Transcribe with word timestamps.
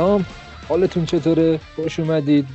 سلام. 0.00 0.26
حالتون 0.68 1.06
چطوره؟ 1.06 1.60
خوش 1.76 2.00
اومدید. 2.00 2.46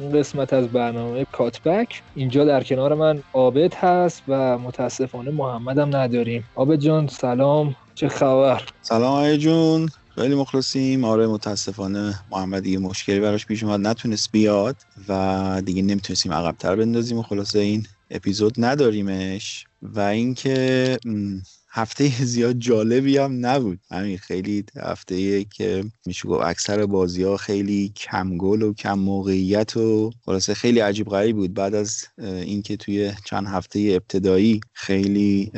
این 0.00 0.12
قسمت 0.12 0.52
از 0.52 0.68
برنامه 0.68 1.26
کاتبک. 1.32 2.02
اینجا 2.14 2.44
در 2.44 2.62
کنار 2.62 2.94
من 2.94 3.22
عابد 3.32 3.74
هست 3.74 4.22
و 4.28 4.58
متاسفانه 4.58 5.30
محمدم 5.30 5.96
نداریم. 5.96 6.44
عابد 6.56 6.78
جان 6.78 7.06
سلام. 7.06 7.76
چه 7.94 8.08
خبر؟ 8.08 8.62
سلام 8.82 9.02
آقای 9.02 9.38
جون. 9.38 9.88
خیلی 10.14 10.34
مخلصیم. 10.34 11.04
آره 11.04 11.26
متاسفانه 11.26 12.14
محمد 12.30 12.62
دیگه 12.62 12.78
مشکلی 12.78 13.20
براش 13.20 13.46
پیش 13.46 13.62
اومد. 13.62 13.86
نتونست 13.86 14.32
بیاد 14.32 14.76
و 15.08 15.62
دیگه 15.64 15.82
نمی‌تونستیم 15.82 16.32
عقبتر 16.32 16.76
بندازیم 16.76 17.18
و 17.18 17.22
خلاصه 17.22 17.58
این 17.58 17.86
اپیزود 18.10 18.54
نداریمش. 18.58 19.64
و 19.82 20.00
اینکه 20.00 20.98
هفته 21.76 22.08
زیاد 22.34 22.58
جالبی 22.58 23.18
هم 23.18 23.46
نبود. 23.46 23.78
همین 23.90 24.18
خیلی 24.18 24.64
هفته 24.76 25.44
که 25.44 25.84
میشه 26.06 26.28
گفت 26.28 26.44
اکثر 26.44 26.86
بازی 26.86 27.22
ها 27.22 27.36
خیلی 27.36 27.92
کم 27.96 28.36
گل 28.36 28.62
و 28.62 28.72
کم 28.72 28.98
موقعیت 28.98 29.76
و 29.76 30.10
خلاصه 30.24 30.54
خیلی 30.54 30.80
عجیب 30.80 31.08
غریب 31.08 31.36
بود. 31.36 31.54
بعد 31.54 31.74
از 31.74 32.04
اینکه 32.18 32.76
توی 32.76 33.12
چند 33.24 33.46
هفته 33.46 33.78
ابتدایی 33.92 34.60
خیلی 34.72 35.52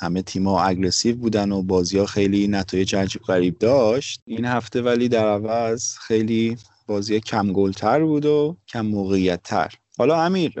همه 0.00 0.22
تیما 0.22 0.62
اگریسیو 0.62 1.16
بودن 1.16 1.52
و 1.52 1.62
بازی 1.62 1.98
ها 1.98 2.06
خیلی 2.06 2.48
نتایج 2.48 2.96
عجیب 2.96 3.22
غریب 3.22 3.58
داشت 3.58 4.22
این 4.26 4.44
هفته 4.44 4.82
ولی 4.82 5.08
در 5.08 5.28
عوض 5.28 5.96
خیلی 6.06 6.56
بازی 6.86 7.20
کم 7.20 7.52
گلتر 7.52 8.04
بود 8.04 8.26
و 8.26 8.56
کم 8.68 8.86
موقعیت 8.86 9.42
تر 9.42 9.74
حالا 9.98 10.22
امیر 10.22 10.52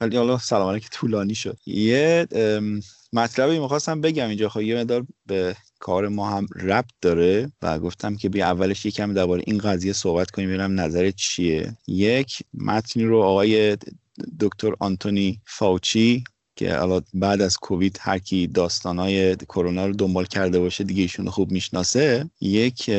ولی 0.00 0.16
حالا 0.16 0.38
سلام 0.38 0.78
که 0.78 0.88
طولانی 0.92 1.34
شد. 1.34 1.58
یه 1.66 2.26
مطلبی 3.14 3.58
می‌خواستم 3.58 4.00
بگم 4.00 4.28
اینجا. 4.28 4.48
خب 4.48 4.60
یه 4.60 4.76
مدار 4.76 5.06
به 5.26 5.56
کار 5.78 6.08
ما 6.08 6.30
هم 6.30 6.46
ربط 6.56 6.90
داره 7.00 7.52
و 7.62 7.78
گفتم 7.78 8.16
که 8.16 8.28
بیا 8.28 8.46
اولش 8.46 8.86
یکم 8.86 9.14
درباره 9.14 9.42
این 9.46 9.58
قضیه 9.58 9.92
صحبت 9.92 10.30
کنیم 10.30 10.48
ببینم 10.48 10.80
نظر 10.80 11.10
چیه. 11.10 11.76
یک 11.86 12.42
متنی 12.54 13.04
رو 13.04 13.22
آقای 13.22 13.76
دکتر 14.40 14.74
آنتونی 14.80 15.40
فاوچی 15.46 16.24
که 16.56 16.82
الان 16.82 17.02
بعد 17.14 17.40
از 17.42 17.56
کووید 17.56 17.98
هر 18.00 18.18
کی 18.18 18.46
داستانای 18.46 19.36
کرونا 19.36 19.86
رو 19.86 19.92
دنبال 19.92 20.24
کرده 20.24 20.60
باشه 20.60 20.84
دیگه 20.84 21.02
ایشون 21.02 21.30
خوب 21.30 21.50
می‌شناسه. 21.50 22.30
یک 22.40 22.90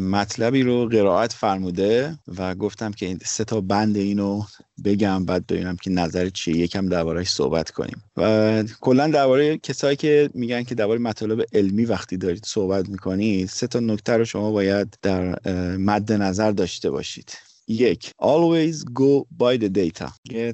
مطلبی 0.00 0.62
رو 0.62 0.86
قرائت 0.86 1.32
فرموده 1.32 2.18
و 2.38 2.54
گفتم 2.54 2.90
که 2.90 3.16
سه 3.24 3.44
تا 3.44 3.60
بند 3.60 3.96
اینو 3.96 4.42
بگم 4.84 5.24
بعد 5.24 5.46
ببینم 5.46 5.76
که 5.76 5.90
نظر 5.90 6.28
چیه. 6.28 6.56
یکم 6.56 6.88
دربارهش 6.88 7.30
صحبت 7.30 7.70
کنیم. 7.70 8.02
و 8.16 8.64
کلا 8.80 9.06
درباره 9.06 9.58
کسایی 9.58 9.96
که 9.96 10.30
میگن 10.34 10.62
که 10.62 10.74
درباره 10.74 11.00
مطالب 11.00 11.44
علمی 11.52 11.84
وقتی 11.84 12.16
دارید 12.16 12.44
صحبت 12.46 12.88
می‌کنید 12.88 13.48
سه 13.48 13.66
تا 13.66 13.80
نکته 13.80 14.16
رو 14.16 14.24
شما 14.24 14.50
باید 14.50 14.98
در 15.02 15.48
مد 15.76 16.12
نظر 16.12 16.50
داشته 16.50 16.90
باشید. 16.90 17.32
یک 17.68 18.10
always 18.22 18.76
go 18.76 19.24
by 19.42 19.58
the 19.62 19.68
data. 19.68 20.10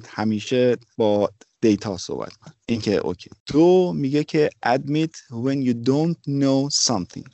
همیشه 0.07 0.77
با 0.97 1.29
دیتا 1.61 1.97
صحبت 1.97 2.33
کن 2.33 2.51
این 2.65 2.81
که 2.81 2.95
اوکی. 2.95 3.29
تو 3.45 3.93
میگه 3.93 4.23
که 4.23 4.49
admit 4.65 5.11
when 5.31 5.67
you 5.67 5.73
don't 5.73 6.31
know 6.41 6.69
something. 6.87 7.29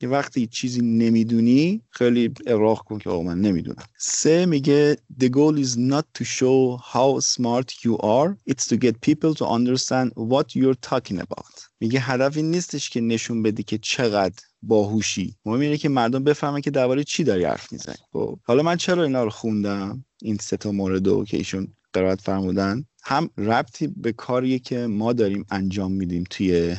یه 0.00 0.08
وقتی 0.08 0.46
چیزی 0.46 0.80
نمی‌دونی 0.80 1.82
خیلی 1.90 2.30
اقراق 2.46 2.78
کن 2.78 2.98
که 2.98 3.10
آقا 3.10 3.22
من 3.22 3.40
نمی‌دونم. 3.40 3.84
سه 3.98 4.46
میگه 4.46 4.96
the 5.20 5.26
goal 5.26 5.64
is 5.64 5.76
not 5.76 6.04
to 6.18 6.24
show 6.24 6.78
how 6.92 7.20
smart 7.20 7.70
you 7.84 7.96
are. 7.98 8.52
It's 8.52 8.66
to 8.66 8.76
get 8.76 9.00
people 9.00 9.34
to 9.34 9.44
understand 9.44 10.10
what 10.16 10.46
you're 10.54 10.90
talking 10.90 11.18
about. 11.18 11.60
میگه 11.80 12.00
هدف 12.00 12.36
این 12.36 12.50
نیستش 12.50 12.90
که 12.90 13.00
نشون 13.00 13.42
بدی 13.42 13.62
که 13.62 13.78
چقدر 13.78 14.36
باهوشی. 14.62 15.36
مهم 15.44 15.60
اینه 15.60 15.76
که 15.76 15.88
مردم 15.88 16.24
بفهمن 16.24 16.60
که 16.60 16.70
درباره 16.70 17.04
چی 17.04 17.24
داری 17.24 17.44
حرف 17.44 17.72
می‌زنی. 17.72 17.96
خب 18.12 18.38
حالا 18.42 18.62
من 18.62 18.76
چرا 18.76 19.04
اینا 19.04 19.24
رو 19.24 19.30
خوندم؟ 19.30 20.04
این 20.22 20.36
سه 20.40 20.56
تا 20.56 20.72
مورد 20.72 21.24
که 21.24 21.36
ایشون 21.36 21.68
قرائت 21.92 22.20
فرمودن. 22.20 22.84
هم 23.08 23.30
ربطی 23.36 23.86
به 23.86 24.12
کاریه 24.12 24.58
که 24.58 24.86
ما 24.86 25.12
داریم 25.12 25.46
انجام 25.50 25.92
میدیم 25.92 26.24
توی 26.30 26.76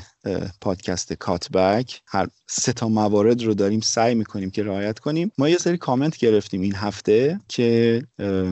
پادکست 0.61 1.13
کاتبک. 1.13 2.01
هر 2.07 2.27
سه 2.47 2.73
تا 2.73 2.87
موارد 2.87 3.43
رو 3.43 3.53
داریم 3.53 3.79
سعی 3.79 4.15
می‌کنیم 4.15 4.49
که 4.49 4.63
رعایت 4.63 4.99
کنیم. 4.99 5.31
ما 5.37 5.49
یه 5.49 5.57
سری 5.57 5.77
کامنت 5.77 6.17
گرفتیم 6.17 6.61
این 6.61 6.75
هفته 6.75 7.39
که 7.47 8.03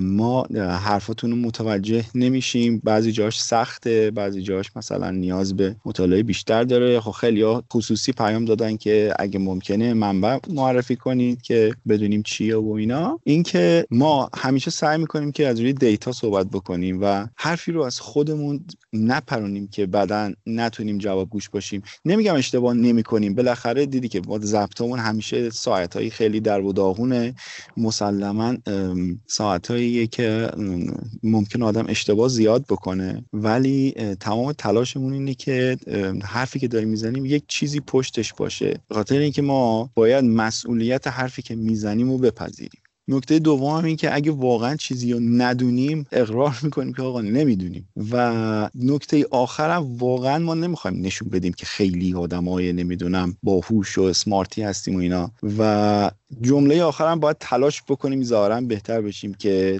ما 0.01 0.41
حرفاتون 0.57 1.31
رو 1.31 1.37
متوجه 1.37 2.05
نمیشیم. 2.15 2.81
بعضی 2.83 3.11
جاش 3.11 3.41
سخته 3.41 4.11
بعضی 4.11 4.41
جاش 4.41 4.71
مثلا 4.75 5.11
نیاز 5.11 5.55
به 5.55 5.75
مطالعه 5.85 6.23
بیشتر 6.23 6.63
داره. 6.63 6.99
خب 6.99 7.11
خیلی 7.11 7.41
ها 7.41 7.63
خصوصی 7.73 8.11
پیام 8.11 8.45
دادن 8.45 8.77
که 8.77 9.13
اگه 9.19 9.39
ممکنه 9.39 9.93
منبع 9.93 10.37
معرفی 10.49 10.95
کنید 10.95 11.41
که 11.41 11.73
بدونیم 11.87 12.23
چیه 12.23 12.57
و 12.57 12.71
اینا. 12.71 13.19
اینکه 13.23 13.85
ما 13.91 14.29
همیشه 14.37 14.71
سعی 14.71 14.97
می‌کنیم 14.97 15.31
که 15.31 15.47
از 15.47 15.59
روی 15.59 15.73
دیتا 15.73 16.11
صحبت 16.11 16.47
بکنیم 16.47 16.99
و 17.01 17.27
حرفی 17.35 17.71
رو 17.71 17.83
از 17.83 17.99
خودمون 17.99 18.65
نپرونیم 18.93 19.67
که 19.67 19.85
بعدا 19.85 20.33
نتونیم 20.45 20.97
جواب 20.97 21.29
گوش 21.29 21.49
نمیگم 22.05 22.35
اشتباه 22.35 22.73
نمی 22.73 23.03
کنیم 23.03 23.35
بالاخره 23.35 23.85
دیدی 23.85 24.07
که 24.07 24.21
با 24.21 24.39
ضبطمون 24.39 24.99
همیشه 24.99 25.49
ساعت 25.49 25.95
های 25.95 26.09
خیلی 26.09 26.39
در 26.39 26.61
و 26.61 26.73
داغونه. 26.73 27.35
مسلما 27.77 28.57
ساعت 29.27 29.67
که 30.11 30.51
ممکن 31.23 31.61
آدم 31.61 31.85
اشتباه 31.89 32.29
زیاد 32.29 32.65
بکنه. 32.69 33.25
ولی 33.33 33.95
تمام 34.19 34.51
تلاشمون 34.51 35.13
اینه 35.13 35.33
که 35.33 35.77
حرفی 36.23 36.59
که 36.59 36.67
داریم 36.67 36.89
می‌زنیم 36.89 37.25
یک 37.25 37.43
چیزی 37.47 37.79
پشتش 37.79 38.33
باشه. 38.33 38.79
خاطر 38.91 39.17
اینکه 39.17 39.41
ما 39.41 39.89
باید 39.95 40.25
مسئولیت 40.25 41.07
حرفی 41.07 41.41
که 41.41 41.55
می‌زنیم 41.55 42.09
رو 42.09 42.17
بپذیریم. 42.17 42.81
نکته 43.07 43.39
دوم 43.39 43.85
این 43.85 43.95
که 43.95 44.15
اگه 44.15 44.31
واقعا 44.31 44.75
چیزی 44.75 45.13
رو 45.13 45.19
ندونیم 45.19 46.07
اقرار 46.11 46.59
می‌کنیم 46.63 46.93
که 46.93 47.01
آقا 47.01 47.21
نمی‌دونیم. 47.21 47.89
و 48.11 48.69
نکته 48.75 49.25
آخرم 49.31 49.97
واقعا 49.97 50.39
ما 50.39 50.53
نمی‌خوایم 50.53 51.01
نشون 51.01 51.29
بدیم 51.29 51.53
که 51.53 51.65
خیلی 51.65 52.13
آدمای 52.13 52.73
نمی‌دونم 52.73 53.37
باهوش 53.43 53.97
و 53.97 54.01
اسمارتی 54.01 54.61
هستیم 54.61 54.95
و 54.95 54.99
اینا. 54.99 55.31
و 55.57 56.11
جمله 56.41 56.83
آخرم 56.83 57.19
باید 57.19 57.37
تلاش 57.39 57.83
بکنیم 57.83 58.23
ظاهرا 58.23 58.61
بهتر 58.61 59.01
بشیم 59.01 59.33
که 59.33 59.79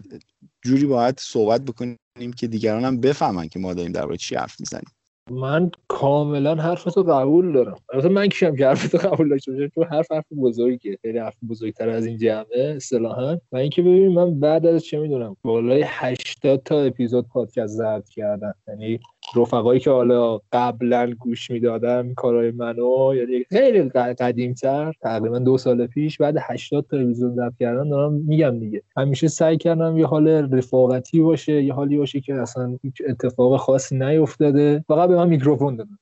جوری 0.65 0.85
باید 0.85 1.19
صحبت 1.19 1.61
بکنیم 1.61 1.97
که 2.37 2.47
دیگران 2.47 2.85
هم 2.85 2.99
بفهمن 3.01 3.47
که 3.47 3.59
ما 3.59 3.73
داریم 3.73 3.91
درباره 3.91 4.17
چی 4.17 4.35
حرف 4.35 4.59
می‌زنیم. 4.59 4.94
من 5.31 5.71
کاملا 5.87 6.55
حرفتو 6.55 7.03
قبول 7.03 7.53
دارم. 7.53 7.75
البته 7.93 8.09
من 8.09 8.27
کشم 8.27 8.55
که 8.55 8.67
حرفتو 8.67 8.97
قبول 8.97 9.29
داشته 9.29 9.69
چون 9.75 9.83
حرف 9.83 10.11
حرف 10.11 10.25
بزرگیه. 10.41 10.97
خیلی 11.01 11.17
حرف 11.17 11.35
بزرگتر 11.49 11.89
از 11.89 12.05
این 12.05 12.17
جمعه 12.17 12.73
اصطلاحا. 12.75 13.37
و 13.51 13.57
اینکه 13.57 13.81
ببین 13.81 14.07
من 14.07 14.39
بعد 14.39 14.65
از 14.65 14.85
چه 14.85 14.99
می‌دونم 14.99 15.37
بالای 15.43 15.83
80 15.87 16.63
تا 16.63 16.81
اپیزود 16.81 17.27
پادکست 17.27 17.77
ضبط 17.77 18.09
کردم. 18.09 18.55
یعنی 18.67 18.99
رفقایی 19.35 19.79
که 19.79 19.91
حالا 19.91 20.39
قبلا 20.51 21.13
گوش 21.19 21.51
می‌دادن 21.51 22.13
کارهای 22.13 22.51
منو 22.51 23.13
یعنی 23.15 23.43
خیلی 23.49 23.89
قدیمتر 23.89 24.93
تقریبا 25.01 25.39
دو 25.39 25.57
سال 25.57 25.87
پیش 25.87 26.17
بعد 26.17 26.35
80 26.41 26.85
تا 26.91 26.97
اپیزود 26.97 27.35
کردن 27.59 27.89
دارم 27.89 28.13
میگم 28.13 28.59
دیگه. 28.59 28.81
همیشه 28.97 29.27
سعی 29.27 29.57
کردم 29.57 29.97
یه 29.97 30.05
حال 30.05 30.27
رفاقتی 30.27 31.21
باشه 31.21 31.63
یه 31.63 31.73
حالی 31.73 31.97
باشه 31.97 32.21
که 32.21 32.33
اصلا 32.35 32.77
هیچ 32.81 33.01
اتفاق 33.07 33.57
خاصی 33.57 33.97
نیفتاده. 33.97 34.83
فقط 34.87 35.09
به 35.09 35.15
من 35.15 35.27
میکروفون 35.27 35.75
دادن. 35.75 35.97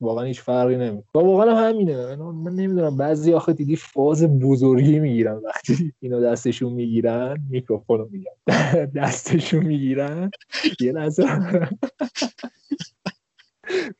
واقعا 0.00 0.24
هیچ 0.24 0.40
فرقی 0.40 0.76
نمی 0.76 1.02
و 1.14 1.18
واقعا 1.18 1.56
همینه. 1.56 2.16
من 2.16 2.52
نمی‌دونم. 2.52 2.96
بعضی 2.96 3.32
آخه 3.32 3.52
دیدی 3.52 3.76
فاز 3.76 4.24
بزرگی 4.24 4.98
می‌گیرن. 4.98 5.36
وقتی 5.36 5.92
اینا 6.00 6.20
دستشون 6.20 6.72
می‌گیرن 6.72 7.36
میکروفون 7.50 7.98
رو 7.98 8.08
می‌گیرن. 8.10 8.34
دستشون 9.02 9.66
می‌گیرن. 9.66 10.30
یه 10.80 10.92
لحظه. 10.92 11.24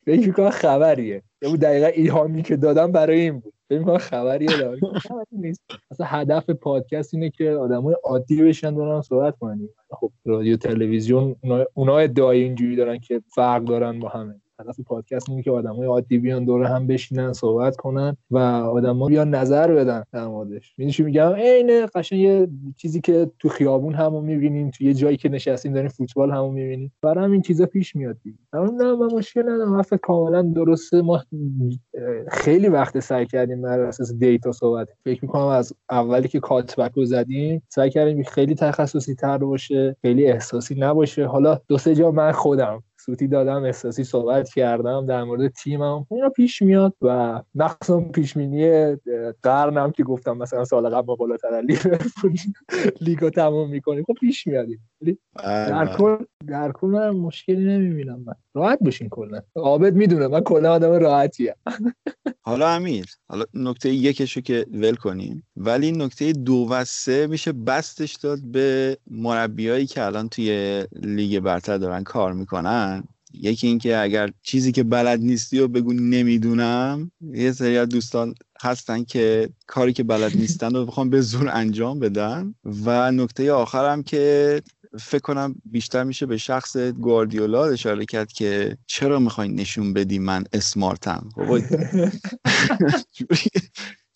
فکر 0.06 0.26
می‌کنم 0.26 0.50
خبریه. 0.50 1.22
یا 1.42 1.50
بود 1.50 1.60
دقیقا 1.60 1.86
ایهامی 1.86 2.42
که 2.42 2.56
دادم 2.56 2.92
برای 2.92 3.20
این 3.20 3.40
بود. 3.40 3.52
فکر 3.68 3.78
می‌کنم 3.78 3.98
خبریه 3.98 4.50
نیست. 5.32 5.62
اصلا 5.90 6.06
هدف 6.06 6.50
پادکست 6.50 7.14
اینه 7.14 7.30
که 7.30 7.50
آدمای 7.50 7.96
عادی 8.04 8.42
بشن 8.42 8.74
دارن 8.74 9.00
صحبت 9.02 9.36
کنن. 9.38 9.68
خب 9.90 10.12
رادیو 10.24 10.56
تلویزیون 10.56 11.36
اونا 11.74 11.98
ادعای 11.98 12.42
اینجوری 12.42 12.76
دارن 12.76 12.98
که 12.98 13.22
فرق 13.34 13.64
دارن 13.64 13.98
با 14.00 14.08
همه. 14.08 14.40
هدف 14.60 14.80
پادکست 14.80 15.30
اینه 15.30 15.42
که 15.42 15.50
آدمای 15.50 15.86
عادی 15.86 16.18
بیان 16.18 16.44
دور 16.44 16.64
هم 16.64 16.86
بشینن 16.86 17.32
صحبت 17.32 17.76
کنن 17.76 18.16
و 18.30 18.38
آدما 18.38 19.06
بیان 19.06 19.34
نظر 19.34 19.74
بدن 19.74 20.04
در 20.12 20.26
موردش. 20.26 20.74
می‌دونی 20.78 21.06
میگم؟ 21.06 21.32
عین 21.32 21.86
قشنگ 21.94 22.20
یه 22.20 22.48
چیزی 22.76 23.00
که 23.00 23.30
تو 23.38 23.48
خیابون 23.48 23.94
همو 23.94 24.20
می‌بینیم 24.20 24.70
تو 24.70 24.84
یه 24.84 24.94
جایی 24.94 25.16
که 25.16 25.28
نشستیم 25.28 25.72
داریم 25.72 25.88
فوتبال 25.88 26.30
همو 26.30 26.50
می‌بینیم. 26.50 26.92
برای 27.02 27.24
همین 27.24 27.42
چیزا 27.42 27.66
پیش 27.66 27.96
میاد 27.96 28.16
دیگه. 28.22 28.38
نه 28.52 28.94
من 28.94 29.06
مشکل 29.12 29.42
ندارم. 29.42 29.74
حرف 29.74 29.92
کاملا 30.02 30.42
درسته. 30.42 31.02
ما 31.02 31.22
خیلی 32.28 32.68
وقت 32.68 33.00
سعی 33.00 33.26
کردیم 33.26 33.62
بر 33.62 33.80
اساس 33.80 34.12
دیتا 34.12 34.52
صحبت 34.52 34.88
فکر 35.04 35.24
می‌کنم 35.24 35.46
از 35.46 35.72
اولی 35.90 36.28
که 36.28 36.40
کاتبک 36.40 36.92
رو 36.92 37.04
زدیم 37.04 37.62
سعی 37.68 37.90
کردیم 37.90 38.22
خیلی 38.22 38.54
تخصصی 38.54 39.14
تر 39.14 39.38
باشه 39.38 39.96
خیلی 40.02 40.26
احساسی 40.26 40.74
نباشه. 40.74 41.26
حالا 41.26 41.60
دو 41.68 41.78
سه 41.78 41.94
جا 41.94 42.10
من 42.10 42.32
خودم 42.32 42.82
سوتی 43.06 43.28
دادم 43.28 43.64
احساسی 43.64 44.04
صحبت 44.04 44.48
کردم 44.54 45.06
در 45.06 45.24
مورد 45.24 45.48
تیمم. 45.52 46.06
اینا 46.10 46.28
پیش 46.30 46.62
میاد 46.62 46.94
و 47.02 47.42
مخصوصا 47.54 48.00
پیشمینی 48.00 48.96
قرنم 49.42 49.90
که 49.90 50.04
گفتم 50.04 50.36
مثلا 50.36 50.64
سال 50.64 50.88
قبل 50.88 51.06
ما 51.06 51.14
بالاتر 51.14 51.60
لیورپول 51.60 52.36
لیگو 53.00 53.30
تمام 53.30 53.70
می‌کنیم. 53.70 54.04
خب 54.04 54.14
پیش 54.20 54.46
میادیم. 54.46 54.88
در 55.36 55.84
بله. 55.84 55.96
کل 55.96 56.16
در 56.46 56.72
کل 56.72 56.86
من 56.86 57.10
مشکلی 57.10 57.64
نمی‌بینم 57.64 58.22
من. 58.26 58.34
راحت 58.54 58.78
بشین 58.78 59.08
کلا. 59.08 59.40
عابد 59.54 59.94
می‌دونه 59.94 60.26
من 60.28 60.40
کلا 60.40 60.72
آدم 60.72 60.92
راحتیه 60.92 61.56
حالا 62.40 62.68
امیر 62.68 63.06
حالا 63.28 63.44
نکته 63.54 63.90
یکشو 63.90 64.40
که 64.40 64.66
ول 64.72 64.94
کنیم. 64.94 65.46
ولی 65.56 65.92
نکته 65.92 66.32
دو 66.32 66.68
و 66.70 66.84
سه 66.84 67.26
میشه 67.26 67.52
بستش 67.52 68.14
داد 68.14 68.38
به 68.42 68.98
مربیایی 69.10 69.86
که 69.86 70.04
الان 70.04 70.28
توی 70.28 70.84
لیگ 71.02 71.40
برتر 71.40 71.78
دارن 71.78 72.02
کار 72.04 72.32
می‌کنن. 72.32 73.04
یکی 73.40 73.66
اینکه 73.66 73.98
اگر 73.98 74.30
چیزی 74.42 74.72
که 74.72 74.82
بلد 74.82 75.20
نیستی 75.20 75.58
و 75.58 75.68
بگو 75.68 75.92
نمی‌دونم 75.92 77.10
یه 77.20 77.52
سری 77.52 77.78
از 77.78 77.88
دوستان 77.88 78.34
هستن 78.62 79.04
که 79.04 79.48
کاری 79.66 79.92
که 79.92 80.02
بلد 80.02 80.36
نیستن 80.36 80.74
رو 80.74 80.86
بخوام 80.86 81.10
به 81.10 81.20
زور 81.20 81.48
انجام 81.52 81.98
بدن. 81.98 82.54
و 82.84 83.12
نکته 83.12 83.52
آخرم 83.52 84.02
که 84.02 84.62
فکر 85.00 85.22
کنم 85.22 85.54
بیشتر 85.64 86.04
میشه 86.04 86.26
به 86.26 86.36
شخص 86.36 86.76
گواردیولا 86.76 87.66
اشاره 87.66 88.04
کرد 88.04 88.32
که 88.32 88.78
چرا 88.86 89.18
می‌خوای 89.18 89.48
نشون 89.48 89.92
بدی 89.92 90.18
من 90.18 90.44
اسمارتم؟ 90.52 91.28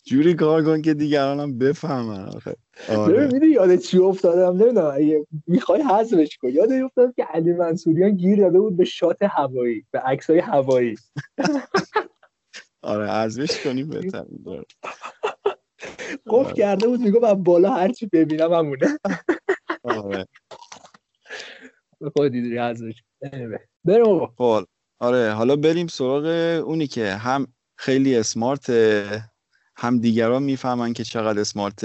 جوری 0.05 0.33
کار 0.33 0.63
کن 0.63 0.81
که 0.81 0.93
دیگرانم 0.93 1.57
بفهمن 1.57 2.25
آخه. 2.25 2.55
آره. 2.89 3.27
می‌دونی 3.27 3.51
یاد 3.51 3.75
چی 3.75 3.97
افتادم؟ 3.97 4.57
نمی‌دونم 4.57 4.91
اگه 4.95 5.27
می‌خوای 5.47 5.81
حذفش 5.81 6.37
کن. 6.37 6.49
یاد 6.49 6.71
افتادم 6.71 7.11
که 7.11 7.23
علی 7.23 7.53
منصوریان 7.53 8.15
گیر 8.15 8.39
داده 8.39 8.59
بود 8.59 8.77
به 8.77 8.85
شات 8.85 9.17
هوایی 9.21 9.85
به 9.91 9.99
عکسای 9.99 10.39
هوایی. 10.39 10.95
آره 12.81 13.11
حذفش 13.11 13.63
کنیم 13.63 13.89
بهتر 13.89 14.25
قف 16.27 16.45
آره. 16.45 16.53
کرده 16.53 16.87
بود 16.87 16.99
میگو 16.99 17.19
من 17.19 17.43
بالا 17.43 17.73
هرچی 17.73 18.05
ببینم 18.05 18.53
همونه. 18.53 18.99
آره. 19.83 20.25
خودی 22.09 22.41
دیدی 22.41 22.57
حذفش 22.57 23.03
بریم 23.85 24.25
خب، 24.37 24.65
آره 24.99 25.33
حالا 25.33 25.55
بریم 25.55 25.87
سراغ 25.87 26.25
اونی 26.65 26.87
که 26.87 27.13
هم 27.13 27.47
خیلی 27.75 28.15
اسمارت 28.15 28.69
هم 29.75 29.99
دیگران 29.99 30.43
می‌فهمن 30.43 30.93
که 30.93 31.03
چقدر 31.03 31.39
اسمارت 31.39 31.83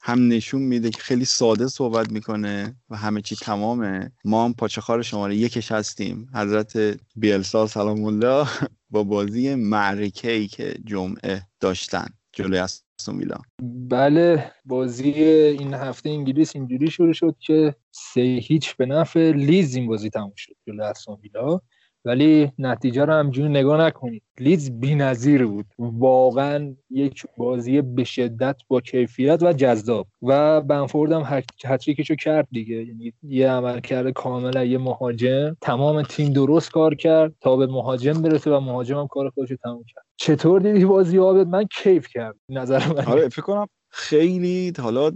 هم 0.00 0.28
نشون 0.28 0.62
میده 0.62 0.90
که 0.90 1.00
خیلی 1.02 1.24
ساده 1.24 1.66
صحبت 1.68 2.12
می‌کنه 2.12 2.76
و 2.90 2.96
همه 2.96 3.22
چی 3.22 3.36
تمامه. 3.36 4.12
ما 4.24 4.44
هم 4.44 4.54
پاچخار 4.54 5.02
شماره 5.02 5.36
یکش 5.36 5.72
هستیم. 5.72 6.28
حضرت 6.34 7.00
بیلسا 7.16 7.66
سلام 7.66 8.04
الله 8.04 8.48
با 8.90 9.02
بازی 9.02 9.54
معرکه 9.54 10.32
ای 10.32 10.46
که 10.46 10.74
جمعه 10.84 11.42
داشتن 11.60 12.06
جلوی 12.32 12.58
ویلا 13.08 13.36
بله 13.62 14.52
بازی 14.64 15.12
این 15.12 15.74
هفته 15.74 16.10
انگلیس 16.10 16.56
اینجوری 16.56 16.90
شروع 16.90 17.12
شد 17.12 17.36
که 17.40 17.74
سه 17.90 18.20
هیچ 18.20 18.76
به 18.76 18.86
نفع 18.86 19.30
لیز 19.30 19.74
این 19.76 19.86
بازی 19.86 20.10
تموم 20.10 20.32
شد. 20.36 20.52
استون 20.82 21.18
ویلا. 21.22 21.60
ولی 22.06 22.52
نتیجه 22.58 23.04
رو 23.04 23.12
همجوری 23.12 23.48
نگاه 23.48 23.80
نکنید. 23.80 24.22
لیدز 24.40 24.70
بی‌نظیر 24.70 25.46
بود. 25.46 25.66
واقعا 25.78 26.74
یک 26.90 27.26
بازی 27.36 27.82
به 27.82 28.04
شدت 28.04 28.56
با 28.68 28.80
کیفیت 28.80 29.42
و 29.42 29.52
جذاب. 29.52 30.06
و 30.22 30.60
بنفورد 30.60 31.12
هم 31.12 31.42
هتریکشو 31.64 32.14
کرد 32.14 32.48
دیگه. 32.50 32.76
یعنی 32.76 33.12
یه 33.22 33.50
عمل 33.50 33.80
کرده 33.80 34.12
کاملا 34.12 34.64
یه 34.64 34.78
مهاجم. 34.78 35.56
تمام 35.60 36.02
تیم 36.02 36.32
درست 36.32 36.70
کار 36.70 36.94
کرد 36.94 37.34
تا 37.40 37.56
به 37.56 37.66
مهاجم 37.66 38.22
برسه 38.22 38.50
و 38.50 38.60
مهاجم 38.60 38.98
هم 38.98 39.06
کار 39.06 39.30
خودش 39.30 39.52
تموم 39.62 39.84
کرد. 39.94 40.04
چطور 40.16 40.60
دیدی 40.60 40.84
بازی 40.84 41.18
آبد؟ 41.18 41.46
من 41.46 41.64
کیف 41.64 42.08
کرد 42.08 42.36
نظر 42.48 42.92
من 42.92 43.04
آره 43.04 43.28
فکر 43.28 43.42
کنم 43.42 43.66
خیلی 43.98 44.72
حالا 44.78 45.12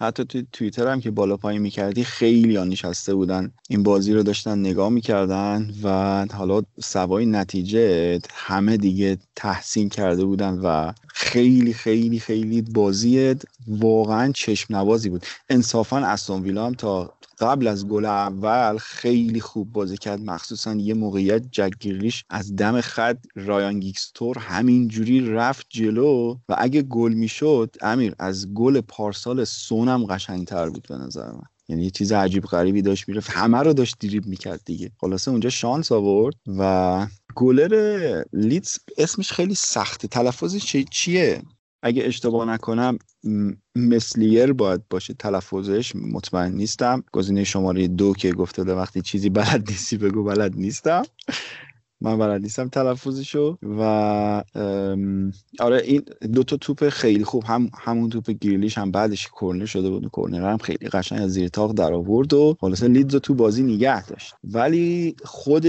حتی 0.00 0.24
توی 0.24 0.46
توییتر 0.52 0.88
هم 0.88 1.00
که 1.00 1.10
بالا 1.10 1.36
پایین 1.36 1.62
می‌کردی 1.62 2.04
خیلی 2.04 2.56
ها 2.56 2.64
نشسته 2.64 3.14
بودن. 3.14 3.52
این 3.68 3.82
بازی 3.82 4.14
رو 4.14 4.22
داشتن 4.22 4.58
نگاه 4.58 4.88
می‌کردن 4.88 5.70
و 5.82 6.26
حالا 6.32 6.62
سوای 6.82 7.26
نتیجه 7.26 8.18
همه 8.34 8.76
دیگه 8.76 9.18
تحسین 9.36 9.88
کرده 9.88 10.24
بودن 10.24 10.58
و 10.58 10.92
خیلی 11.08 11.72
خیلی 11.72 12.18
خیلی 12.18 12.62
بازی 12.62 13.34
واقعا 13.66 14.32
چشم 14.32 14.76
نوازی 14.76 15.08
بود. 15.08 15.26
انصافا 15.48 15.98
استون 15.98 16.42
ویلا 16.42 16.66
هم 16.66 16.74
تا 16.74 17.12
قبل 17.38 17.66
از 17.66 17.88
گل 17.88 18.04
اول 18.04 18.78
خیلی 18.78 19.40
خوب 19.40 19.72
بازی 19.72 19.96
کرد. 19.96 20.20
مخصوصا 20.20 20.74
یه 20.74 20.94
موقعیت 20.94 21.42
جگیریش 21.50 22.24
از 22.30 22.56
دم 22.56 22.80
خط 22.80 23.18
رایان 23.34 23.80
گیکستور 23.80 24.38
همینجوری 24.38 25.30
رفت 25.30 25.66
جلو 25.70 26.36
و 26.48 26.54
اگه 26.58 26.82
گل 26.82 27.12
می‌شد 27.12 27.76
امیر 27.80 28.14
از 28.18 28.54
گل 28.54 28.80
پارسال 28.80 29.44
سونم 29.44 30.06
قشنگتر 30.06 30.68
بود 30.70 30.86
به 30.88 30.96
نظر 30.96 31.32
من. 31.32 31.42
یعنی 31.68 31.84
یه 31.84 31.90
چیز 31.90 32.12
عجیب 32.12 32.44
غریبی 32.44 32.82
داشت 32.82 33.08
می‌رفت 33.08 33.30
همه 33.30 33.58
رو 33.58 33.72
داشت 33.72 33.96
دریبل 34.00 34.26
می‌کرد 34.26 34.60
دیگه. 34.64 34.90
خلاصه 35.00 35.30
اونجا 35.30 35.50
شانس 35.50 35.92
آورد 35.92 36.34
و 36.58 37.06
گلر 37.34 38.22
لیدز 38.32 38.78
اسمش 38.98 39.32
خیلی 39.32 39.54
سخته. 39.54 40.08
تلفظش 40.08 40.76
چیه؟ 40.90 41.42
اگه 41.82 42.04
اشتباه 42.04 42.48
نکنم 42.48 42.98
مسلیه 43.76 44.52
باید 44.52 44.88
باشه. 44.90 45.14
تلفظش 45.14 45.96
مطمئن 45.96 46.52
نیستم. 46.52 47.04
گزینه 47.12 47.44
شماره 47.44 47.88
دو 47.88 48.12
که 48.12 48.32
گفته 48.32 48.64
ده 48.64 48.74
وقتی 48.74 49.02
چیزی 49.02 49.30
بلد 49.30 49.70
نیستی 49.70 49.96
بگو 49.96 50.24
بلد 50.24 50.56
نیستم. 50.56 51.02
من 52.00 52.18
بلد 52.18 52.42
نیستم 52.42 52.68
تلفظشو 52.68 53.58
و 53.62 53.82
آره 55.60 55.82
این 55.84 56.02
دو 56.32 56.42
تا 56.42 56.56
توپ 56.56 56.88
خیلی 56.88 57.24
خوب 57.24 57.44
هم 57.46 57.70
همون 57.78 58.10
توپ 58.10 58.30
گریلیش 58.30 58.78
هم 58.78 58.90
بعدش 58.90 59.28
کرنر 59.40 59.64
شده 59.64 59.90
بود 59.90 60.10
کرنر 60.16 60.50
هم 60.50 60.58
خیلی 60.58 60.88
قشنگ 60.88 61.22
از 61.22 61.30
زیر 61.30 61.48
طاق 61.48 61.72
در 61.72 61.92
آورد 61.92 62.32
و 62.32 62.56
خلاص 62.60 62.82
لیدز 62.82 63.16
تو 63.16 63.34
بازی 63.34 63.62
نگه 63.62 64.06
داشت. 64.06 64.34
ولی 64.44 65.16
خود 65.24 65.66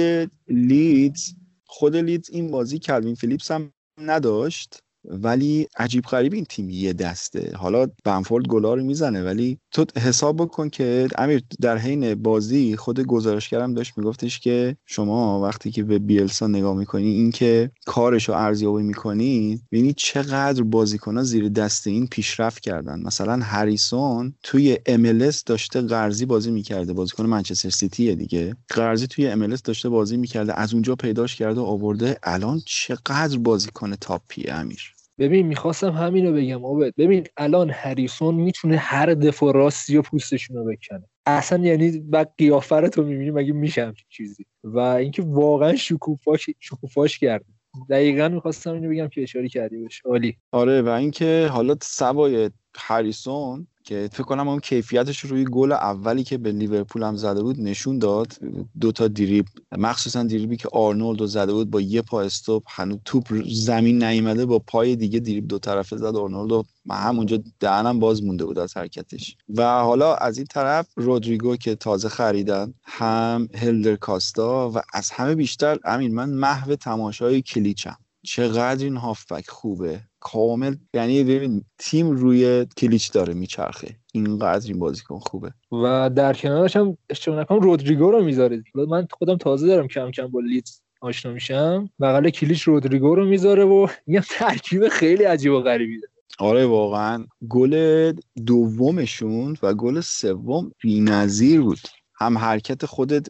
لیدز 0.48 1.34
خود 1.66 1.96
لیدز 1.96 2.30
این 2.30 2.52
بازی 2.52 2.80
کلوین 2.80 3.16
فیلیپس 3.16 3.52
هم 3.52 3.72
نداشت. 4.02 4.84
ولی 5.08 5.68
عجیب 5.78 6.04
غریب 6.04 6.34
این 6.34 6.46
تیم 6.46 6.70
یه 6.70 6.94
دسته. 6.94 7.52
حالا 7.56 7.88
بمفورد 8.04 8.48
گلا 8.48 8.74
رو 8.74 8.84
می‌زنه 8.84 9.24
ولی 9.24 9.60
تو 9.72 9.86
حساب 9.98 10.42
بکن 10.42 10.70
که 10.70 11.08
امیر 11.18 11.44
در 11.62 11.78
حین 11.78 12.16
بازی 12.16 12.76
خود 12.76 13.00
گزارشگرم 13.00 13.74
داشت 13.74 13.98
میگفتش 13.98 14.40
که 14.40 14.78
شما 14.86 15.42
وقتی 15.42 15.72
که 15.72 15.84
به 15.84 16.00
بیلسا 16.00 16.48
نگاه 16.48 16.76
می‌کنی 16.78 17.08
اینکه 17.08 17.72
کارش 17.86 18.30
رو 18.30 18.36
ارزیابی 18.36 18.84
می‌کنی 18.84 19.62
ببینی 19.72 19.94
چقدر 19.94 20.64
بازیکنها 20.64 21.24
زیر 21.24 21.50
دست 21.50 21.88
این 21.88 22.08
پیشرفت 22.08 22.60
کردن. 22.60 23.00
مثلا 23.00 23.40
هریسون 23.44 24.34
توی 24.44 24.78
MLS 24.88 25.44
داشته 25.46 25.82
قرضی 25.82 26.26
بازی 26.26 26.52
می‌کرده 26.52 26.94
بازیکن 26.94 27.26
منچستر 27.26 27.70
سیتی 27.70 28.16
دیگه. 28.16 28.56
قرضی 28.70 29.08
توی 29.08 29.36
MLS 29.36 29.62
داشته 29.62 29.90
بازی 29.90 30.18
می‌کرده 30.18 30.60
از 30.60 30.74
اونجا 30.74 30.96
پیداش 30.96 31.36
کرده 31.36 31.62
و 31.62 31.64
آورده. 31.64 32.18
الان 32.24 32.62
چقدر 32.66 33.38
بازیکن 33.38 33.96
تاپی 33.96 34.50
امیر؟ 34.50 34.97
ببین 35.20 35.48
می‌خواستم 35.48 35.98
رو 36.26 36.34
بگم 36.34 36.66
آبد 36.66 36.94
ببین 36.98 37.28
الان 37.38 37.70
هریسون 37.70 38.36
می‌تونه 38.36 38.78
هر 38.78 39.14
دفاع 39.14 39.54
راستی 39.54 39.98
و 39.98 40.02
پوستشون 40.02 40.58
رو 40.58 40.64
بکنه. 40.64 41.04
اصلا 41.26 41.64
یعنی 41.64 42.00
بعد 42.00 42.34
قیافه 42.38 42.76
رو 42.76 43.04
می‌بینی 43.04 43.32
مگه 43.32 43.54
میشه 43.54 43.94
چیزی؟ 44.10 44.46
و 44.64 44.80
اینکه 44.80 45.22
واقعا 45.22 45.76
شکوفاش 45.76 46.50
شکوفاش 46.60 47.20
کرد 47.20 47.46
دقیقا 47.90 48.30
می‌خواستم 48.30 48.74
اینو 48.74 48.90
بگم 48.90 49.08
که 49.08 49.24
اشاره 49.24 49.50
کردی 49.50 49.78
بهش. 49.78 50.02
عالی. 50.06 50.38
آره 50.52 50.82
و 50.82 50.90
اینکه 50.90 51.48
حالا 51.52 51.76
سوای 51.82 52.50
هریسون 52.76 53.68
که 53.88 54.10
فکر 54.14 54.24
کنم 54.24 54.48
اون 54.48 54.60
کیفیتش 54.60 55.20
روی 55.20 55.46
گل 55.46 55.72
اولی 55.72 56.24
که 56.24 56.38
به 56.38 56.52
لیورپول 56.52 57.04
هم 57.04 57.16
زده 57.16 57.44
بود 57.44 57.62
نشون 57.62 58.00
داد. 58.00 58.34
دو 58.82 58.92
تا 58.92 59.08
دریب 59.08 59.46
مخصوصا 59.78 60.24
دریبی 60.24 60.58
که 60.58 60.70
آرنولد 60.72 61.26
زده 61.26 61.54
بود 61.54 61.70
با 61.70 61.82
یه 61.82 62.02
پا 62.02 62.22
استوب 62.22 62.64
هنوز 62.68 62.98
توپ 63.06 63.44
زمین 63.46 64.04
نیومده 64.04 64.46
با 64.46 64.60
پای 64.60 64.96
دیگه 64.96 65.20
دریب 65.20 65.48
دو 65.48 65.60
طرفه 65.60 65.98
زد. 65.98 66.16
آرنولد 66.16 66.52
و 66.52 66.64
همونجا 66.92 67.40
دهنم 67.60 68.00
باز 68.00 68.24
مونده 68.24 68.46
بود 68.46 68.60
از 68.60 68.78
حرکتش. 68.78 69.38
و 69.56 69.64
حالا 69.64 70.16
از 70.16 70.38
این 70.38 70.48
طرف 70.48 70.88
رودریگو 70.96 71.56
که 71.56 71.76
تازه 71.76 72.10
خریدن 72.10 72.74
هم 72.84 73.50
هلدر 73.56 73.96
کاستا 73.96 74.72
و 74.76 74.82
از 74.94 75.12
همه 75.12 75.36
بیشتر 75.36 75.80
امین 75.86 76.16
من 76.16 76.30
محو 76.30 76.76
تماشای 76.76 77.42
کلیچم. 77.42 77.98
چقدر 78.24 78.84
این 78.84 78.98
هافبک 78.98 79.50
خوبه. 79.50 80.00
کامل 80.20 80.76
یعنی 80.94 81.24
ببین 81.24 81.64
تیم 81.78 82.12
روی 82.12 82.66
کلیچ 82.78 83.12
داره 83.12 83.34
میچرخه. 83.34 83.96
اینقدر 84.14 84.68
این 84.68 84.80
بازیکن 84.80 85.20
خوبه. 85.20 85.54
و 85.72 86.10
در 86.16 86.34
کنارش 86.34 86.76
هم 86.76 86.98
اشتباه 87.10 87.40
نکنم 87.40 87.60
رودریگو 87.60 88.12
رو 88.12 88.24
می‌ذاره 88.24 88.64
من 88.76 89.08
خودم 89.12 89.38
تازه 89.38 89.68
دارم 89.68 89.88
کم 89.88 90.12
کم 90.12 90.28
با 90.28 90.40
لیدز 90.40 90.82
آشنا 91.02 91.34
میشم. 91.34 91.90
بغل 92.00 92.30
کلیچ 92.30 92.62
رودریگو 92.62 93.16
رو 93.16 93.26
می‌ذاره 93.26 93.64
و 93.66 93.88
یه 94.08 94.24
ترکیب 94.30 94.88
خیلی 94.88 95.24
عجیب 95.24 95.52
و 95.52 95.62
غریبی 95.62 96.00
داره 96.00 96.14
آره 96.40 96.66
واقعا. 96.66 97.26
گل 97.50 98.14
دومشون 98.46 99.58
و 99.64 99.74
گل 99.74 100.02
سوم 100.02 100.72
بی‌نظیر 100.82 101.62
بود. 101.62 101.80
هم 102.16 102.38
حرکت 102.38 102.86
خودت 102.86 103.28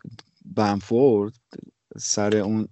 بنفورد 0.56 1.34
سر 2.00 2.38
اون 2.38 2.68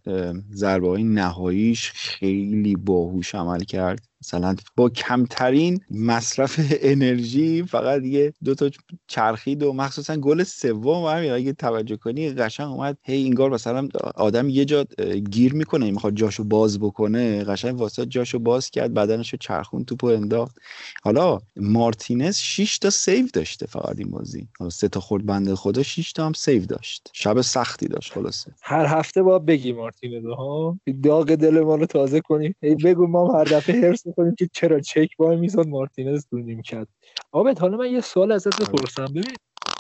ضربه 0.54 0.88
های 0.90 1.04
نهاییش 1.04 1.92
خیلی 1.92 2.76
باهوش 2.76 3.36
عمل 3.36 3.64
کرد. 3.64 4.06
مثلا 4.22 4.56
با 4.76 4.90
کمترین 4.90 5.82
مصرف 5.92 6.60
انرژی 6.82 7.64
فقط 7.64 8.04
یه 8.04 8.34
دو 8.44 8.56
تا 8.56 8.70
چرخید 9.08 9.64
و 9.64 9.74
مخصوصا 9.74 10.18
گل 10.18 10.44
سوم 10.44 11.06
همین 11.06 11.32
اگه 11.32 11.54
توجه 11.54 11.96
کنی 11.96 12.30
قشنگ 12.30 12.68
اومد. 12.68 12.98
هی 13.04 13.26
انگار 13.26 13.50
مثلا 13.50 13.88
آدم 14.16 14.50
یه 14.50 14.66
جا 14.66 14.86
گیر 15.32 15.54
می‌کنه 15.54 15.92
می‌خواد 15.92 16.16
جاشو 16.16 16.44
باز 16.44 16.80
بکنه 16.80 17.44
قشنگ 17.44 17.80
واسه 17.80 18.06
جاشو 18.06 18.40
باز 18.40 18.70
کرد 18.70 18.94
بدنشو 18.94 19.38
چرخون 19.38 19.86
توپو 19.86 20.08
انداخت. 20.08 20.58
حالا 21.04 21.40
مارتینز 21.56 22.38
6 22.38 22.80
تا 22.80 22.90
سیو 22.90 23.28
داشته 23.34 23.66
فقط 23.66 23.96
این 23.98 24.12
بازی. 24.12 24.48
حالا 24.60 24.70
سه 24.70 24.88
تا 24.88 25.00
خورد 25.00 25.26
بنده 25.26 25.56
خدا 25.56 25.84
6 25.84 26.14
تا 26.14 26.26
هم 26.26 26.34
سیو 26.34 26.66
داشت. 26.66 27.10
شب 27.14 27.42
سختی 27.42 27.88
داشت 27.88 28.14
خلاصه. 28.14 28.52
هر 28.62 28.86
هفته 28.86 29.24
با 29.24 29.40
بگی 29.40 29.74
مارتینز 29.74 30.26
ها؟ 30.26 30.80
داغ 31.04 31.36
دل 31.36 31.60
ما 31.60 31.76
رو 31.76 31.86
تازه 31.86 32.22
کنیم 32.22 32.56
بگو 32.62 33.08
ما 33.08 33.40
هر 33.40 33.44
دفعه 33.44 33.82
هرس 33.82 34.04
کنیم 34.16 34.36
که 34.36 34.50
چرا 34.54 34.80
چک 34.80 35.10
وای 35.20 35.38
میزاد 35.38 35.68
مارتینز 35.68 36.28
تو 36.28 36.62
کرد. 36.62 36.88
آبت 37.32 37.62
حالا 37.62 37.78
من 37.78 37.92
یه 37.92 38.02
سوال 38.02 38.32
ازت 38.32 38.62
بپرسم. 38.62 39.06
ببین 39.06 39.36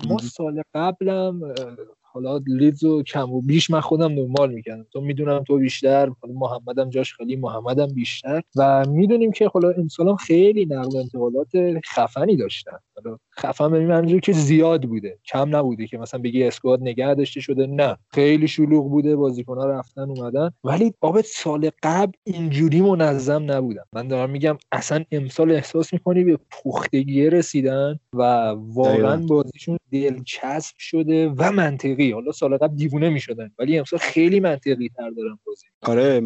ما 0.07 0.17
سال 0.17 0.61
قبلم 0.73 1.53
حالا 2.01 2.41
لیدز 2.47 2.83
و 2.83 3.03
کم 3.03 3.31
و 3.31 3.41
بیش 3.41 3.69
من 3.69 3.79
خودم 3.79 4.11
نرمال 4.11 4.53
می‌کنم 4.53 4.85
تو 4.93 5.01
می‌دونم 5.01 5.43
تو 5.43 5.57
بیشتر 5.57 6.11
محمدم 6.23 6.89
جاش 6.89 7.13
خیلی 7.13 7.35
محمدم 7.35 7.87
بیشتر. 7.87 8.41
و 8.55 8.85
می‌دونیم 8.87 9.31
که 9.31 9.47
حالا 9.47 9.69
امسال 9.69 10.15
خیلی 10.15 10.65
نقل 10.65 10.97
انتقالات 10.97 11.51
خفنی 11.85 12.37
داشتن. 12.37 12.77
حالا 12.95 13.17
خفن 13.39 13.71
به 13.71 13.79
منظور 13.79 14.19
که 14.19 14.33
زیاد 14.33 14.83
بوده. 14.83 15.19
کم 15.25 15.55
نبوده 15.55 15.87
که 15.87 15.97
مثلا 15.97 16.19
بگی 16.19 16.43
اسکواد 16.43 16.81
نگه 16.81 17.13
داشته 17.13 17.41
شده. 17.41 17.67
نه. 17.67 17.97
خیلی 18.09 18.47
شلوغ 18.47 18.89
بوده. 18.89 19.15
بازیکن‌ها 19.15 19.65
رفتن 19.65 20.01
اومدن. 20.01 20.51
ولی 20.63 20.93
بابت 20.99 21.25
سال 21.25 21.69
قبل 21.83 22.11
اینجوری 22.23 22.81
منظم 22.81 23.51
نبودن 23.51 23.83
من 23.93 24.07
دارم 24.07 24.29
میگم 24.29 24.57
اصلا 24.71 25.03
امسال 25.11 25.51
احساس 25.51 25.93
می‌کنی 25.93 26.23
به 26.23 26.39
پختگی 26.51 27.29
رسیدن 27.29 27.99
و 28.13 28.21
واقعا 28.55 29.17
بازیشون 29.17 29.77
دلچسب 29.91 30.75
شده 30.77 31.29
و 31.29 31.51
منطقی. 31.51 32.11
حالا 32.11 32.31
سال 32.31 32.57
قبل 32.57 32.75
دیوونه 32.75 33.09
می‌شدن. 33.09 33.51
ولی 33.59 33.77
امسال 33.77 33.99
خیلی 33.99 34.39
منطقی 34.39 34.89
تر 34.89 35.09
دارن 35.09 35.37
بازی. 35.47 35.65
آره 35.81 36.21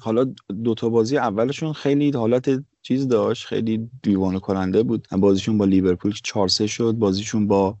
حالا 0.00 0.34
دوتا 0.64 0.88
بازی 0.88 1.16
اولشون 1.16 1.72
خیلی 1.72 2.10
حالت 2.10 2.50
چیز 2.82 3.08
داشت 3.08 3.46
خیلی 3.46 3.90
دیوانه 4.02 4.40
کننده 4.40 4.82
بود. 4.82 5.08
بازیشون 5.18 5.58
با 5.58 5.64
لیورپول 5.64 6.12
4 6.24 6.48
3 6.48 6.66
شد 6.66 6.92
بازیشون 6.92 7.46
با 7.46 7.78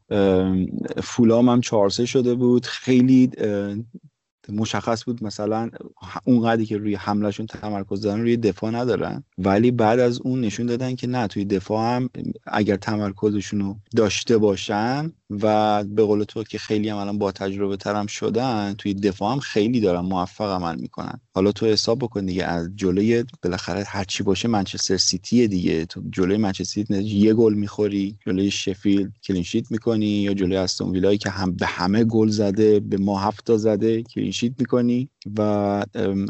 فولام 1.02 1.48
هم 1.48 1.60
4 1.60 1.90
3 1.90 2.06
شده 2.06 2.34
بود. 2.34 2.66
خیلی 2.66 3.30
مشخص 4.52 5.04
بود 5.04 5.24
مثلا 5.24 5.70
اونقدری 6.24 6.66
که 6.66 6.76
روی 6.76 6.94
حملهشون 6.94 7.46
تمرکز 7.46 8.00
دارن 8.00 8.20
روی 8.20 8.36
دفاع 8.36 8.70
ندارن. 8.70 9.24
ولی 9.38 9.70
بعد 9.70 9.98
از 9.98 10.20
اون 10.20 10.40
نشون 10.40 10.66
دادن 10.66 10.94
که 10.94 11.06
نه 11.06 11.26
توی 11.26 11.44
دفاع 11.44 11.96
هم 11.96 12.10
اگر 12.46 12.76
تمرکزشون 12.76 13.60
رو 13.60 13.76
داشته 13.96 14.38
باشن 14.38 15.12
و 15.30 15.84
به 15.84 16.02
قول 16.02 16.24
تو 16.24 16.44
که 16.44 16.58
خیلی 16.58 16.88
هم 16.88 16.96
الان 16.96 17.18
با 17.18 17.32
تجربه 17.32 17.76
ترم 17.76 18.06
شدن 18.06 18.74
توی 18.78 18.94
دفاع 18.94 19.32
هم 19.32 19.38
خیلی 19.40 19.80
دارن 19.80 20.00
موفق 20.00 20.50
عمل 20.62 20.80
می‌کنن. 20.80 21.20
حالا 21.34 21.52
تو 21.52 21.66
حساب 21.66 21.98
بکن 21.98 22.26
دیگه 22.26 22.44
از 22.44 22.70
جلوی 22.76 23.24
بالاخره 23.42 23.84
هر 23.86 24.04
چی 24.04 24.22
باشه 24.22 24.48
منچستر 24.48 24.96
سیتی 24.96 25.48
دیگه. 25.48 25.86
تو 25.86 26.02
جلوی 26.10 26.36
منچستر 26.36 26.64
سیتی 26.64 27.02
یه 27.02 27.34
گل 27.34 27.54
می‌خوری 27.54 28.16
جلوی 28.26 28.50
شفیلد 28.50 29.12
clean 29.24 29.47
sheet 29.47 29.70
می‌کنی 29.70 30.06
یا 30.06 30.34
جلوی 30.34 30.56
استون 30.56 30.90
ویلایی 30.90 31.18
که 31.18 31.30
هم 31.30 31.52
به 31.52 31.66
همه 31.66 32.04
گل 32.04 32.28
زده 32.28 32.80
به 32.80 32.96
ما 32.96 33.20
هفت 33.20 33.56
زده 33.56 34.02
کلینشیت 34.40 34.60
می‌کنی؟ 34.60 35.10
و 35.38 35.84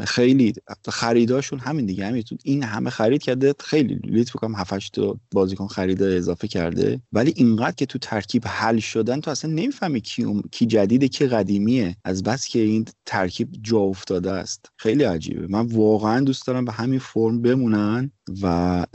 خیلی 0.05 0.53
خریداشون 0.89 1.59
همین 1.59 1.85
دیگه 1.85 2.05
همین 2.07 2.23
این 2.43 2.63
همه 2.63 2.89
خرید 2.89 3.21
کرده 3.23 3.53
خیلی 3.59 3.99
لیت 4.03 4.29
بکنم 4.29 4.55
7 4.55 4.91
تا 4.91 5.17
بازیکن 5.31 5.67
خریده 5.67 6.05
اضافه 6.05 6.47
کرده. 6.47 7.01
ولی 7.11 7.33
اینقدر 7.35 7.75
که 7.75 7.85
تو 7.85 7.99
ترکیب 7.99 8.43
حل 8.47 8.79
شدن 8.79 9.21
تو 9.21 9.31
اصلا 9.31 9.51
نمی‌فهمی 9.51 10.01
کی, 10.01 10.25
کی 10.51 10.65
جدیده 10.65 11.07
کی 11.07 11.27
قدیمیه. 11.27 11.95
از 12.05 12.23
بس 12.23 12.47
که 12.47 12.59
این 12.59 12.85
ترکیب 13.05 13.49
جا 13.61 13.79
افتاده 13.79 14.31
است. 14.31 14.65
خیلی 14.77 15.03
عجیبه. 15.03 15.47
من 15.47 15.67
واقعا 15.67 16.19
دوست 16.19 16.47
دارم 16.47 16.65
به 16.65 16.71
همین 16.71 16.99
فرم 16.99 17.41
بمونن 17.41 18.11
و 18.41 18.85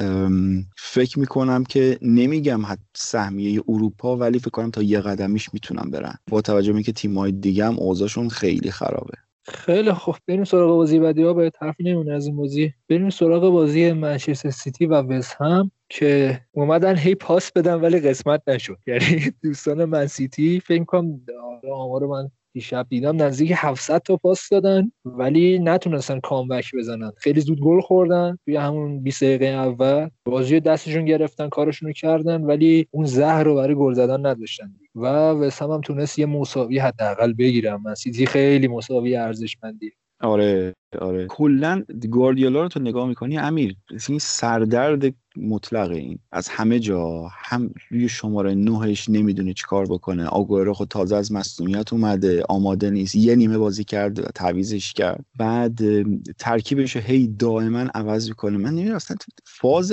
فکر 0.78 1.18
می‌کنم 1.18 1.64
که 1.64 1.98
نمیگم 2.02 2.62
سهمیه 2.96 3.62
اروپا 3.68 4.16
ولی 4.16 4.38
فکر 4.38 4.50
کنم 4.50 4.70
تا 4.70 4.82
یه 4.82 5.00
قدمیش 5.00 5.54
می‌تونم 5.54 5.90
برن. 5.90 6.14
با 6.30 6.40
توجه 6.40 6.72
به 6.72 6.76
اینکه 6.76 6.92
تیم‌های 6.92 7.32
دیگه 7.32 7.66
هم 7.66 7.78
اوضاعشون 7.78 8.28
خیلی 8.28 8.70
خرابه. 8.70 9.14
خیلی 9.48 9.92
خوب. 9.92 10.16
بریم 10.28 10.44
سراغ 10.44 10.76
بازی 10.76 10.98
بعدی. 10.98 11.22
ها 11.22 11.32
باید 11.32 11.56
حرفی 11.60 11.84
نمونه 11.84 12.12
از 12.12 12.26
این 12.26 12.36
بازی. 12.36 12.72
بریم 12.88 13.10
سراغ 13.10 13.52
بازی 13.52 13.92
منچستر 13.92 14.50
سیتی 14.50 14.86
و 14.86 14.94
وست 14.94 15.36
هم 15.40 15.70
که 15.88 16.40
اومدن 16.52 16.96
هی 16.96 17.14
پاس 17.14 17.52
بدن 17.52 17.74
ولی 17.74 18.00
قسمت 18.00 18.42
نشد. 18.46 18.78
یعنی 18.86 19.32
دوستان 19.42 19.84
من 19.84 20.06
سیتی 20.06 20.60
فکر 20.60 20.84
کنم 20.84 21.20
آمار 21.72 22.06
من 22.06 22.30
دیشب 22.52 22.86
دیدم 22.88 23.22
نزدیک 23.22 23.52
700 23.56 23.98
تا 23.98 24.16
پاس 24.16 24.48
دادن 24.48 24.92
ولی 25.04 25.58
نتونستن 25.58 26.20
کامبک 26.20 26.70
بزنن. 26.74 27.12
خیلی 27.16 27.40
زود 27.40 27.60
گل 27.60 27.80
خوردن. 27.80 28.38
توی 28.44 28.56
همون 28.56 29.02
20 29.02 29.24
دقیقه 29.24 29.46
اول 29.46 30.08
بازی 30.24 30.60
دستشون 30.60 31.04
گرفتن 31.04 31.48
کارشون 31.48 31.86
رو 31.86 31.92
کردن 31.92 32.42
ولی 32.42 32.88
اون 32.90 33.04
زهر 33.04 33.42
رو 33.42 33.54
برای 33.54 33.74
گل 33.74 33.94
زدن 33.94 34.26
نداشتن. 34.26 34.74
و 34.96 35.06
وسام 35.32 35.72
هم 35.72 35.80
تونست 35.80 36.18
یه 36.18 36.26
مساوی 36.26 36.78
حداقل 36.78 37.32
بگیرم 37.32 37.82
من 37.82 37.94
سیتی 37.94 38.26
خیلی 38.26 38.68
مساوی 38.68 39.16
ارزشمندی. 39.16 39.92
آره. 40.20 40.74
آره. 41.00 41.26
کلا 41.26 41.82
گواردیولا 42.10 42.62
رو 42.62 42.68
تو 42.68 42.80
نگاه 42.80 43.08
می‌کنی 43.08 43.38
امیر 43.38 43.76
این 44.08 44.18
سردرد 44.18 45.14
مطلق 45.36 45.90
این. 45.90 46.18
از 46.32 46.48
همه 46.48 46.78
جا 46.78 47.28
هم 47.32 47.70
روی 47.90 48.08
شماره 48.08 48.54
نهش 48.54 49.08
نمی‌دونه 49.08 49.52
چیکار 49.52 49.86
بکنه. 49.86 50.26
آگوئرو 50.26 50.74
خود 50.74 50.88
تازه 50.88 51.16
از 51.16 51.32
مصونیت 51.32 51.92
اومده 51.92 52.42
آماده 52.48 52.90
نیست. 52.90 53.14
یه 53.14 53.36
نیمه 53.36 53.58
بازی 53.58 53.84
کرد 53.84 54.30
تعویزش 54.30 54.92
کرد. 54.92 55.24
بعد 55.38 55.80
ترکیبش 56.38 56.96
هی 56.96 57.26
دائما 57.26 57.80
عوض 57.94 58.28
می‌کنه. 58.28 58.56
من 58.58 58.70
نمی‌دونم 58.70 58.96
اصلا 58.96 59.16
فاز 59.44 59.92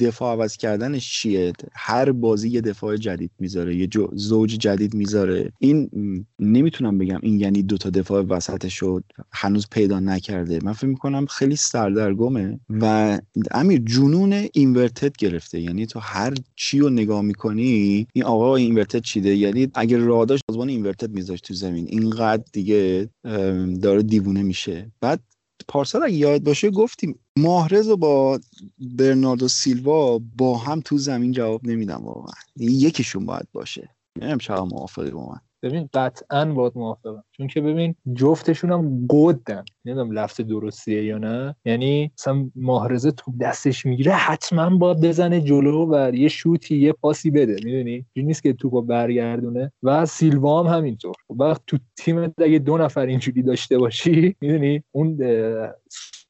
دفاع 0.00 0.32
عوض 0.32 0.56
کردنش 0.56 1.12
چیه؟ 1.12 1.52
هر 1.74 2.12
بازی 2.12 2.48
یه 2.48 2.60
دفاع 2.60 2.96
جدید 2.96 3.30
می‌ذاره 3.38 3.76
یه 3.76 3.88
زوج 4.12 4.58
جدید 4.58 4.94
می‌ذاره. 4.94 5.52
این 5.58 5.90
نمی‌تونم 6.38 6.98
بگم 6.98 7.18
این 7.22 7.40
یعنی 7.40 7.62
دوتا 7.62 7.90
دفاع 7.90 8.22
وسط 8.22 8.68
شد 8.68 9.04
هنوز 9.32 9.66
پیدا 9.70 10.00
نکرده 10.32 10.58
من 10.62 10.72
فکر 10.72 10.86
می‌کنم 10.86 11.26
خیلی 11.26 11.56
سردرگمه 11.56 12.60
و 12.70 13.18
امیر 13.50 13.82
جنون 13.86 14.32
این 14.32 14.50
اینورتد 14.54 15.16
گرفته. 15.16 15.60
یعنی 15.60 15.86
تو 15.86 15.98
هر 15.98 16.34
چی 16.56 16.78
رو 16.78 16.90
نگاه 16.90 17.22
می‌کنی 17.22 18.06
این 18.12 18.24
آقا 18.24 18.56
اینورتد 18.56 19.00
چیده؟ 19.00 19.36
یعنی 19.36 19.68
اگر 19.74 19.98
راه 19.98 20.24
داشت 20.24 20.42
آزمان 20.48 20.68
اینورتد 20.68 21.10
میذاشت 21.10 21.44
تو 21.44 21.54
زمین. 21.54 21.86
اینقدر 21.88 22.44
دیگه 22.52 23.10
داره 23.82 24.02
دیوونه 24.02 24.42
میشه. 24.42 24.92
بعد 25.00 25.20
پارسال 25.68 26.02
اگه 26.02 26.14
یاد 26.14 26.42
باشه 26.42 26.70
گفتیم 26.70 27.18
ماهرز 27.38 27.88
با 27.88 28.40
برناردو 28.98 29.48
سیلوا 29.48 30.18
با 30.18 30.58
هم 30.58 30.80
تو 30.80 30.98
زمین 30.98 31.32
جواب 31.32 31.66
نمیدم 31.66 32.00
واقعا. 32.04 32.34
یکیشون 32.56 33.26
باید 33.26 33.48
باشه. 33.52 33.88
نمی‌دونم 34.16 34.38
چقدر 34.38 34.62
موافقی 34.62 35.10
با 35.10 35.28
من. 35.28 35.40
ببین 35.62 35.88
قطعا 35.94 36.44
باید 36.44 36.72
موافقم. 36.76 37.24
چون 37.32 37.46
که 37.46 37.60
ببین 37.60 37.94
جفتشون 38.14 38.72
هم 38.72 39.06
قدن 39.10 39.64
نمی‌دونم 39.84 40.10
لفظ 40.12 40.40
درستیه 40.40 41.04
یا 41.04 41.18
نه. 41.18 41.56
یعنی 41.64 42.10
مثلا 42.18 42.50
ماهرزه 42.56 43.10
تو 43.10 43.32
دستش 43.40 43.86
می‌گیره 43.86 44.12
حتما 44.12 44.76
باید 44.76 45.00
بزنه 45.00 45.40
جلو 45.40 45.94
و 45.94 46.14
یه 46.14 46.28
شوتی 46.28 46.76
یه 46.76 46.92
پاسی 46.92 47.30
بده. 47.30 47.56
می‌دونی؟ 47.64 48.06
این 48.12 48.26
نیست 48.26 48.42
که 48.42 48.52
توپو 48.52 48.82
برگردونه. 48.82 49.72
و 49.82 50.06
سیلوا 50.06 50.62
هم 50.62 50.78
همینطور. 50.78 51.14
وقت 51.30 51.60
تو 51.66 51.78
تیم 51.96 52.34
اگه 52.38 52.58
دو 52.58 52.78
نفر 52.78 53.06
اینجوری 53.06 53.42
داشته 53.42 53.78
باشی 53.78 54.36
می‌دونی؟ 54.40 54.82
اون 54.92 55.18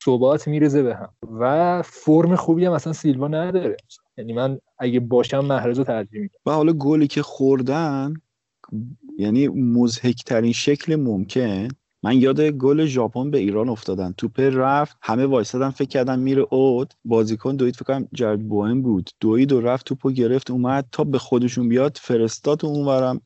ثبات 0.05 0.49
میرزه 0.49 0.83
به 0.83 0.95
هم. 0.95 1.09
و 1.41 1.83
فرم 1.83 2.37
خوبی 2.37 2.65
هم 2.65 2.73
اصلا 2.73 2.93
سیلوا 2.93 3.29
نداره. 3.29 3.77
یعنی 4.19 4.33
من 4.33 4.59
اگه 4.79 5.01
باشم 5.01 5.45
محرز 5.45 5.79
رو 5.79 5.85
ترجیح 5.85 6.21
میدم. 6.21 6.35
و 6.47 6.51
حالا 6.51 6.73
گلی 6.73 7.07
که 7.07 7.23
خوردن 7.23 8.15
یعنی 9.19 9.49
مزهکترین 9.49 10.53
شکل 10.53 10.97
ممکن. 10.97 11.69
من 12.05 12.21
یاد 12.21 12.41
گل 12.41 12.87
ژاپن 12.87 13.31
به 13.31 13.39
ایران 13.39 13.69
افتادم 13.69 14.15
توپ 14.17 14.41
رفت 14.41 14.97
همه 15.03 15.27
وایسادن 15.27 15.71
فکر 15.71 15.89
کردن 15.89 16.19
میره 16.19 16.47
اوت. 16.51 16.93
بازیکن 17.05 17.57
دوید 17.57 17.77
فکر 17.77 17.85
کنم 17.85 18.09
جرد 18.13 18.49
بوهم 18.49 18.83
بود. 18.83 19.11
دوید 19.21 19.53
و 19.53 19.61
رفت 19.61 19.87
توپو 19.87 20.11
گرفت 20.11 20.51
اومد 20.51 20.87
تا 20.93 21.05
به 21.05 21.19
خودشون 21.19 21.69
بیاد. 21.69 21.99
فرستاد 22.01 22.65
اونورم 22.65 23.21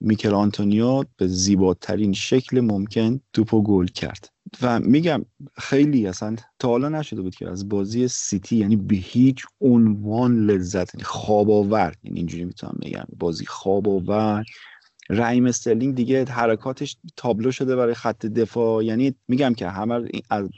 میکل 0.00 0.34
آنتونیو 0.34 1.04
به 1.16 1.26
زیباترین 1.26 2.12
شکل 2.12 2.60
ممکن 2.60 3.20
توپو 3.32 3.62
گل 3.62 3.86
کرد. 3.86 4.28
و 4.62 4.80
میگم 4.80 5.24
خیلی 5.58 6.06
اصلا 6.06 6.36
تا 6.58 6.68
حالا 6.68 6.88
نشده 6.88 7.22
بود 7.22 7.34
که 7.34 7.50
از 7.50 7.68
بازی 7.68 8.08
سیتی 8.08 8.56
یعنی 8.56 8.76
به 8.76 8.96
هیچ 8.96 9.44
عنوان 9.60 10.46
لذت 10.46 10.94
یعنی 10.94 11.04
خواب 11.04 11.50
آور 11.50 11.94
یعنی 12.04 12.18
اینجوری 12.18 12.44
می‌تونم 12.44 12.78
بگم. 12.82 13.04
بازی 13.18 13.46
خواب 13.46 13.88
آور 13.88 14.44
رحیم 15.10 15.46
استرلینگ 15.46 15.94
دیگه 15.94 16.24
حرکاتش 16.24 16.96
تابلو 17.16 17.52
شده 17.52 17.76
برای 17.76 17.94
خط 17.94 18.26
دفاع. 18.26 18.84
یعنی 18.84 19.14
میگم 19.28 19.54
که 19.54 19.68
همه 19.68 20.08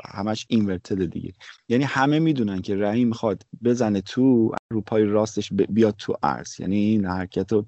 همش 0.04 0.46
inverted 0.48 1.04
دیگه. 1.04 1.32
یعنی 1.68 1.84
همه 1.84 2.18
می‌دونن 2.18 2.62
که 2.62 2.76
رحیم 2.76 3.08
می‌خواد 3.08 3.42
بزنه 3.64 4.00
تو 4.00 4.52
رو 4.72 4.80
پای 4.80 5.04
راستش 5.04 5.52
بیاد 5.52 5.94
تو 5.98 6.14
عرض 6.22 6.60
یعنی 6.60 6.76
این 6.76 7.04
حرکت 7.06 7.52
رو 7.52 7.66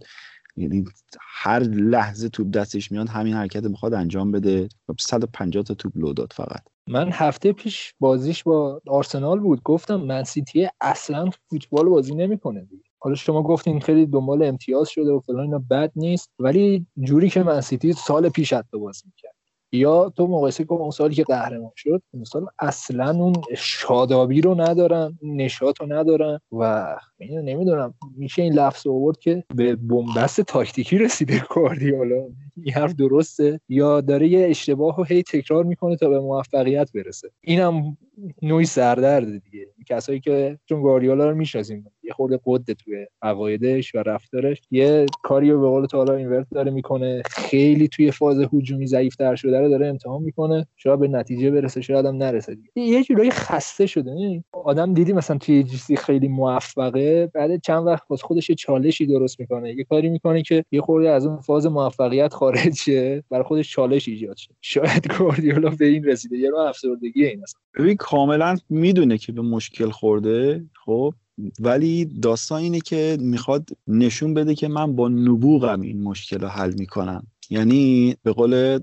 یعنی 0.57 0.85
هر 1.21 1.61
لحظه 1.62 2.29
توپ 2.29 2.51
دستش 2.51 2.93
میاد 2.93 3.09
همین 3.09 3.35
حرکت 3.35 3.65
می‌خواد 3.65 3.95
انجام 3.95 4.33
بده. 4.33 4.69
150 5.01 5.62
تا 5.62 5.75
توپ 5.75 5.93
لو 5.97 6.12
داد 6.12 6.33
فقط. 6.37 6.62
من 6.89 7.09
هفته 7.12 7.53
پیش 7.53 7.95
بازیش 8.01 8.43
با 8.43 8.81
آرسنال 8.87 9.41
بود. 9.41 9.62
گفتم 9.62 9.97
منسیتی 9.97 10.69
اصلا 10.81 11.31
فوتبال 11.51 11.89
بازی 11.89 12.15
نمی‌کنه 12.15 12.61
دیگه. 12.65 12.83
حالا 13.03 13.15
شما 13.15 13.43
گفتین 13.43 13.81
خیلی 13.81 14.07
دنبال 14.07 14.43
امتیاز 14.43 14.89
شده 14.89 15.13
و 15.13 15.21
فلان 15.21 15.41
اینا 15.41 15.63
بد 15.71 15.93
نیست 15.97 16.31
ولی 16.39 16.87
جوری 17.03 17.31
که 17.31 17.43
منسیتی 17.43 17.93
سال 17.93 18.29
پیش 18.29 18.53
حتی 18.53 18.79
بازی 18.79 19.03
می‌کرد. 19.07 19.33
یا 19.75 20.13
تو 20.17 20.27
مقایسه 20.27 20.65
کن 20.65 20.77
اون 20.77 20.91
سالی 20.91 21.15
که 21.15 21.25
قهرمان 21.25 21.71
شد 21.77 22.03
اون 22.15 22.25
سال 22.25 22.47
اصلا 22.59 23.11
اون 23.11 23.33
شادابی 23.57 24.41
رو 24.41 24.61
ندارن 24.61 25.19
نشاط 25.23 25.81
رو 25.81 25.93
ندارن 25.93 26.39
و 26.53 26.97
نمی‌دونم 27.21 27.95
میشه 28.17 28.43
این 28.43 28.53
لفظ 28.53 28.87
آورد 28.87 29.19
که 29.19 29.45
به 29.55 29.77
بنبست 29.77 30.41
تاکتیکی 30.41 30.99
رسیده 30.99 31.41
کاردیالا 31.41 32.29
این 32.63 32.75
حرف 32.75 32.95
درسته؟ 32.95 33.61
یا 33.69 34.01
داره 34.01 34.29
یه 34.29 34.49
اشتباه 34.49 34.97
رو 34.97 35.05
هی 35.05 35.23
تکرار 35.23 35.65
می‌کنه 35.65 35.97
تا 35.97 36.09
به 36.09 36.21
موفقیت 36.21 36.93
برسه؟ 36.95 37.31
اینم 37.41 37.97
نوعی 38.43 38.65
سردرد 38.65 39.27
دیگه. 39.27 39.67
کسایی 39.87 40.21
که 40.21 40.59
چون 40.67 40.81
گواردیولا 40.83 41.31
رو 41.31 41.37
می‌شناسیم. 41.37 41.87
خورده 42.23 42.41
قد 42.47 42.73
توی 42.73 43.07
عقایدش 43.23 43.95
و 43.95 43.99
رفتارش. 43.99 44.61
یه 44.71 45.07
کاری 45.23 45.50
رو 45.50 45.61
به 45.61 45.67
قول 45.67 45.87
تعالی 45.87 46.11
اینورت 46.11 46.47
داره 46.50 46.71
می‌کنه. 46.71 47.23
خیلی 47.31 47.88
توی 47.88 48.11
فاز 48.11 48.38
هجومی 48.52 48.87
ضعیفتر 48.87 49.37
شده 49.37 49.61
رو 49.61 49.69
داره 49.69 49.87
امتحان 49.87 50.23
می‌کنه. 50.23 50.67
شاید 50.76 51.00
به 51.00 51.09
نتیجه 51.09 51.50
برسه 51.50 51.81
شاید 51.81 52.07
هم 52.07 52.17
نرسه. 52.17 52.55
دیگه 52.55 52.71
یه 52.76 53.05
جورایی 53.05 53.31
خسته 53.31 53.87
شده 53.87 54.45
آدم 54.52 54.95
دیدی 54.95 55.12
مثلا 55.12 55.38
توی 55.38 55.62
جیسی 55.62 55.97
خیلی 55.97 56.29
موفقه 56.29 57.31
بعد 57.35 57.61
چند 57.62 57.87
وقت 57.87 58.02
واسه 58.11 58.26
خودش 58.26 58.50
یه 58.50 58.57
چالشی 58.57 59.07
درست 59.07 59.41
می‌کنه. 59.41 59.75
یه 59.75 59.85
کاری 59.85 60.09
می‌کنه 60.09 60.43
که 60.43 60.64
یه 60.73 60.81
خورده 60.81 61.11
از 61.11 61.26
اون 61.26 61.41
فاز 61.41 61.67
موفقیت 61.67 62.35
خارج 62.35 62.75
شه 62.75 63.25
برای 63.31 63.45
خودش 63.45 63.71
چالش 63.71 64.09
ایجاد 64.09 64.37
شه. 64.37 64.55
شاید 64.61 65.12
گواردیولا 65.19 65.71
به 65.71 65.85
این 65.87 66.05
رسیده. 66.05 66.38
یه 66.38 66.50
نوع 66.50 66.61
افسردگی 66.61 67.25
این 67.25 67.43
اصلا. 67.43 67.61
ببین 67.79 67.97
کاملا 67.97 68.57
می‌دونه 68.71 69.19
که 69.19 69.33
به 69.33 69.42
مشکل 69.42 69.90
خورده. 69.90 70.64
خب؟ 70.85 71.14
ولی 71.61 72.05
داستان 72.05 72.61
اینه 72.62 72.81
که 72.81 73.16
می‌خواد 73.21 73.68
نشون 73.87 74.35
بده 74.35 74.55
که 74.55 74.68
من 74.68 74.97
با 74.97 75.09
نبوغم 75.09 75.81
این 75.81 76.03
مشکل 76.03 76.38
رو 76.38 76.49
حل 76.49 76.73
می‌کنم. 76.79 77.27
یعنی 77.51 78.16
به 78.23 78.33
قول 78.33 78.79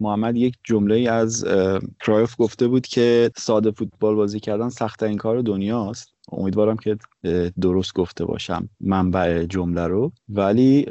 محمد 0.00 0.36
یک 0.36 0.54
جمله 0.64 1.10
از 1.10 1.44
کرایف 2.00 2.34
گفته 2.38 2.68
بود 2.68 2.86
که 2.86 3.30
ساده 3.36 3.70
فوتبال 3.70 4.14
بازی 4.14 4.40
کردن 4.40 4.68
سخت 4.68 5.02
این 5.02 5.18
کار 5.18 5.40
دنیاست. 5.40 6.14
امیدوارم 6.32 6.76
که 6.76 6.96
درست 7.60 7.94
گفته 7.94 8.24
باشم 8.24 8.68
منبع 8.80 9.44
جمله 9.44 9.86
رو. 9.86 10.12
ولی 10.28 10.86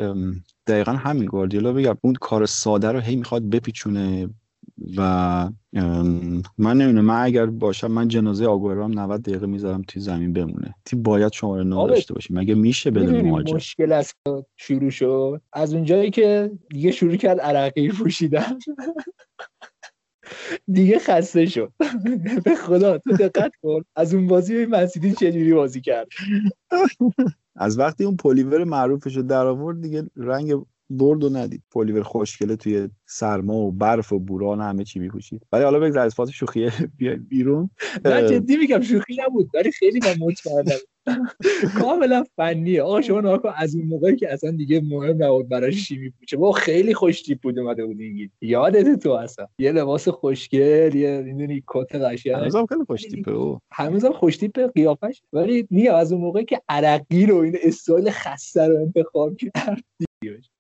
دقیقا 0.68 0.92
همین 0.92 1.26
گواردیولا 1.26 1.74
بگم 1.74 1.98
اون 2.02 2.14
کار 2.14 2.46
ساده 2.46 2.92
رو 2.92 3.00
هی 3.00 3.16
می‌خواد 3.16 3.50
بپیچونه 3.50 4.30
و 4.98 5.02
من 6.58 6.78
نمی‌دونم 6.78 7.06
من 7.06 7.24
اگر 7.24 7.46
باشم 7.46 7.92
من 7.92 8.08
جنازه 8.08 8.46
آگورو 8.46 8.84
هم 8.84 9.00
90 9.00 9.22
دقیقه 9.22 9.46
می‌ذارم 9.46 9.82
توی 9.82 10.02
زمین 10.02 10.34
بمونه. 10.34 10.76
تیم 10.86 11.04
باید 11.04 11.34
شماره 11.34 11.64
9 11.64 11.88
داشته 11.88 12.14
باشه 12.14 12.34
مگه 12.34 12.56
میشه 12.56 12.92
بدون 12.92 13.22
مهاجم 13.22 13.56
مشکل 13.56 13.92
از 13.92 14.14
شروع 14.58 14.90
شد؟ 14.90 15.42
از 15.54 15.74
اونجایی 15.74 16.12
که 16.12 16.52
دیگه 16.70 16.92
شروع 16.92 17.16
کرد 17.16 17.40
عرقی 17.40 17.90
پوشیدن. 17.90 18.60
دیگه 20.68 21.00
خسته 21.00 21.46
شد. 21.46 21.74
به 22.46 22.56
خدا 22.56 22.98
تو 22.98 23.12
دقت 23.12 23.52
کن. 23.62 23.82
از 23.96 24.14
اون 24.14 24.28
بازی 24.28 24.66
مسیدی 24.66 25.14
چجوری 25.14 25.54
بازی 25.54 25.82
کرد. 25.82 26.08
از 27.56 27.80
وقتی 27.80 28.04
اون 28.04 28.16
پلیور 28.16 28.64
معروفش 28.64 29.16
رو 29.16 29.24
در 29.24 29.46
آورد 29.46 29.82
دیگه 29.82 30.10
رنگ 30.16 30.54
برد 30.90 31.24
و 31.24 31.30
ندید. 31.30 31.64
پلیور 31.72 32.04
خوشگله 32.04 32.56
توی 32.56 32.90
سرما 33.06 33.56
و 33.56 33.72
برف 33.72 34.14
و 34.14 34.20
بوران 34.20 34.62
همه 34.62 34.84
چی 34.84 35.00
میپوشید. 35.00 35.42
ولی 35.52 35.64
حالا 35.64 35.80
بگذار 35.80 36.06
از 36.06 36.16
فاز 36.16 36.30
شوخیه 36.30 36.72
بیرون. 37.30 37.70
نه 38.06 38.30
جدی 38.30 38.58
میگم 38.58 38.82
شوخی 38.82 39.18
نبود 39.26 39.50
ولی 39.54 39.72
خیلی 39.72 40.00
من 40.00 40.16
مطمئنم 40.28 40.80
کاملا 41.80 42.24
فنیه. 42.36 42.82
آقا 42.82 43.02
شما 43.02 43.22
ناکن 43.22 43.52
از 43.56 43.76
اون 43.76 43.86
موقعی 43.86 44.16
که 44.16 44.34
اصلا 44.34 44.52
دیگه 44.52 44.82
مهم 44.82 45.24
نبود 45.24 45.50
برای 45.50 45.74
چی 45.74 45.98
میپوشه. 45.98 46.38
با 46.38 46.52
خیلی 46.52 46.94
خوش 46.94 47.22
تیپ 47.22 47.42
بود 47.42 47.60
اومده 47.60 47.86
بود 47.86 48.00
این 48.00 48.32
یادت 48.42 49.00
تو 49.00 49.12
اصلا. 49.12 49.48
یه 49.60 49.72
لباس 49.72 50.08
خوشگل 50.08 50.96
یه 50.96 51.22
می‌دونی 51.22 51.64
کت 51.68 51.96
قشنگ. 51.96 52.34
هنوزم 52.34 52.66
خیلی 52.66 52.84
خوش 52.88 53.02
تیپه 53.02 53.32
او. 53.32 53.60
هنوزم 53.72 54.12
خوش 54.12 54.38
تیپه 54.38 54.68
قیافش. 54.68 55.22
ولی 55.34 55.68
میگم 55.70 55.96
از 55.96 56.12
اون 56.12 56.22
موقعی 56.22 56.46
که 56.46 56.62
عرقی 56.70 57.26
رو 57.26 57.38
این 57.38 57.58
استایل 57.64 58.10
خسته 58.10 58.68
رو 58.68 58.78
انتخاب 58.78 59.38
کرد 59.38 59.84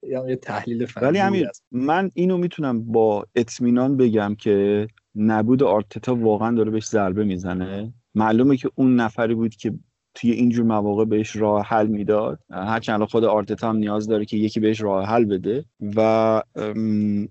یه 0.04 0.36
تحلیل 0.36 0.86
فنی 0.86 1.06
ولی 1.06 1.20
امیر 1.20 1.48
من 1.72 2.12
اینو 2.14 2.38
می‌تونم 2.38 2.92
با 2.92 3.26
اطمینان 3.36 3.98
بگم 3.98 4.36
که 4.36 4.88
نبود 5.16 5.64
آرتتا 5.64 6.16
واقعا 6.16 6.56
داره 6.56 6.72
بهش 6.72 6.86
ضربه 6.86 7.24
می‌زنه. 7.24 7.94
معلومه 8.16 8.58
که 8.58 8.72
اون 8.76 8.96
نفری 8.96 9.36
بود 9.36 9.56
که 9.56 9.74
توی 10.16 10.32
اینجور 10.32 10.66
مواقع 10.66 11.06
بهش 11.06 11.36
راه 11.36 11.66
حل 11.66 11.88
می‌داد. 11.88 12.40
هرچند 12.50 13.04
خود 13.04 13.24
آرتتا 13.24 13.70
هم 13.70 13.76
نیاز 13.76 14.08
داره 14.08 14.26
که 14.26 14.38
یکی 14.38 14.60
بهش 14.60 14.82
راه 14.82 15.06
حل 15.06 15.26
بده. 15.26 15.66
و 15.96 16.42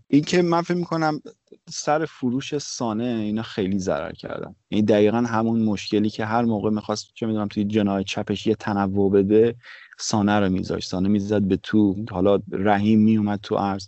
اینکه 0.08 0.42
من 0.42 0.62
فکر 0.62 0.76
می‌کنم 0.76 1.20
سر 1.68 2.04
فروش 2.04 2.58
سانه 2.58 3.04
اینا 3.04 3.42
خیلی 3.42 3.78
ضرر 3.78 4.12
کردن. 4.12 4.54
این 4.68 4.84
دقیقا 4.84 5.18
همون 5.18 5.62
مشکلی 5.62 6.10
که 6.10 6.24
هر 6.24 6.42
موقع 6.42 6.70
می‌خواست 6.70 7.10
چه 7.14 7.26
می‌دونم 7.26 7.48
توی 7.48 7.64
جناه 7.64 8.02
چپش 8.02 8.46
یه 8.46 8.54
تنوع 8.54 9.12
بده 9.12 9.54
سانه 10.00 10.40
رو 10.40 10.48
میذاشت. 10.48 10.88
سانه 10.88 11.08
می‌زد 11.08 11.42
به 11.42 11.56
تو. 11.56 11.96
حالا 12.10 12.38
رحیم 12.52 13.00
میومد 13.00 13.40
تو 13.42 13.54
عرض. 13.54 13.86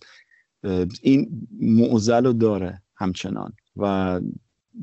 این 1.03 1.49
معضل 1.61 2.25
رو 2.25 2.33
داره 2.33 2.83
همچنان 2.97 3.53
و 3.77 4.21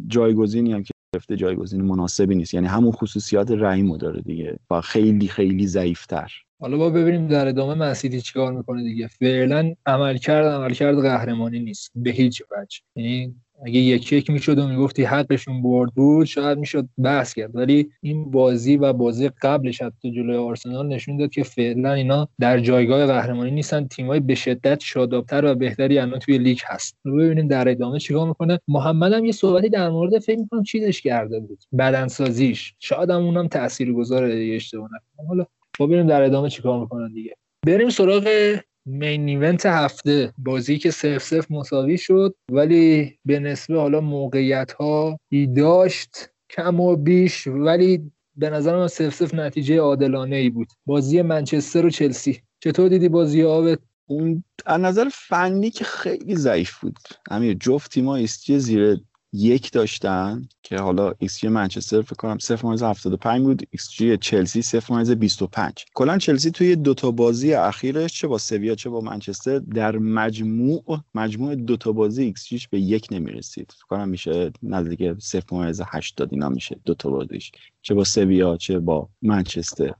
جایگزینی 0.08 0.74
هم 0.74 0.84
که 0.84 0.92
گرفته 1.13 1.36
جایگزین 1.36 1.82
مناسبی 1.82 2.36
نیست. 2.36 2.54
یعنی 2.54 2.68
همون 2.68 2.92
خصوصیات 2.92 3.52
رحیمو 3.52 3.98
داره 3.98 4.22
دیگه 4.22 4.60
و 4.72 4.82
خیلی 4.82 5.28
خیلی 5.28 5.68
ضعیفتر. 5.68 6.32
حالا 6.60 6.78
با 6.78 6.90
ببینیم 6.90 7.28
در 7.28 7.48
ادامه 7.48 7.74
مسیدی 7.74 8.22
چیکار 8.22 8.54
می‌کنه 8.54 8.84
دیگه. 8.84 9.08
فعلا 9.08 9.74
عملکرد 9.86 10.46
عملکرد 10.46 11.02
قهرمانی 11.02 11.60
نیست. 11.60 11.92
به 11.96 12.10
هیچ 12.10 12.42
وجه. 12.52 12.80
یعنی 12.96 13.36
اگه 13.65 13.80
یک 13.80 14.13
یک 14.13 14.30
می‌شد 14.30 14.60
و 14.60 14.67
می‌گفتی 14.67 15.04
حقشون 15.04 15.62
برد 15.62 15.93
بود 15.93 16.26
شاید 16.26 16.58
می‌شد 16.58 16.88
بحث 17.04 17.34
کرد. 17.34 17.56
ولی 17.56 17.89
این 18.02 18.32
بازی 18.32 18.78
و 18.78 18.93
بازی 18.93 19.30
قبلش 19.41 19.82
حتی 19.82 20.12
جلوی 20.12 20.38
آرسنال 20.38 20.88
نشون 20.88 21.17
داد 21.17 21.30
که 21.30 21.43
فعلا 21.43 21.93
اینا 21.93 22.28
در 22.39 22.60
جایگاه 22.60 23.06
قهرمانی 23.06 23.52
نیستن. 23.52 23.88
تیمای 23.88 24.20
به 24.20 24.36
شدت 24.36 24.80
شادابتر 24.80 25.46
و 25.46 25.56
بهتری 25.56 26.00
الان 26.00 26.20
توی 26.20 26.38
لیگ 26.38 26.60
هست. 26.65 26.98
ببینیم 27.06 27.48
در 27.48 27.70
ادامه 27.70 28.00
چیکار 28.00 28.28
می‌کنه. 28.28 28.60
محمد 28.67 29.13
هم 29.13 29.26
یه 29.26 29.32
صحبتی 29.32 29.70
در 29.70 29.89
مورد 29.89 30.20
فکر 30.20 30.39
می‌کنم 30.39 30.63
چیزش 30.63 31.02
کرده 31.02 31.39
بود. 31.39 31.60
بدنسازیش. 31.80 32.74
شاید 32.80 33.10
هم 33.10 33.26
اونم 33.26 33.48
تاثیرگذاره 33.48 34.56
اشتباه 34.56 34.89
حالا 35.28 35.46
ببینیم 35.80 36.08
در 36.08 36.22
ادامه 36.22 36.50
چیکار 36.50 36.80
می‌کنن 36.80 37.13
دیگه. 37.13 37.36
بریم 37.67 37.89
سراغ 37.89 38.58
مین 38.88 39.30
ایونت 39.30 39.65
هفته. 39.65 40.34
بازی 40.38 40.78
که 40.78 40.91
سف 40.91 41.23
سف 41.23 41.52
مساوی 41.52 41.97
شد 41.97 42.36
ولی 42.52 43.17
به 43.26 43.39
نسبه 43.39 43.80
حالا 43.80 44.02
موقعیت 44.02 44.71
ها 44.71 45.19
داشت 45.56 46.30
کم 46.50 46.80
و 46.80 46.95
بیش 46.95 47.47
ولی 47.47 48.12
به 48.36 48.50
نظر 48.50 48.78
من 48.78 48.88
سف 48.88 49.15
سف 49.15 49.34
نتیجه 49.34 49.80
عادلانه 49.80 50.36
ای 50.36 50.50
بود. 50.50 50.67
بازی 50.86 51.21
منچستر 51.21 51.86
و 51.86 51.89
چلسی. 51.89 52.41
چطور 52.60 52.89
دیدی 52.89 53.10
بازی 53.10 53.43
آبت 53.43 53.80
اون 54.06 54.43
از 54.65 54.82
نظر 54.82 55.10
فنی 55.12 55.69
که 55.69 55.84
خیلی 55.84 56.36
ضعیف 56.36 56.80
بود. 56.80 57.00
امیر 57.30 57.54
جفت 57.54 57.91
تیما 57.91 58.15
xG 58.15 58.60
زیر 58.60 59.00
یک 59.34 59.72
داشتن 59.72 60.50
که 60.63 60.78
حالا 60.78 61.13
xG 61.39 61.47
منچستر 61.48 62.02
فکر 62.02 62.16
کنم 62.16 62.38
0.75 62.38 63.42
بود 63.42 63.68
xG 63.97 64.17
چلسی 64.18 64.62
0.25 64.62 65.84
کلا 65.94 66.18
چلسی 66.18 66.52
توی 66.52 66.76
دوتا 66.76 67.12
بازی 67.12 67.54
اخیرش 67.54 68.13
چه 68.13 68.28
با 68.28 68.38
سویا 68.38 68.76
چه 68.76 68.90
با 68.90 69.02
منچستر 69.02 69.60
در 69.60 69.98
مجموع 69.98 71.00
مجموع 71.16 71.56
دوتا 71.56 71.92
بازی 71.92 72.24
ایکس 72.24 72.46
جیش 72.46 72.68
به 72.68 72.80
یک 72.80 73.08
نمی‌رسید. 73.12 73.72
فکر 73.76 73.86
کنم 73.86 74.10
میشه 74.10 74.52
نزدیک 74.63 75.00
0.80 75.00 76.28
اینا 76.32 76.50
میشه 76.50 76.80
دوتا 76.86 77.10
بازیش. 77.10 77.52
چه 77.88 77.93
با 77.93 78.04
سویا 78.04 78.58
چه 78.58 78.80
با 78.80 79.10
منچستر. 79.21 79.93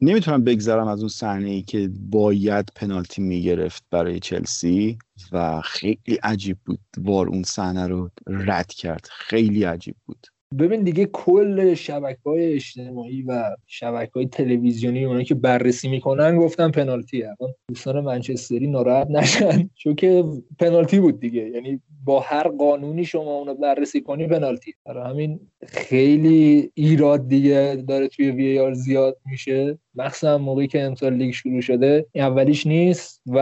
نمی‌تونم 0.00 0.44
بگذرم 0.44 0.88
از 0.88 1.00
اون 1.00 1.08
صحنه 1.08 1.50
ای 1.50 1.62
که 1.62 1.90
باید 2.10 2.68
پنالتی 2.74 3.22
می‌گرفت 3.22 3.84
برای 3.90 4.20
چلسی 4.20 4.98
و 5.32 5.60
خیلی 5.60 6.18
عجیب 6.22 6.58
بود 6.64 6.80
وار 6.98 7.28
اون 7.28 7.42
صحنه 7.42 7.86
رو 7.86 8.10
رد 8.26 8.66
کرد. 8.72 9.08
خیلی 9.10 9.64
عجیب 9.64 9.96
بود. 10.06 10.26
ببین 10.58 10.82
دیگه 10.82 11.06
کل 11.06 11.74
شبکه 11.74 12.20
های 12.24 12.52
اجتماعی 12.52 13.22
و 13.22 13.56
شبکه 13.66 14.12
های 14.14 14.26
تلویزیونی 14.26 15.04
اونایی 15.04 15.24
که 15.24 15.34
بررسی 15.34 15.88
می‌کنن 15.88 16.36
گفتن 16.36 16.70
پنالتی 16.70 17.22
الان 17.22 17.54
دوستان 17.68 18.00
منچستری 18.00 18.66
ناراحت 18.66 19.10
نشن. 19.10 19.70
چون 19.82 19.94
که 19.94 20.24
پنالتی 20.58 21.00
بود 21.00 21.20
دیگه. 21.20 21.48
یعنی 21.48 21.80
با 22.04 22.20
هر 22.20 22.48
قانونی 22.48 23.04
شما 23.04 23.38
اونو 23.38 23.54
بررسی 23.54 24.00
کنی 24.00 24.26
پنالتی. 24.26 24.74
برای 24.84 25.10
همین 25.10 25.40
خیلی 25.66 26.70
ایراد 26.74 27.28
دیگه 27.28 27.84
داره 27.88 28.08
توی 28.08 28.30
وی 28.30 28.58
آر 28.58 28.74
زیاد 28.74 29.16
میشه. 29.26 29.78
مخصوصا 29.94 30.38
موقعی 30.38 30.66
که 30.66 30.82
امسال 30.82 31.14
لیگ 31.14 31.32
شروع 31.32 31.60
شده. 31.60 32.06
این 32.12 32.24
اولیش 32.24 32.66
نیست 32.66 33.22
و 33.26 33.38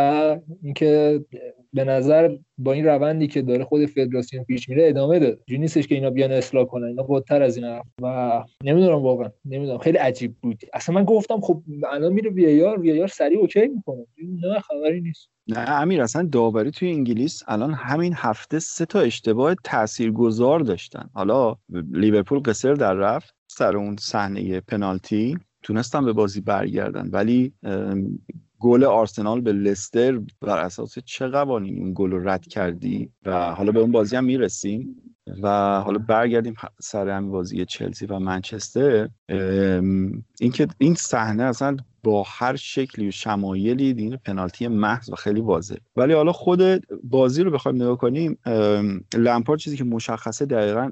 اینکه 0.63 1.21
به 1.75 1.85
نظر 1.85 2.37
با 2.59 2.73
این 2.73 2.85
روندی 2.85 3.27
که 3.27 3.43
داره 3.43 3.65
خود 3.65 3.87
فدراسیون 3.87 4.45
پیش 4.45 4.69
میره 4.69 4.89
ادامه 4.89 5.19
داد. 5.19 5.39
جو 5.47 5.57
نیستش 5.57 5.87
که 5.87 5.95
اینا 5.95 6.11
بیان 6.11 6.33
اصلاح 6.33 6.65
کنن. 6.65 6.85
اینا 6.85 7.03
بودتر 7.03 7.43
از 7.43 7.57
این 7.57 7.81
و 8.03 8.45
نمی‌دونم 8.65 9.03
واقعا. 9.03 9.31
نمی‌دونم. 9.45 9.79
خیلی 9.79 9.99
عجیب 9.99 10.35
بود. 10.43 10.61
اصلا 10.73 10.95
من 10.95 11.05
گفتم 11.05 11.41
خب 11.41 11.63
الان 11.89 12.13
میره 12.13 12.31
وی 12.31 12.63
آر. 12.63 12.81
وی 12.81 13.03
آر 13.03 13.09
سریع 13.09 13.39
اوکی 13.39 13.69
می‌کنه. 13.69 14.07
نه 14.43 14.61
خبری 14.61 15.01
نیست. 15.01 15.29
نه 15.49 15.71
امیر 15.71 16.03
اصلا 16.03 16.29
داوری 16.33 16.71
توی 16.71 16.91
انگلیس 16.91 17.43
الان 17.49 17.75
همین 17.75 18.13
هفته 18.17 18.59
سه 18.59 18.87
تا 18.87 19.01
اشتباه 19.01 19.55
تاثیرگذار 19.65 20.61
داشتن. 20.61 21.11
حالا 21.13 21.57
لیورپول 21.93 22.39
قصر 22.39 22.75
در 22.75 22.95
رفت 22.95 23.35
سر 23.47 23.77
اون 23.77 23.97
صحنه 24.01 24.61
پنالتی. 24.61 25.39
تونستن 25.63 26.05
به 26.05 26.13
بازی 26.13 26.41
برگردن. 26.41 27.09
ولی 27.13 27.53
گل 28.65 28.85
آرسنال 28.85 29.41
به 29.41 29.53
لستر 29.53 30.21
بر 30.41 30.59
اساس 30.59 30.99
چه 30.99 31.29
قوانینی 31.29 31.81
اون 31.81 31.93
گل 31.97 32.11
رو 32.11 32.29
رد 32.29 32.47
کردی؟ 32.47 33.11
و 33.27 33.55
حالا 33.55 33.73
به 33.73 33.81
اون 33.81 33.93
بازی 33.93 34.17
هم 34.17 34.25
می‌رسیم. 34.25 34.97
و 35.43 35.49
حالا 35.81 35.99
برگردیم 35.99 36.55
سر 36.81 37.09
همین 37.09 37.31
بازی 37.31 37.65
چلسی 37.65 38.07
و 38.07 38.19
منچستر. 38.19 39.09
اینکه 40.41 40.69
این 40.79 40.95
صحنه 40.95 41.43
اصلا 41.43 41.77
با 42.05 42.25
هر 42.27 42.57
شکلی 42.57 43.09
و 43.09 43.11
شمایلی 43.11 43.95
دین 43.95 44.17
پنالتی 44.17 44.69
محض 44.69 45.11
و 45.11 45.15
خیلی 45.15 45.41
واضح. 45.41 45.75
ولی 45.97 46.13
حالا 46.13 46.33
خود 46.33 46.63
بازی 47.05 47.43
رو 47.43 47.51
بخوایم 47.51 47.83
نگاه 47.83 47.99
کنیم 47.99 48.39
لمپارد 49.15 49.61
چیزی 49.61 49.77
که 49.77 49.85
مشخصه 49.85 50.47
دقیقا 50.47 50.91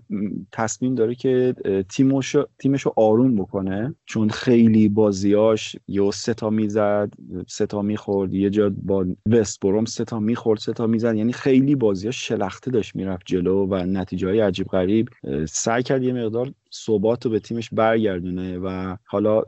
تصمیم 0.52 0.94
داره 0.94 1.14
که 1.14 1.54
تیمش 1.88 2.36
تیمش 2.58 2.82
رو 2.82 2.92
آروم 2.96 3.36
بکنه. 3.36 3.94
چون 4.06 4.28
خیلی 4.28 4.88
بازیاش 4.88 5.76
یا 5.88 6.10
ستا 6.10 6.50
می‌زد 6.50 7.12
ستا 7.48 7.82
می‌خورد 7.82 8.34
یه 8.34 8.50
جا 8.50 8.72
با 8.82 9.06
وست 9.30 9.60
بروم 9.60 9.84
ستا 9.84 10.20
می‌خورد 10.20 10.58
ستا 10.60 10.86
می‌زد. 10.86 11.14
یعنی 11.14 11.32
خیلی 11.32 11.74
بازیاش 11.74 12.28
شلخته 12.28 12.70
داشت 12.70 12.96
می‌رفت 12.96 13.22
جلو 13.26 13.66
و 13.66 13.74
نتیجه 13.74 14.28
های 14.28 14.40
عجیب 14.40 14.66
غریب 14.66 15.08
سعی 15.48 15.82
کرد 15.82 16.02
یه 16.02 16.12
مقدار 16.12 16.52
ثبات 16.74 17.24
رو 17.24 17.30
به 17.30 17.40
تیمش 17.40 17.70
برگردونه 17.72 18.58
و 18.58 18.96
حالا 19.04 19.42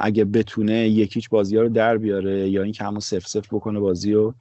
اگه 0.00 0.24
بتونه 0.24 0.88
یکیچ 0.88 1.28
بازی 1.28 1.56
ها 1.56 1.62
رو 1.62 1.68
در 1.68 1.96
بیاره 1.96 2.50
یا 2.50 2.62
اینکه 2.62 2.84
همون 2.84 3.00
سف 3.00 3.26
سف 3.26 3.54
بکنه 3.54 3.80
بازی 3.80 4.12
رو 4.12 4.34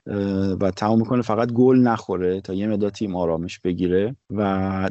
و 0.61 0.71
تمام 0.71 0.99
می‌کنه 0.99 1.21
فقط 1.21 1.51
گل 1.51 1.77
نخوره 1.77 2.41
تا 2.41 2.53
یه 2.53 2.67
مدت 2.67 2.93
تیم 2.93 3.15
آرامش 3.15 3.59
بگیره. 3.59 4.15
و 4.29 4.41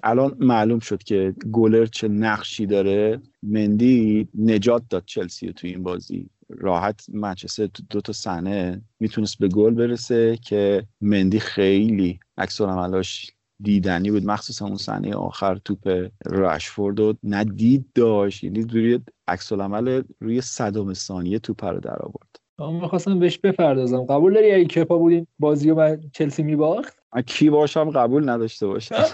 الان 0.03 0.37
معلوم 0.41 0.79
شد 0.79 1.03
که 1.03 1.35
گلر 1.53 1.87
چه 1.87 2.09
نقشی 2.09 2.67
داره. 2.67 3.21
مندی 3.43 4.29
نجات 4.39 4.83
داد 4.91 5.03
چلسی 5.07 5.53
تو 5.53 5.67
این 5.67 5.83
بازی. 5.83 6.31
راحت 6.49 7.07
منچستر 7.13 7.69
دو 7.91 8.01
تا 8.01 8.13
صحنه 8.13 8.83
می‌تونست 9.01 9.39
به 9.39 9.49
گل 9.49 9.75
برسه 9.75 10.39
که 10.43 10.87
مندی 11.01 11.39
خیلی 11.39 12.21
عکس 12.39 12.61
عملاش 12.61 13.31
دیدنی 13.63 14.11
بود. 14.11 14.27
مخصوصا 14.27 14.67
اون 14.67 14.77
صحنه 14.77 15.15
آخر 15.15 15.57
توپ 15.57 16.09
رشفورد 16.27 17.01
و 17.01 17.15
ندید 17.25 17.87
داشت. 17.95 18.45
یعنی 18.45 18.63
روی 18.63 19.01
عکس 19.29 19.53
العمل 19.53 20.03
روی 20.21 20.41
صدم 20.41 20.93
ثانیه 20.93 21.39
توپ 21.39 21.65
رو 21.65 21.81
در 21.81 21.99
آورد. 22.03 22.37
من 22.59 22.75
می‌خواستم 22.81 23.19
بهش 23.19 23.39
بپردازم. 23.39 24.05
قبول 24.05 24.35
داری 24.35 24.53
اگه 24.53 24.65
کپا 24.65 24.99
بودین 24.99 25.27
بازی 25.39 25.71
و 25.71 25.97
چلسی 26.13 26.43
میباخت؟ 26.43 26.99
کی 27.27 27.51
باشم 27.51 27.91
قبول 27.91 28.29
نداشته 28.29 28.67
باشم. 28.67 29.05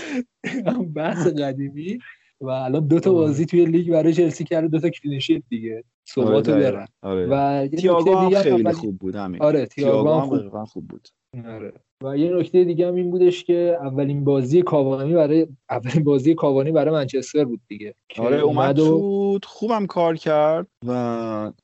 بحث 0.94 1.26
قدیمی. 1.26 1.98
و 2.40 2.48
الان 2.48 2.86
دو 2.86 3.00
تا 3.00 3.12
بازی 3.12 3.46
توی 3.46 3.66
لیگ 3.66 3.92
برای 3.92 4.12
چلسی 4.12 4.44
کرده 4.44 4.68
دو 4.68 4.78
تا 4.78 4.88
کلینشیت 4.88 5.42
دیگه. 5.48 5.84
ثباتو 6.14 6.52
آره 6.52 6.62
دارن 6.62 6.86
آره. 7.02 7.26
و 7.26 7.68
تییاگو 7.68 8.16
هم 8.16 8.42
خیلی 8.42 8.72
خوب 8.72 8.98
بود 8.98 9.16
همین. 9.16 9.42
آره 9.42 9.66
تییاگو 9.66 10.12
هم 10.12 10.26
خوب. 10.26 10.64
خوب 10.64 10.88
بود. 10.88 11.08
آره. 11.46 11.72
و 12.02 12.18
یه 12.18 12.32
نکته 12.32 12.64
دیگه 12.64 12.88
هم 12.88 12.94
این 12.94 13.10
بودش 13.10 13.44
که 13.44 13.78
اولین 13.80 14.24
بازی 14.24 14.62
کاوانی 14.62 15.14
برای 15.14 15.46
اولین 15.70 16.04
بازی 16.04 16.34
کاوانی 16.34 16.72
برای 16.72 16.94
منچستر 16.94 17.44
بود 17.44 17.60
دیگه. 17.68 17.94
آره 18.18 18.40
اومد 18.40 18.78
و... 18.78 19.38
خوبم 19.44 19.86
کار 19.86 20.16
کرد 20.16 20.66
و 20.86 20.92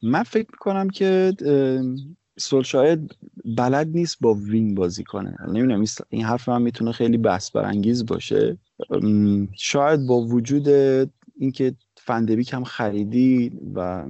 من 0.03 0.23
فکر 0.23 0.49
می‌کنم 0.53 0.91
که 0.91 1.33
شاید 2.65 3.17
بلد 3.57 3.89
نیست 3.89 4.17
با 4.21 4.35
وین 4.35 4.75
بازی 4.75 5.05
کنه. 5.05 5.37
نمی‌دونم 5.49 5.85
این 6.11 6.25
حرف 6.25 6.49
هم 6.49 6.63
می‌تونه 6.63 6.93
خیلی 6.93 7.19
بحث 7.19 7.51
برانگیز 7.51 8.07
باشه. 8.07 8.59
شاید 9.57 10.07
با 10.07 10.21
وجود 10.21 10.69
اینکه 11.39 11.75
فندبیک 11.97 12.53
هم 12.53 12.65
خریدی 12.65 13.53
و 13.75 14.05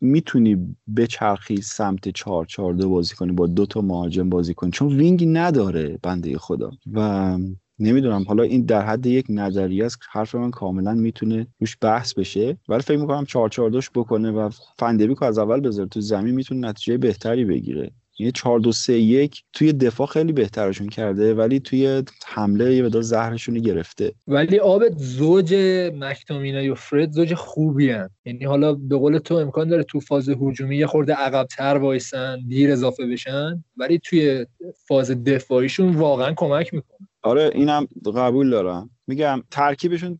می‌تونی 0.00 0.76
بچرخی 0.96 1.56
سمت 1.62 2.08
چهار 2.08 2.44
چهار 2.46 2.74
دو 2.74 2.90
بازی 2.90 3.14
کنی 3.14 3.32
با 3.32 3.46
دو 3.46 3.66
تا 3.66 3.80
مهاجم 3.80 4.28
بازی 4.28 4.54
کنی 4.54 4.70
چون 4.70 4.88
وینگ 4.88 5.24
نداره 5.28 5.98
بنده 6.02 6.38
خدا. 6.38 6.70
و 6.92 7.38
نمی‌دونم 7.78 8.24
حالا 8.28 8.42
این 8.42 8.62
در 8.62 8.86
حد 8.86 9.06
یک 9.06 9.26
نظریه 9.28 9.84
است 9.84 9.98
حرف 10.10 10.34
من 10.34 10.50
کاملا 10.50 10.94
می‌تونه 10.94 11.46
روش 11.60 11.76
بحث 11.80 12.14
بشه. 12.14 12.58
ولی 12.68 12.82
فکر 12.82 12.98
می‌کنم 12.98 13.24
چهار 13.24 13.48
چهار 13.48 13.70
دوش 13.70 13.90
بکنه 13.94 14.30
و 14.30 14.50
فندبیک 14.78 15.22
از 15.22 15.38
اول 15.38 15.60
بذاره 15.60 15.88
تو 15.88 16.00
زمین 16.00 16.34
می‌تونه 16.34 16.68
نتیجه 16.68 16.98
بهتری 16.98 17.44
بگیره. 17.44 17.90
یه 18.18 18.30
4 18.30 18.60
2 18.60 18.72
3 18.72 18.92
1 18.92 19.42
توی 19.52 19.72
دفاع 19.72 20.06
خیلی 20.06 20.32
بهترشون 20.32 20.88
کرده 20.88 21.34
ولی 21.34 21.60
توی 21.60 22.02
حمله 22.26 22.74
یه 22.74 22.82
مقدار 22.82 23.02
زهرشون 23.02 23.58
گرفته. 23.58 24.12
ولی 24.26 24.58
آب 24.58 24.82
زوج 24.96 25.54
مکتومینای 25.94 26.68
و 26.68 26.74
فرد 26.74 27.12
زوج 27.12 27.34
خوبی 27.34 27.90
هن. 27.90 28.10
یعنی 28.24 28.44
حالا 28.44 28.72
به 28.72 28.96
قول 28.96 29.18
تو 29.18 29.34
امکان 29.34 29.68
داره 29.68 29.82
تو 29.82 30.00
فاز 30.00 30.28
هجومی 30.28 30.76
یه 30.76 30.86
خورده 30.86 31.14
عقبتر 31.14 31.76
وایسن 31.76 32.38
دیر 32.48 32.72
اضافه 32.72 33.06
بشن 33.06 33.64
ولی 33.76 33.98
توی 33.98 34.46
فاز 34.88 35.10
دفاعیشون 35.10 35.94
واقعا 35.94 36.34
کمک 36.36 36.74
می‌کنه. 36.74 37.08
آره 37.22 37.50
اینم 37.54 37.86
قبول 38.16 38.50
دارم. 38.50 38.90
میگم 39.06 39.42
ترکیبشون 39.50 40.18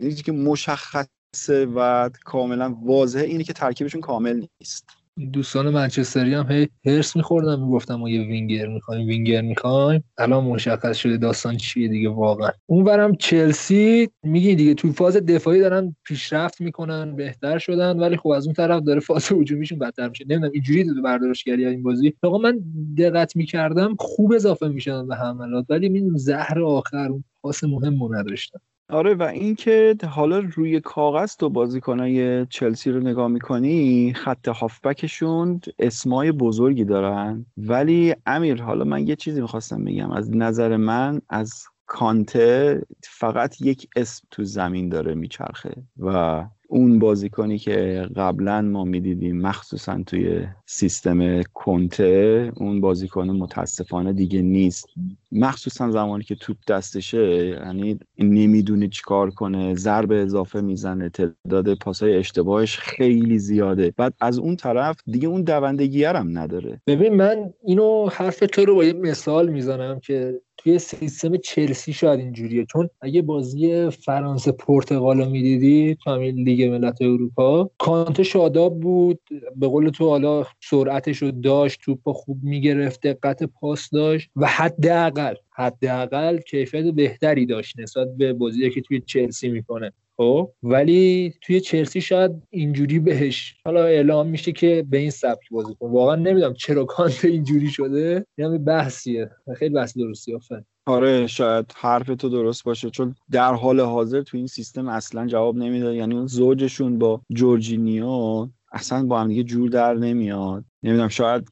چیزی 0.00 0.22
که 0.22 0.32
مشخصه 0.32 1.66
و 1.76 2.10
کاملا 2.24 2.76
واضحه 2.82 3.24
اینه 3.24 3.44
که 3.44 3.52
ترکیبشون 3.52 4.00
کامل 4.00 4.46
نیست. 4.60 4.99
دوستان 5.32 5.70
منچستری 5.70 6.34
هم 6.34 6.46
هی 6.50 6.68
هرس 6.86 7.16
میخوردن 7.16 7.60
می‌گفتم 7.60 7.94
ما 7.94 8.10
یه 8.10 8.20
وینگر 8.20 8.66
می‌خوایم 8.66 9.06
وینگر 9.06 9.40
می‌خوایم. 9.40 10.04
الان 10.18 10.44
مشخص 10.44 10.96
شده 10.96 11.16
داستان 11.16 11.56
چیه 11.56 11.88
دیگه 11.88 12.08
واقعا. 12.08 12.50
اونورم 12.66 13.14
چلسی 13.14 14.08
میگی 14.22 14.54
دیگه 14.54 14.74
تو 14.74 14.92
فاز 14.92 15.16
دفاعی 15.16 15.60
دارن 15.60 15.96
پیشرفت 16.04 16.60
می‌کنن 16.60 17.16
بهتر 17.16 17.58
شدن 17.58 17.98
ولی 17.98 18.16
خب 18.16 18.28
از 18.28 18.46
اون 18.46 18.54
طرف 18.54 18.82
داره 18.82 19.00
فاز 19.00 19.32
هجومیشون 19.32 19.78
بدتر 19.78 20.08
میشه. 20.08 20.24
نمی‌دونم 20.28 20.52
اینجوری 20.52 20.84
تو 20.84 21.02
برداشتگری 21.02 21.66
این 21.66 21.82
بازی. 21.82 22.12
آقا 22.22 22.38
من 22.38 22.60
دقت 22.98 23.36
می‌کردم 23.36 23.96
خوب 23.98 24.32
اضافه 24.32 24.68
می‌شدن 24.68 25.08
به 25.08 25.16
حملات 25.16 25.66
ولی 25.68 25.88
می‌دونم 25.88 26.16
زهر 26.16 26.60
آخر 26.62 27.08
اون 27.10 27.24
پاس 27.42 27.64
مهم 27.64 28.14
نداشتن. 28.14 28.60
آره 28.90 29.14
و 29.14 29.22
اینکه 29.22 29.96
حالا 30.10 30.38
روی 30.38 30.80
کاغذ 30.80 31.36
تو 31.36 31.50
بازیکنای 31.50 32.46
چلسی 32.46 32.90
رو 32.90 33.00
نگاه 33.00 33.28
می‌کنی 33.28 34.12
خط 34.16 34.48
هافبکشون 34.48 35.60
اسمای 35.78 36.32
بزرگی 36.32 36.84
دارن. 36.84 37.46
ولی 37.56 38.14
امیر 38.26 38.62
حالا 38.62 38.84
من 38.84 39.06
یه 39.08 39.16
چیزی 39.16 39.40
می‌خواستم 39.40 39.84
بگم. 39.84 40.10
از 40.10 40.36
نظر 40.36 40.76
من 40.76 41.20
از 41.28 41.64
کانته 41.92 42.82
فقط 43.02 43.60
یک 43.60 43.88
اسم 43.96 44.26
تو 44.30 44.44
زمین 44.44 44.88
داره 44.88 45.14
میچرخه 45.14 45.74
و 45.98 46.44
اون 46.68 46.98
بازیکنی 46.98 47.58
که 47.58 48.08
قبلا 48.16 48.62
ما 48.62 48.84
می‌دیدیم 48.84 49.40
مخصوصا 49.40 50.02
توی 50.06 50.46
سیستم 50.66 51.42
کنته 51.42 52.52
اون 52.56 52.80
بازیکن 52.80 53.30
متاسفانه 53.30 54.12
دیگه 54.12 54.42
نیست. 54.42 54.86
مخصوصا 55.32 55.90
زمانی 55.90 56.24
که 56.24 56.34
توپ 56.34 56.56
دستشه 56.68 57.46
یعنی 57.46 57.98
نمی‌دونه 58.18 58.88
چیکار 58.88 59.30
کنه 59.30 59.74
ضرب 59.74 60.12
اضافه 60.12 60.60
می‌زنه 60.60 61.08
تعداد 61.08 61.74
پاسای 61.74 62.16
اشتباهش 62.16 62.78
خیلی 62.78 63.38
زیاده. 63.38 63.92
بعد 63.96 64.14
از 64.20 64.38
اون 64.38 64.56
طرف 64.56 64.96
دیگه 65.06 65.28
اون 65.28 65.42
دوندگی 65.42 66.04
هم 66.04 66.38
نداره. 66.38 66.80
ببین 66.86 67.14
من 67.14 67.52
اینو 67.64 68.08
حرف 68.08 68.38
تو 68.38 68.64
رو 68.64 68.74
با 68.74 68.84
یه 68.84 68.92
مثال 68.92 69.48
می‌زنم 69.48 70.00
که 70.00 70.40
توی 70.62 70.78
سیستم 70.78 71.36
چلسی 71.36 71.92
شاید 71.92 72.20
اینجوریه. 72.20 72.64
چون 72.64 72.90
اگه 73.00 73.22
بازی 73.22 73.90
فرانسه 73.90 74.52
پرتغال 74.52 75.18
رو 75.18 75.30
می‌دیدی 75.30 75.96
تو 76.04 76.10
همین 76.10 76.34
لیگ 76.34 76.62
ملت 76.62 77.02
اروپا 77.02 77.70
کانته 77.78 78.22
شاداب 78.22 78.80
بود. 78.80 79.20
به 79.56 79.68
قول 79.68 79.88
تو 79.88 80.08
حالا 80.08 80.46
سرعتش 80.60 81.16
رو 81.22 81.30
داشت 81.30 81.80
توپ 81.80 82.12
خوب 82.12 82.38
می‌گرفت 82.42 83.06
دقت 83.06 83.42
پاس 83.42 83.90
داشت 83.90 84.30
و 84.36 84.46
حداقل 84.46 85.34
حداقل 85.50 86.38
کیفیت 86.38 86.84
بهتری 86.84 87.46
داشت 87.46 87.80
نسبت 87.80 88.16
به 88.16 88.32
بازی 88.32 88.70
که 88.70 88.80
توی 88.80 89.00
چلسی 89.00 89.48
می‌کنه. 89.48 89.92
خب 90.20 90.52
ولی 90.62 91.34
توی 91.42 91.60
چلسی 91.60 92.00
شاید 92.00 92.30
اینجوری 92.50 92.98
بهش 92.98 93.54
حالا 93.64 93.84
اعلام 93.84 94.26
میشه 94.26 94.52
که 94.52 94.86
به 94.90 94.98
این 94.98 95.10
سبک 95.10 95.48
بازی 95.50 95.74
کن. 95.80 95.90
واقعا 95.90 96.16
نمی‌دونم 96.16 96.54
چرا 96.54 96.84
کانت 96.84 97.24
اینجوری 97.24 97.68
شده. 97.68 98.26
یعنی 98.38 98.58
بحثیه. 98.58 99.30
خیلی 99.56 99.74
بحث 99.74 99.98
درستی 99.98 100.34
آفن 100.34 100.64
آره 100.86 101.26
شاید 101.26 101.72
حرف 101.76 102.06
تو 102.06 102.28
درست 102.28 102.64
باشه. 102.64 102.90
چون 102.90 103.14
در 103.30 103.54
حال 103.54 103.80
حاضر 103.80 104.22
تو 104.22 104.36
این 104.36 104.46
سیستم 104.46 104.88
اصلا 104.88 105.26
جواب 105.26 105.56
نمیده 105.56 105.94
یعنی 105.94 106.14
اون 106.14 106.26
زوجشون 106.26 106.98
با 106.98 107.20
جورجینیو 107.30 108.48
اصلا 108.72 109.06
با 109.06 109.20
هم 109.20 109.28
دیگه 109.28 109.42
جور 109.42 109.68
در 109.68 109.94
نمیاد. 109.94 110.64
نمی‌دونم 110.82 111.08
شاید 111.08 111.48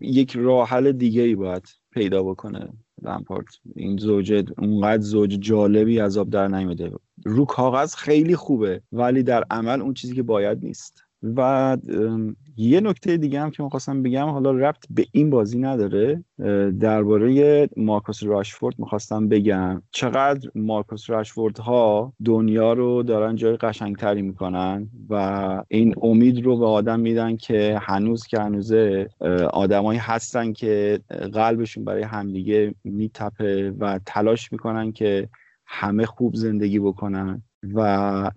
یک 0.00 0.36
راه 0.36 0.68
حل 0.68 0.92
دیگه 0.92 1.22
ای 1.22 1.34
باید 1.34 1.66
پیدا 1.92 2.22
بکنه. 2.22 2.68
لمپارت 3.02 3.46
این 3.76 3.96
زوج 3.96 4.44
اونقدر 4.58 5.02
زوج 5.02 5.38
جالبی 5.40 6.00
از 6.00 6.18
آب 6.18 6.30
در 6.30 6.48
نمیده 6.48 6.90
رو 7.24 7.44
کاغذ 7.44 7.94
خیلی 7.94 8.36
خوبه 8.36 8.82
ولی 8.92 9.22
در 9.22 9.44
عمل 9.50 9.80
اون 9.80 9.94
چیزی 9.94 10.14
که 10.14 10.22
باید 10.22 10.64
نیست. 10.64 11.07
و 11.22 11.76
یه 12.56 12.80
نکته 12.80 13.16
دیگه 13.16 13.40
هم 13.40 13.50
که 13.50 13.62
می‌خواستم 13.62 14.02
بگم 14.02 14.26
حالا 14.28 14.50
ربط 14.50 14.84
به 14.90 15.06
این 15.12 15.30
بازی 15.30 15.58
نداره. 15.58 16.24
درباره 16.80 17.68
مارکوس 17.76 18.22
راشفورد 18.22 18.78
می‌خواستم 18.78 19.28
بگم. 19.28 19.82
چقدر 19.90 20.50
مارکوس 20.54 21.10
راشفورد 21.10 21.58
ها 21.58 22.12
دنیا 22.24 22.72
رو 22.72 23.02
دارن 23.02 23.36
جای 23.36 23.56
قشنگتری 23.56 24.22
می‌کنن 24.22 24.88
و 25.08 25.62
این 25.68 25.94
امید 26.02 26.44
رو 26.44 26.56
به 26.58 26.66
آدم 26.66 27.00
میدن 27.00 27.36
که 27.36 27.78
هنوز 27.82 28.26
که 28.26 28.40
هنوزه 28.40 29.08
آدمایی 29.52 29.98
هستن 29.98 30.52
که 30.52 31.00
قلبشون 31.32 31.84
برای 31.84 32.02
همدیگه 32.02 32.74
میتپه 32.84 33.70
و 33.78 34.00
تلاش 34.06 34.52
می‌کنن 34.52 34.92
که 34.92 35.28
همه 35.66 36.06
خوب 36.06 36.34
زندگی 36.34 36.78
بکنن. 36.78 37.42
و 37.62 38.30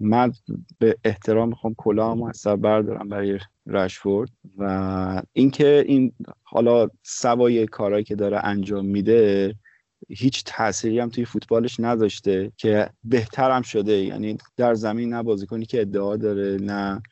من 0.00 0.32
به 0.78 0.96
احترام 1.04 1.48
می‌خوام 1.48 1.74
کلاه 1.78 2.28
از 2.28 2.36
سر 2.36 2.56
بردارم 2.56 3.08
برای 3.08 3.38
رشفورد 3.66 4.30
و 4.58 5.22
اینکه 5.32 5.84
این 5.86 6.12
حالا 6.42 6.88
سوای 7.02 7.66
کارهایی 7.66 8.04
که 8.04 8.14
داره 8.14 8.40
انجام 8.44 8.86
میده 8.86 9.54
هیچ 10.08 10.42
تأثیری 10.46 10.98
هم 10.98 11.08
توی 11.08 11.24
فوتبالش 11.24 11.80
نداشته 11.80 12.52
که 12.56 12.90
بهتر 13.04 13.50
هم 13.50 13.62
شده. 13.62 13.92
یعنی 13.92 14.38
در 14.56 14.74
زمین 14.74 15.14
نه 15.14 15.22
بازیکنی 15.22 15.66
که 15.66 15.80
ادعا 15.80 16.16
داره 16.16 16.56
نه 16.60 17.02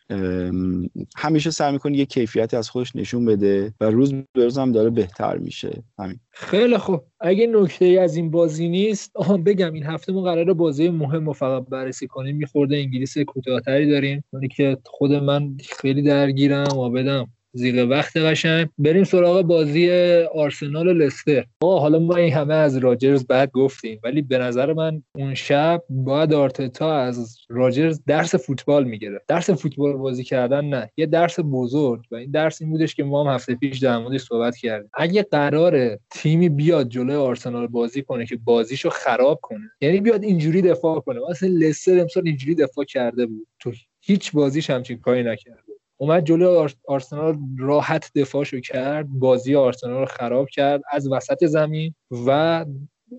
همیشه 1.16 1.50
سعی 1.50 1.72
می‌کنه 1.72 1.96
یه 1.96 2.06
کیفیتی 2.06 2.56
از 2.56 2.70
خودش 2.70 2.96
نشون 2.96 3.24
بده 3.24 3.72
و 3.80 3.84
روز 3.84 4.12
به 4.12 4.44
روز 4.44 4.58
هم 4.58 4.72
داره 4.72 4.90
بهتر 4.90 5.36
میشه. 5.36 5.82
همین. 5.98 6.20
خیلی 6.30 6.78
خوب. 6.78 7.00
اگه 7.20 7.46
نکته 7.46 7.84
ای 7.84 7.98
از 7.98 8.16
این 8.16 8.30
بازی 8.30 8.68
نیست 8.68 9.10
آها 9.14 9.36
بگم 9.36 9.72
این 9.72 9.86
هفته 9.86 10.12
ما 10.12 10.22
قرار 10.22 10.54
بازی 10.54 10.88
مهم 10.88 11.26
رو 11.26 11.32
فقط 11.32 11.66
بررسی 11.68 12.06
کنیم. 12.06 12.36
میخورده 12.36 12.76
انگلیس 12.76 13.18
کوتاهتری 13.18 13.90
داریم. 13.90 14.24
که 14.56 14.78
خود 14.84 15.12
من 15.12 15.56
خیلی 15.80 16.02
درگیرم 16.02 16.78
و 16.78 16.90
بدم. 16.90 17.28
زیر 17.52 17.86
وقت 17.86 18.16
قشنگ. 18.16 18.68
بریم 18.78 19.04
سراغ 19.04 19.42
بازی 19.42 19.90
آرسنال 20.34 20.88
و 20.88 20.92
لستر. 20.92 21.44
آه 21.60 21.80
حالا 21.80 21.98
ما 21.98 22.16
این 22.16 22.32
همه 22.32 22.54
از 22.54 22.76
راجرز 22.76 23.26
بعد 23.26 23.50
گفتیم 23.50 24.00
ولی 24.04 24.22
به 24.22 24.38
نظر 24.38 24.72
من 24.72 25.02
اون 25.14 25.34
شب 25.34 25.82
باید 25.88 26.34
آرتتا 26.34 26.96
از 26.96 27.38
راجرز 27.48 28.00
درس 28.06 28.34
فوتبال 28.34 28.84
می‌گیره 28.84 29.20
درس 29.28 29.50
فوتبال 29.50 29.92
بازی 29.92 30.24
کردن 30.24 30.64
نه 30.64 30.90
یه 30.96 31.06
درس 31.06 31.40
بزرگ 31.40 32.04
و 32.10 32.14
این 32.14 32.30
درس 32.30 32.62
این 32.62 32.70
بودش 32.70 32.94
که 32.94 33.04
ما 33.04 33.24
هم 33.24 33.34
هفته 33.34 33.54
پیش 33.54 33.78
در 33.78 33.98
موردش 33.98 34.20
صحبت 34.20 34.56
کردیم. 34.56 34.90
اگه 34.94 35.22
قرار 35.22 35.98
تیمی 36.10 36.48
بیاد 36.48 36.88
جلوی 36.88 37.16
آرسنال 37.16 37.66
بازی 37.66 38.02
کنه 38.02 38.26
که 38.26 38.36
بازیشو 38.36 38.90
خراب 38.90 39.38
کنه 39.42 39.70
یعنی 39.80 40.00
بیاد 40.00 40.24
اینجوری 40.24 40.62
دفاع 40.62 41.00
کنه. 41.00 41.20
مثلا 41.30 41.48
لستر 41.52 42.00
امسال 42.00 42.22
اینجوری 42.26 42.54
دفاع 42.54 42.84
کرده 42.84 43.26
بود. 43.26 43.46
تو 43.58 43.72
هیچ 44.00 44.32
بازیش 44.32 44.70
همچین 44.70 44.98
کاری 44.98 45.22
نکرد. 45.22 45.69
اومد 46.00 46.24
جلو 46.24 46.68
آرسنال 46.88 47.38
راحت 47.58 48.10
دفاعشو 48.14 48.60
کرد 48.60 49.08
بازی 49.08 49.54
آرسنال 49.54 50.00
رو 50.00 50.06
خراب 50.06 50.48
کرد 50.48 50.82
از 50.92 51.12
وسط 51.12 51.44
زمین 51.44 51.94
و 52.26 52.64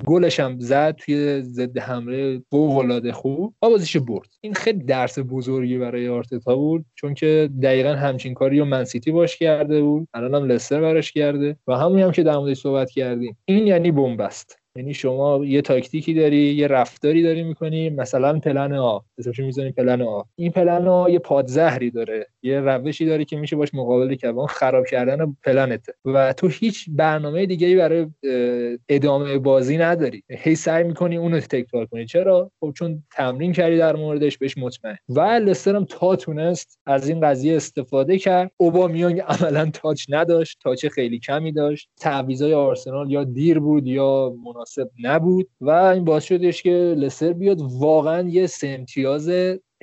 گلش 0.06 0.40
هم 0.40 0.60
زد 0.60 0.96
توی 0.96 1.42
ضد 1.42 1.78
حمله 1.78 2.42
فوق 2.52 2.78
العاده 2.78 3.12
خوب. 3.12 3.54
و 3.62 3.70
بازیش 3.70 3.98
برد. 3.98 4.30
این 4.42 4.54
خیلی 4.54 4.84
درس 4.84 5.20
بزرگی 5.20 5.78
برای 5.78 6.08
آرتتا 6.08 6.56
بود 6.56 6.86
چون 6.96 7.14
که 7.14 7.50
دقیقا 7.64 7.94
همچین 7.94 8.34
کاری 8.34 8.60
رو 8.60 8.66
منسیتی 8.66 9.12
باش 9.12 9.38
کرده 9.38 9.82
بود 9.82 10.08
الان 10.14 10.36
هم 10.36 10.52
لستر 10.52 10.82
براش 10.82 11.12
کرده 11.12 11.58
و 11.68 11.78
همونی 11.78 12.02
هم 12.02 12.12
که 12.12 12.24
در 12.24 12.38
موردش 12.38 12.58
صحبت 12.58 12.90
کردیم. 12.92 13.38
این 13.46 13.68
یعنی 13.68 13.92
بنبست. 13.92 14.61
یعنی 14.76 14.94
شما 14.94 15.46
یه 15.46 15.62
تاکتیکی 15.62 16.14
داری 16.14 16.38
یه 16.38 16.68
رفتاری 16.68 17.24
داری 17.24 17.44
می‌کنی 17.44 17.90
مثلا 17.90 18.40
پلن 18.40 18.74
آ 18.74 19.00
اسمش 19.18 19.40
می‌ذاری 19.40 19.72
پلن 19.72 20.02
آ. 20.02 20.22
این 20.36 20.52
پلن 20.52 20.88
آ 20.88 21.10
یه 21.10 21.20
پادزهری 21.20 21.92
داره 21.92 22.28
یه 22.44 22.60
روشی 22.60 23.06
داره 23.06 23.26
که 23.26 23.38
میشه 23.38 23.56
باش 23.56 23.74
مقابله 23.74 24.16
کرد 24.16 24.38
اون 24.38 24.48
خراب 24.48 24.86
کردن 24.86 25.36
پلنته. 25.44 25.94
و 26.06 26.34
تو 26.34 26.48
هیچ 26.48 26.86
برنامه 26.90 27.46
دیگه 27.46 27.78
برای 27.78 28.08
ادامه 28.90 29.38
بازی 29.38 29.78
نداری. 29.78 30.24
هی 30.30 30.56
سعی 30.56 30.84
می‌کنی 30.84 31.18
اونو 31.18 31.40
تکرار 31.40 31.86
کنی. 31.86 32.06
چرا؟ 32.06 32.52
خب 32.60 32.74
چون 32.78 33.04
تمرین 33.12 33.54
کردی 33.54 33.78
در 33.78 33.96
موردش 33.96 34.38
بهش 34.38 34.58
مطمئن. 34.58 34.98
و 35.10 35.20
لستر 35.20 35.76
هم 35.76 35.86
تا 35.86 36.16
تونست 36.16 36.80
از 36.86 37.10
این 37.10 37.20
قضیه 37.22 37.56
استفاده 37.56 38.18
کرد. 38.18 38.52
اوبامیانگ 38.58 39.20
عملا 39.20 39.70
تاچ 39.74 40.06
نداشت 40.10 40.60
تاچ 40.64 40.86
خیلی 40.86 41.20
کمی 41.20 41.52
داشت. 41.52 41.90
تعویضای 42.00 42.54
آرسنال 42.54 43.12
یا 43.12 43.24
دیر 43.24 43.60
بود 43.60 43.88
یا 43.88 44.34
مناسب 44.62 44.90
نبود 45.00 45.50
و 45.62 45.70
این 45.70 46.06
باعث 46.06 46.24
شدش 46.24 46.64
که 46.64 46.96
لستر 46.98 47.34
بیاد 47.34 47.58
واقعا 47.62 48.30
یه 48.30 48.48
سمتیاز 48.48 49.30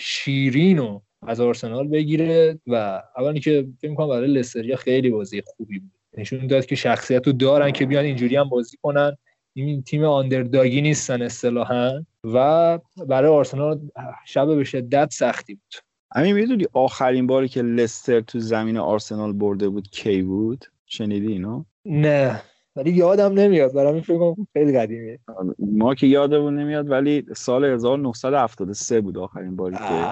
شیرینو 0.00 1.00
از 1.26 1.40
آرسنال 1.40 1.88
بگیره 1.88 2.58
و 2.66 3.02
اولی 3.16 3.40
که 3.40 3.66
فکر 3.80 3.90
می‌کنم 3.90 4.08
برای 4.08 4.32
لستریا 4.32 4.76
خیلی 4.76 5.10
بازی 5.10 5.42
خوبی 5.46 5.78
بود. 5.78 5.90
نشون 6.18 6.46
داد 6.46 6.66
که 6.66 6.74
شخصیت 6.74 7.26
رو 7.26 7.32
دارن 7.32 7.70
که 7.70 7.86
بیان 7.86 8.04
اینجوری 8.04 8.36
هم 8.36 8.48
بازی 8.48 8.76
کنن. 8.82 9.16
این 9.54 9.82
تیم 9.82 10.04
آندرداگی 10.04 10.80
نیستن 10.80 11.22
اصطلاحا 11.22 12.04
و 12.24 12.78
برای 13.08 13.30
آرسنال 13.30 13.80
شب 14.26 14.46
به 14.46 14.64
شدت 14.64 15.08
سختی 15.12 15.54
بود. 15.54 15.74
همین 16.14 16.34
می‌دونی 16.34 16.66
آخرین 16.72 17.26
باری 17.26 17.48
که 17.48 17.62
لستر 17.62 18.20
تو 18.20 18.40
زمین 18.40 18.76
آرسنال 18.76 19.32
برده 19.32 19.68
بود 19.68 19.88
کی 19.88 20.22
بود؟ 20.22 20.64
شنیدی 20.86 21.32
اینو؟ 21.32 21.64
نه. 21.84 22.42
ولی 22.78 22.90
یادم 22.90 23.32
نمیاد. 23.32 23.72
برای 23.72 23.92
این 23.92 24.02
فکر 24.02 24.34
خیلی 24.52 24.78
قدیمیه. 24.78 25.18
ما 25.58 25.94
که 25.94 26.06
یادمون 26.06 26.58
نمیاد 26.58 26.90
ولی 26.90 27.26
سال 27.36 27.64
1973 27.64 29.00
بود 29.00 29.18
آخرین 29.18 29.56
باری 29.56 29.76
که 29.76 30.06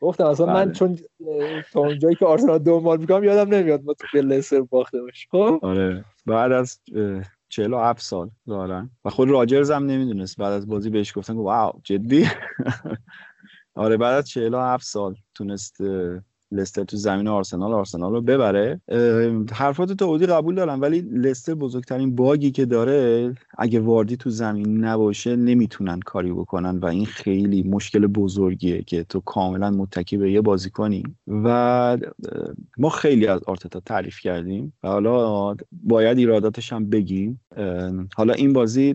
گفتم 0.00 0.26
اصلا 0.26 0.46
من 0.46 0.64
بله. 0.64 0.72
چون 0.72 0.98
تا 1.72 1.80
اونجایی 1.80 2.14
که 2.14 2.26
آرسنال 2.26 2.58
دنبال 2.58 3.00
می‌کنم 3.00 3.24
یادم 3.24 3.54
نمیاد 3.54 3.84
ما 3.84 3.94
تو 3.94 4.18
لستر 4.18 4.60
باخته 4.60 5.02
باشیم 5.02 5.28
خب؟ 5.30 5.58
آره. 5.62 6.04
بعد 6.26 6.52
از 6.52 6.80
47 7.48 8.02
سال 8.02 8.30
دارن 8.46 8.90
و 9.04 9.10
خود 9.10 9.28
راجرز 9.28 9.70
هم 9.70 9.86
نمی‌دونست. 9.86 10.36
بعد 10.36 10.52
از 10.52 10.66
بازی 10.66 10.90
بهش 10.90 11.18
گفتن 11.18 11.36
واو 11.36 11.80
جدی؟ 11.84 12.26
آره 13.74 13.96
بعد 13.96 14.14
از 14.14 14.28
47 14.28 14.86
سال 14.86 15.14
تونست 15.34 15.80
لستر 16.52 16.84
تو 16.84 16.96
زمین 16.96 17.28
آرسنال 17.28 17.72
آرسنال 17.72 18.12
رو 18.12 18.20
ببره. 18.20 18.80
حرفات 19.52 19.92
تو 19.92 20.04
اودی 20.04 20.26
قبول 20.26 20.54
دارم 20.54 20.80
ولی 20.80 21.00
لستر 21.00 21.54
بزرگترین 21.54 22.16
باگی 22.16 22.50
که 22.50 22.64
داره 22.64 23.32
اگه 23.58 23.80
واردی 23.80 24.16
تو 24.16 24.30
زمین 24.30 24.84
نباشه 24.84 25.36
نمی‌تونن 25.36 26.00
کاری 26.00 26.32
بکنن 26.32 26.78
و 26.78 26.86
این 26.86 27.06
خیلی 27.06 27.62
مشکل 27.62 28.06
بزرگیه 28.06 28.82
که 28.82 29.04
تو 29.04 29.20
کاملا 29.20 29.70
متکی 29.70 30.16
به 30.16 30.32
یه 30.32 30.40
بازیکنی 30.40 31.02
و 31.26 31.98
ما 32.78 32.88
خیلی 32.88 33.26
از 33.26 33.40
آرتتا 33.46 33.80
تعریف 33.80 34.20
کردیم 34.20 34.72
و 34.82 34.88
حالا 34.88 35.56
باید 35.72 36.18
ایراداتش 36.18 36.72
هم 36.72 36.90
بگیم. 36.90 37.40
حالا 38.16 38.32
این 38.34 38.52
بازی 38.52 38.94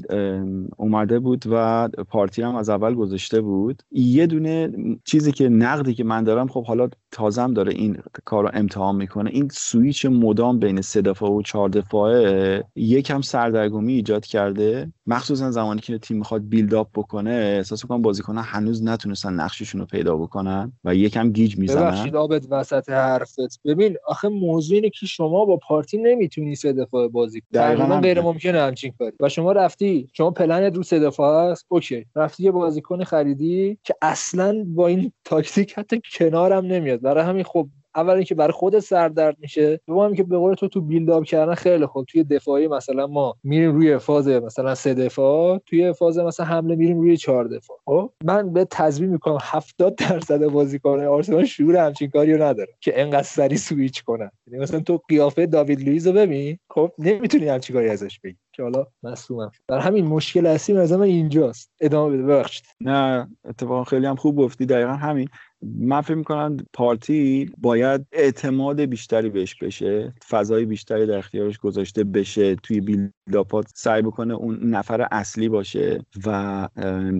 اومده 0.78 1.20
بود 1.20 1.44
و 1.52 1.88
پارتی 1.88 2.42
هم 2.42 2.56
از 2.56 2.70
اول 2.70 2.94
گذاشته 2.94 3.42
بود. 3.42 3.84
یه 3.92 4.28
دونه 4.28 4.72
چیزی 5.06 5.32
که 5.32 5.50
نقدی 5.50 5.94
که 5.94 6.04
من 6.04 6.24
دارم 6.24 6.48
خب 6.48 6.66
حالا 6.66 6.90
تازه 7.12 7.48
داره 7.48 7.74
این 7.74 7.98
کار 8.26 8.44
رو 8.44 8.50
امتحان 8.54 8.96
می‌کنه. 8.96 9.30
این 9.30 9.50
سویچ 9.52 10.06
مدام 10.06 10.60
بین 10.60 10.82
سه 10.82 11.02
دفاع 11.02 11.32
و 11.32 11.42
چهار 11.42 11.70
دفاعه 11.70 12.64
یکم 12.76 13.22
سردرگمی 13.22 13.94
ایجاد 13.94 14.26
کرده. 14.26 14.92
مخصوصا 15.08 15.52
زمانی 15.52 15.82
که 15.82 15.98
تیم 15.98 16.18
می‌خواد 16.18 16.50
build 16.50 16.74
up 16.74 16.88
بکنه 16.96 17.32
احساس 17.32 17.84
می‌کنم 17.84 18.02
بازیکنان 18.02 18.44
هنوز 18.48 18.84
نتونستن 18.84 19.34
نقششون 19.34 19.82
رو 19.82 19.88
پیدا 19.88 20.16
بکنن 20.18 20.72
و 20.84 20.96
یکم 20.96 21.32
گیج 21.32 21.58
می‌زنن. 21.58 21.82
ببخشید 21.82 22.16
آبت 22.16 22.48
وسط 22.52 22.90
حرفت. 22.90 23.60
ببین 23.66 23.96
آخه 24.08 24.28
موضوع 24.28 24.76
اینه 24.76 24.90
که 24.90 25.06
شما 25.06 25.46
با 25.46 25.58
پارتی 25.68 25.98
نمی‌تونی 25.98 26.56
سه 26.56 26.74
دفاع 26.74 27.08
بازی 27.08 27.42
کنی. 27.42 27.62
غیر 28.02 28.22
ممکن 28.22 28.45
ممکنه 28.46 28.62
همچین 28.62 28.94
کاری. 29.00 29.16
و 29.20 29.30
شما 29.30 29.52
رفتی 29.52 30.10
شما 30.14 30.32
پلنت 30.32 30.76
رو 30.76 30.84
سه 30.84 31.00
دفاع 31.00 31.52
است 31.52 31.66
okay. 31.68 32.06
رفتی 32.16 32.44
یه 32.44 32.52
بازیکن 32.52 33.04
خریدی 33.04 33.78
که 33.84 33.96
اصلا 34.02 34.64
با 34.68 34.88
این 34.88 35.12
تاکتیک 35.24 35.74
حتی 35.78 36.02
کنارم 36.14 36.66
نمیاد. 36.66 37.02
برای 37.02 37.24
همین 37.24 37.44
خب 37.44 37.68
اول 37.96 38.14
اینکه 38.14 38.36
برای 38.36 38.52
خود 38.52 38.80
سردرد 38.80 39.38
میشه 39.40 39.80
دوم 39.88 40.14
که 40.14 40.24
به 40.24 40.38
قول 40.38 40.54
تو 40.54 40.68
تو 40.68 40.82
build 40.82 41.24
کردن 41.24 41.54
خیلی 41.56 41.86
خوب. 41.86 42.06
توی 42.06 42.24
دفاعی 42.24 42.68
مثلا 42.68 43.08
ما 43.08 43.36
میریم 43.44 43.72
روی 43.72 43.98
فاز 43.98 44.28
مثلا 44.28 44.76
سه 44.76 44.94
دفاع 44.94 45.62
توی 45.66 45.94
فاز 45.94 46.18
مثلا 46.18 46.46
حمله 46.46 46.76
میریم 46.76 47.00
روی 47.02 47.18
چهار 47.18 47.48
دفاع. 47.48 47.78
خب؟ 47.86 48.12
من 48.24 48.54
بهت 48.54 48.66
تضمین 48.66 49.10
می‌کنم 49.10 49.38
70 49.42 49.96
درصد 49.96 50.46
بازیکن 50.46 51.00
آرسنال 51.00 51.46
شعور 51.46 51.78
همچین 51.78 52.10
کاریو 52.10 52.44
نداره 52.44 52.74
که 52.80 53.02
انقدر 53.02 53.24
سری 53.24 53.58
سویچ 53.58 54.04
کنن. 54.04 54.32
یعنی 54.48 54.64
مثلا 54.64 54.80
تو 54.80 55.02
قیافه 55.10 55.46
داوید 55.46 55.82
لوئیز 55.82 56.08
رو 56.08 56.14
ببین 56.14 56.58
خب 56.70 56.92
نمی‌تونی 57.00 57.48
همچین 57.48 57.76
کاری 57.76 57.90
ازش 57.90 58.20
بگی. 58.20 58.38
که 58.56 58.64
حالا 58.64 58.86
مصومم 59.04 59.52
در 59.68 59.80
همین 59.80 60.06
مشکل 60.06 60.46
اصلی 60.46 60.76
من 60.76 61.02
اینجاست. 61.02 61.72
ادامه 61.82 62.18
بده 62.18 62.24
ببخشید. 62.24 62.66
نه 62.82 63.30
اتفاقا 63.46 63.84
خیلی 63.84 64.06
هم 64.06 64.16
خوب 64.16 64.38
گفتی. 64.38 64.66
دقیقا 64.66 64.94
همین. 64.94 65.30
من 65.62 66.02
فکر 66.02 66.16
می‌کنم 66.16 66.58
پارتی 66.74 67.50
باید 67.58 68.06
اعتماد 68.12 68.82
بیشتری 68.82 69.30
بهش 69.30 69.56
بشه 69.56 70.14
فضای 70.30 70.66
بیشتری 70.66 71.06
در 71.06 71.18
اختیارش 71.18 71.58
گذاشته 71.58 72.04
بشه 72.04 72.56
توی 72.56 72.82
بیلداپات 72.82 73.66
سعی 73.76 74.02
بکنه 74.02 74.34
اون 74.34 74.60
نفر 74.64 75.08
اصلی 75.12 75.50
باشه 75.50 76.00
و 76.26 76.70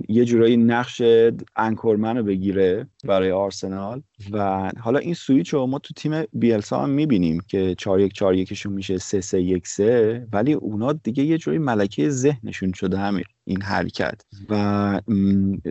یه 0.08 0.24
جورایی 0.24 0.56
نقش 0.56 1.02
انکورمن 1.56 2.16
رو 2.16 2.22
بگیره 2.22 2.88
برای 3.04 3.30
آرسنال. 3.30 4.02
و 4.32 4.70
حالا 4.80 4.98
این 4.98 5.14
سویچ 5.14 5.48
رو 5.48 5.66
ما 5.66 5.78
تو 5.78 5.94
تیم 5.94 6.22
بیلسا 6.32 6.80
هم 6.82 6.90
می‌بینیم 6.90 7.40
که 7.48 7.74
4 7.78 8.00
1 8.00 8.12
4 8.12 8.34
1 8.34 8.66
میشه 8.66 8.98
3 8.98 9.20
3 9.20 9.40
1 9.40 9.66
3 9.66 10.26
ولی 10.32 10.52
اونا 10.52 10.92
دیگه 10.92 11.24
یه 11.24 11.38
جوری 11.38 11.58
ملکه 11.58 12.08
ذهنشون 12.10 12.72
شده 12.72 12.98
همین. 12.98 13.24
این 13.46 13.62
حرکت. 13.62 14.20
و 14.50 15.00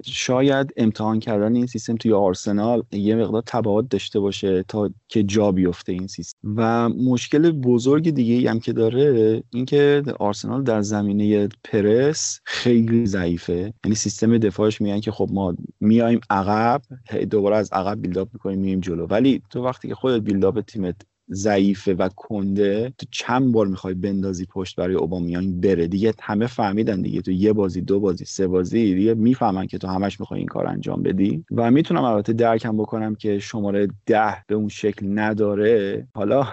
شاید 0.03 0.73
امتحان 0.77 1.19
کردن 1.19 1.55
این 1.55 1.65
سیستم 1.65 1.95
توی 1.95 2.13
آرسنال 2.13 2.83
یه 2.91 3.15
مقدار 3.15 3.43
تبعات 3.45 3.89
داشته 3.89 4.19
باشه 4.19 4.63
تا 4.67 4.89
که 5.07 5.23
جا 5.23 5.51
بیفته 5.51 5.91
این 5.91 6.07
سیستم. 6.07 6.37
و 6.55 6.89
مشکل 6.89 7.51
بزرگ 7.51 8.09
دیگه 8.09 8.49
هم 8.49 8.59
که 8.59 8.73
داره 8.73 9.43
اینکه 9.49 10.03
آرسنال 10.19 10.63
در 10.63 10.81
زمینه 10.81 11.49
پرس 11.63 12.39
خیلی 12.45 13.05
ضعیفه. 13.05 13.73
یعنی 13.85 13.95
سیستم 13.95 14.37
دفاعش 14.37 14.81
میگن 14.81 14.99
که 14.99 15.11
خب 15.11 15.29
ما 15.33 15.55
میایم 15.79 16.19
عقب 16.29 16.81
دوباره 17.29 17.57
از 17.57 17.69
عقب 17.71 18.01
بیلداپ 18.01 18.29
می‌کنیم 18.33 18.59
میایم 18.59 18.79
جلو. 18.79 19.05
ولی 19.05 19.41
تو 19.49 19.63
وقتی 19.63 19.87
که 19.87 19.95
خودت 19.95 20.21
بیلداپ 20.21 20.61
تیمت 20.61 20.95
ضعیفه 21.31 21.93
و 21.93 22.09
کنده 22.15 22.93
تو 22.97 23.05
چند 23.11 23.51
بار 23.51 23.67
می‌خوای 23.67 23.93
بندازی 23.93 24.45
پشت 24.45 24.75
برای 24.75 24.95
اوبامیان 24.95 25.59
بره؟ 25.61 25.87
دیگه 25.87 26.13
همه 26.21 26.47
فهمیدن 26.47 27.01
دیگه. 27.01 27.21
تو 27.21 27.31
یه 27.31 27.53
بازی 27.53 27.81
دو 27.81 27.99
بازی 27.99 28.25
سه 28.25 28.47
بازی 28.47 28.95
دیگه 28.95 29.13
می‌فهمن 29.13 29.67
که 29.67 29.77
تو 29.77 29.87
همش 29.87 30.19
می‌خوای 30.19 30.39
این 30.39 30.47
کار 30.47 30.67
انجام 30.67 31.03
بدی. 31.03 31.45
و 31.51 31.71
می‌تونم 31.71 32.03
البته 32.03 32.33
درکم 32.33 32.77
بکنم 32.77 33.15
که 33.15 33.39
شماره 33.39 33.87
ده 34.05 34.43
به 34.47 34.55
اون 34.55 34.67
شکل 34.67 35.19
نداره. 35.19 36.07
حالا 36.13 36.47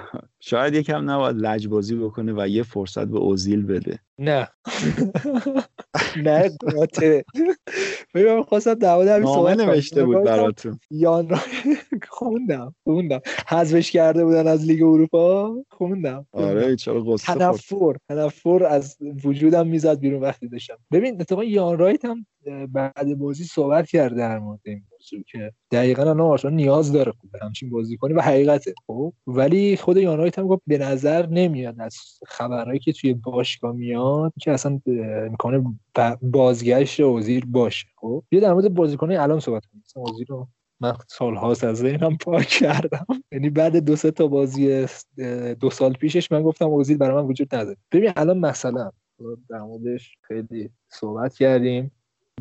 شاید 0.45 0.75
یکم 0.75 1.11
نباید 1.11 1.37
لجبازی 1.37 1.97
بکنه 1.97 2.33
و 2.37 2.49
یه 2.49 2.63
فرصت 2.63 3.05
به 3.05 3.19
اوزیل 3.19 3.67
بده. 3.67 3.99
نه. 4.19 4.49
نه 6.25 6.51
قاطعه 6.77 7.25
ببینم 8.15 8.43
خواستم 8.43 8.75
در 8.75 9.15
همین 9.15 9.27
صحبت 9.27 9.61
نوشته 9.61 10.05
بود 10.05 10.25
براتون. 10.25 10.81
یان 10.91 11.29
را 11.29 11.39
خوندم 12.09 12.75
خوندم. 12.85 13.21
حذفش 13.49 13.91
کرده 13.91 14.25
بودن 14.25 14.47
از 14.47 14.65
لیگ 14.65 14.83
اروپا؟ 14.83 15.55
خوندم 15.71 16.27
آره 16.33 16.77
چرا 16.77 17.01
قصه 17.01 17.35
تنفر 17.35 17.97
تنفر 18.09 18.65
از 18.65 18.97
وجودم 19.25 19.67
می‌زد 19.67 19.99
بیرون 19.99 20.21
وقتی 20.21 20.49
داشتم. 20.49 20.77
ببین 20.93 21.21
اتفاقا 21.21 21.45
یان 21.45 21.79
رایت 21.79 22.05
هم 22.05 22.27
بعد 22.67 23.19
بازی 23.19 23.45
صحبت 23.45 23.89
کرده 23.89 24.17
در 24.17 24.39
مورد 24.39 24.61
این. 24.65 24.85
موضوع 25.03 25.23
که 25.27 25.53
دقیقا 25.71 26.03
الان 26.03 26.21
آرسنال 26.21 26.55
نیاز 26.55 26.93
داره 26.93 27.13
خوب 27.13 27.31
همچین 27.43 27.71
بازی 27.71 27.97
کنی 27.97 28.13
و 28.15 28.21
حقیقته 28.21 28.75
خب؟ 28.87 29.13
ولی 29.27 29.77
خود 29.77 29.97
یانرایت 29.97 30.39
هم 30.39 30.61
به 30.67 30.79
نظر 30.79 31.27
نمیاد 31.27 31.81
از 31.81 31.97
خبرهایی 32.27 32.79
که 32.79 32.93
توی 32.93 33.15
باشگاه 33.15 33.73
میاد 33.73 34.33
که 34.41 34.51
اصلا 34.51 34.81
امکان 34.87 35.79
بازگشت 36.23 37.01
اوزیر 37.01 37.45
باشه 37.47 37.87
خب؟ 37.97 38.23
بیا 38.29 38.41
در 38.41 38.53
مورد 38.53 38.75
بازیکن 38.75 39.11
الان 39.11 39.41
صحبت 39.41 39.67
کنیم. 39.67 39.85
اوزیر 39.97 40.27
رو 40.29 40.49
من 40.81 40.97
سال 41.09 41.35
هاست 41.35 41.65
از 41.65 41.77
ذهنم 41.77 42.17
پاک 42.17 42.47
کردم. 42.47 43.07
یعنی 43.33 43.51
بعد 43.51 43.77
دو 43.77 43.97
سه 43.97 44.11
تا 44.11 44.27
بازی 44.27 44.87
دو 45.61 45.71
سال 45.71 45.93
پیشش 45.93 46.33
من 46.33 46.43
گفتم 46.43 46.67
اوزیل 46.67 46.97
برای 46.97 47.23
من 47.23 47.29
وجود 47.29 47.55
نداره. 47.55 47.77
ببین 47.93 48.13
الان 48.17 48.39
مثلا 48.39 48.91
در 49.51 49.59
موردش 49.59 50.17
خیلی 50.23 50.71
صحبت 50.89 51.35
کردیم. 51.35 51.91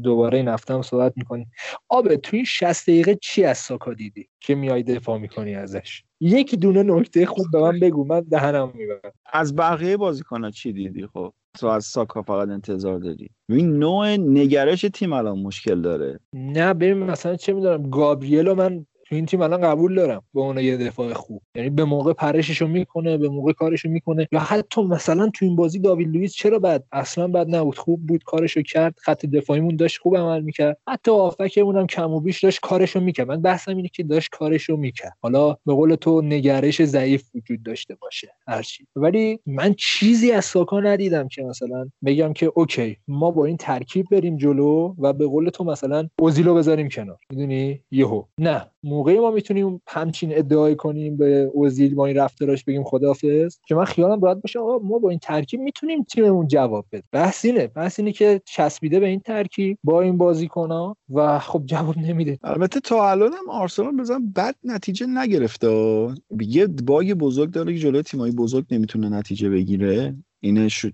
دوباره 0.03 0.37
این 0.37 0.47
هفته 0.47 0.73
هم 0.73 0.81
صحبت 0.81 1.13
می‌کنیم 1.15 1.51
آبه 1.89 2.17
تو 2.17 2.35
این 2.35 2.45
60 2.45 2.89
دقیقه 2.89 3.15
چی 3.21 3.43
از 3.43 3.57
ساکا 3.57 3.93
دیدی 3.93 4.27
که 4.39 4.55
میای 4.55 4.83
دفاع 4.83 5.17
می‌کنی 5.17 5.55
ازش؟ 5.55 6.03
یک 6.19 6.55
دونه 6.55 6.83
نکته 6.83 7.25
خوب 7.25 7.45
به 7.51 7.59
من 7.59 7.79
بگو 7.79 8.05
من 8.05 8.19
دهنم 8.19 8.71
می‌برم 8.75 9.11
از 9.33 9.55
بقیه 9.55 9.97
بازیکن‌ها 9.97 10.51
چی 10.51 10.73
دیدی؟ 10.73 11.07
خب 11.07 11.33
تو 11.59 11.67
از 11.67 11.85
ساکا 11.85 12.21
فقط 12.21 12.49
انتظار 12.49 12.99
داری. 12.99 13.29
این 13.49 13.79
نوع 13.79 14.07
نگرش 14.17 14.81
تیم 14.93 15.13
الان 15.13 15.39
مشکل 15.39 15.81
داره. 15.81 16.19
نه 16.33 16.73
ببین 16.73 16.97
مثلا 16.97 17.35
چه 17.35 17.53
می‌دونم 17.53 17.89
گابریلو 17.89 18.55
من 18.55 18.85
تو 19.05 19.15
این 19.15 19.25
تیم 19.25 19.41
الان 19.41 19.61
قبول 19.61 19.95
دارم. 19.95 20.23
به 20.33 20.39
اون 20.39 20.57
یه 20.57 20.77
دفاع 20.77 21.13
خوب. 21.13 21.40
یعنی 21.55 21.69
به 21.69 21.85
موقع 21.85 22.13
پرششو 22.13 22.67
می‌کنه 22.67 23.17
به 23.17 23.29
موقع 23.29 23.53
کارشو 23.53 23.89
می‌کنه 23.89 24.27
یا 24.31 24.39
حتی 24.39 24.81
مثلا 24.81 25.29
تو 25.33 25.45
این 25.45 25.55
بازی 25.55 25.79
داوید 25.79 26.07
لوئیس 26.07 26.33
چرا 26.33 26.59
بد؟ 26.59 26.83
اصلا 26.91 27.27
بد 27.27 27.55
نبود. 27.55 27.77
خوب 27.77 28.07
بود 28.07 28.23
کارشو 28.23 28.61
کرد 28.61 28.95
خط 28.97 29.25
دفاعیمون 29.25 29.75
داشت 29.75 29.99
خوب 29.99 30.17
عمل 30.17 30.41
می‌کرد. 30.41 30.77
حتی 30.87 31.11
آفکمون 31.11 31.77
هم 31.77 31.87
کم 31.87 32.11
و 32.11 32.19
بیش 32.19 32.43
داشت 32.43 32.59
کارشو 32.61 32.99
می‌کرد. 32.99 33.27
من 33.27 33.41
بحثم 33.41 33.75
اینه 33.75 33.89
که 33.89 34.03
داشت 34.03 34.29
کارشو 34.31 34.77
می‌کرد. 34.77 35.13
حالا 35.21 35.57
به 35.65 35.73
قول 35.73 35.95
تو 35.95 36.21
نگرش 36.21 36.83
ضعیف 36.83 37.23
وجود 37.35 37.63
داشته 37.63 37.95
باشه 37.95 38.33
هرچی. 38.47 38.87
ولی 38.95 39.39
من 39.45 39.73
چیزی 39.77 40.31
از 40.31 40.45
ساکا 40.45 40.79
ندیدم 40.79 41.27
که 41.27 41.43
مثلا 41.43 41.89
بگم 42.05 42.33
که 42.33 42.51
اوکی 42.55 42.97
ما 43.07 43.31
با 43.31 43.45
این 43.45 43.57
ترکیب 43.57 44.05
بریم 44.11 44.37
جلو 44.37 44.95
و 44.99 45.13
به 45.13 45.27
قول 45.27 45.49
تو 45.49 45.63
مثلا 45.63 46.09
اوزیلو 46.19 46.55
بذاریم 46.55 46.89
کنار. 46.89 47.17
می‌دونی؟ 47.29 47.79
یهو. 47.91 48.23
نه. 48.37 48.67
موقعی 48.83 49.19
ما 49.19 49.31
می‌تونیم 49.31 49.81
همچین 49.87 50.37
ادعای 50.37 50.75
کنیم 50.75 51.17
به 51.17 51.40
اوزیل 51.53 51.95
با 51.95 52.05
این 52.05 52.17
رفتاراش 52.17 52.63
بگیم 52.63 52.83
خدافظ 52.83 53.57
که 53.67 53.75
من 53.75 53.85
خیالم 53.85 54.21
راحت 54.21 54.37
باشه 54.41 54.59
آقا 54.59 54.87
ما 54.87 54.99
با 54.99 55.09
این 55.09 55.19
ترکیب 55.19 55.59
می‌تونیم 55.59 56.03
تیممون 56.03 56.47
جواب 56.47 56.85
بده. 56.91 57.03
بحث 57.11 57.45
اینه 57.45 57.67
بحث 57.67 57.99
اینه 57.99 58.11
که 58.11 58.41
چسبیده 58.45 58.99
به 58.99 59.07
این 59.07 59.19
ترکیب 59.19 59.77
با 59.83 60.01
این 60.01 60.17
بازیکن‌ها 60.17 60.97
و 61.09 61.39
خب 61.39 61.63
جواب 61.65 61.97
نمیده. 61.97 62.39
البته 62.43 62.79
تا 62.79 63.09
الان 63.11 63.33
هم 63.33 63.49
آرسنال 63.49 63.97
بزن 63.97 64.31
بد 64.35 64.55
نتیجه 64.63 65.05
نگرفته. 65.05 66.07
یه 66.39 66.67
bug 66.67 67.13
بزرگ 67.13 67.51
داره 67.51 67.73
که 67.73 67.79
جلوی 67.79 68.03
تیمایی 68.03 68.33
بزرگ 68.33 68.65
نمی‌تونه 68.71 69.09
نتیجه 69.09 69.49
بگیره. 69.49 70.15
اینش 70.39 70.85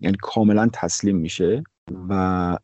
یعنی 0.00 0.16
کاملا 0.22 0.68
تسلیم 0.72 1.16
میشه. 1.16 1.62
و 2.08 2.58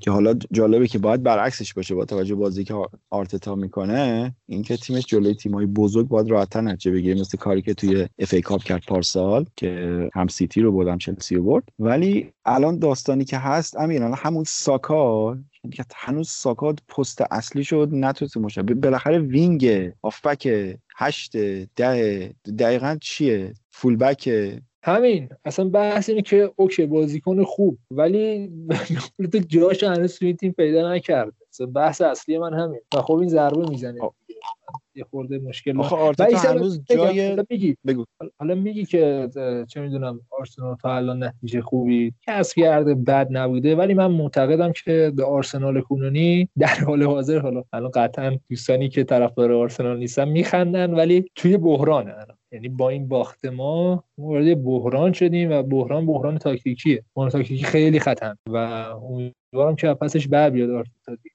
که 0.00 0.10
حالا 0.10 0.34
جالبه 0.52 0.88
که 0.88 0.98
باید 0.98 1.22
برعکسش 1.22 1.74
باشه 1.74 1.94
با 1.94 2.04
توجه 2.04 2.34
بازی 2.34 2.64
که 2.64 2.74
آرتتا 3.10 3.54
می‌کنه 3.54 4.34
اینکه 4.46 4.76
تیمش 4.76 5.06
جلوی 5.06 5.34
تیمای 5.34 5.66
بزرگ 5.66 6.08
باید 6.08 6.30
راحت‌تر 6.30 6.60
نتیجه 6.60 6.90
بگیره 6.90 7.20
مثل 7.20 7.38
کاری 7.38 7.62
که 7.62 7.74
توی 7.74 8.08
FA 8.18 8.34
Cup 8.34 8.62
کرد 8.62 8.82
پارسال 8.88 9.46
که 9.56 10.10
هم 10.14 10.28
سیتی 10.28 10.60
رو 10.60 10.72
بردم 10.72 10.98
چلسی 10.98 11.34
رو 11.34 11.42
برد. 11.42 11.64
ولی 11.78 12.32
الان 12.44 12.78
داستانی 12.78 13.24
که 13.24 13.38
هست 13.38 13.76
امیر 13.76 14.02
همون 14.02 14.44
ساکا 14.46 15.38
که 15.72 15.84
هنوز 15.94 16.30
ساکا 16.30 16.74
پست 16.88 17.22
اصلی 17.30 17.64
شد 17.64 17.88
نتونسته 17.92 18.40
باشه. 18.40 18.62
بالاخره 18.62 19.18
wing 19.18 19.92
هافبک 20.02 20.76
هشت 20.96 21.36
ده 21.76 22.34
دقیقا 22.58 22.96
چیه؟ 23.00 23.54
فولبک 23.70 24.30
همین 24.86 25.28
اصلا 25.44 25.68
بحث 25.68 26.08
اینه 26.08 26.22
که 26.22 26.52
اوکی 26.56 26.86
بازیکن 26.86 27.44
خوب 27.44 27.78
ولی 27.90 28.50
تو 29.32 29.38
جاش 29.38 29.84
هنوز 29.84 30.18
توی 30.18 30.34
تیم 30.34 30.52
پیدا 30.52 30.94
نکرد 30.94 31.32
بحث 31.74 32.00
اصلی 32.00 32.38
من 32.38 32.54
همین. 32.54 32.80
و 32.94 33.02
خب 33.02 33.14
این 33.14 33.28
ضربه 33.28 33.68
می‌زنه. 33.70 34.00
یه 34.94 35.04
خورده 35.10 35.38
مشکل 35.38 35.80
آخه 35.80 36.24
هنوز 36.48 36.80
جای 36.84 37.28
حالا 37.28 37.44
میگی. 37.50 37.76
بگو. 37.86 38.04
حالا 38.38 38.54
میگی 38.54 38.84
که 38.84 39.28
چه 39.68 39.80
می‌دونم 39.80 40.20
آرسنال 40.30 40.76
تا 40.82 40.96
الان 40.96 41.22
نتیجه 41.24 41.60
خوبی 41.60 42.12
کسب 42.26 42.56
کرده 42.56 42.94
بد 42.94 43.28
نبوده. 43.30 43.76
ولی 43.76 43.94
من 43.94 44.06
معتقدم 44.06 44.72
که 44.84 45.12
به 45.16 45.24
آرسنال 45.24 45.80
کنونی 45.80 46.48
در 46.58 46.84
حال 46.86 47.02
حاضر 47.02 47.38
حالا 47.38 47.64
الان 47.72 47.90
قطعا 47.90 48.38
دوستانی 48.50 48.88
که 48.88 49.04
طرفدار 49.04 49.52
آرسنال 49.52 49.98
نیستن 49.98 50.28
میخندن 50.28 50.94
ولی 50.94 51.24
توی 51.34 51.56
بحرانه 51.56 52.12
الان. 52.12 52.36
یعنی 52.56 52.68
با 52.68 52.88
این 52.88 53.08
باخت 53.08 53.44
ما 53.44 54.04
وارد 54.18 54.64
بحران 54.64 55.12
شدیم 55.12 55.50
و 55.50 55.62
بحران 55.62 56.06
بحران 56.06 56.38
تاکتیکیه. 56.38 57.02
بحران 57.14 57.30
تاکتیکی 57.30 57.64
خیلی 57.64 58.00
خطر 58.00 58.36
و 58.48 58.56
امیدوارم 58.56 59.76
که 59.76 59.94
پسش 59.94 60.28
بر 60.28 60.50
بیاد 60.50 60.86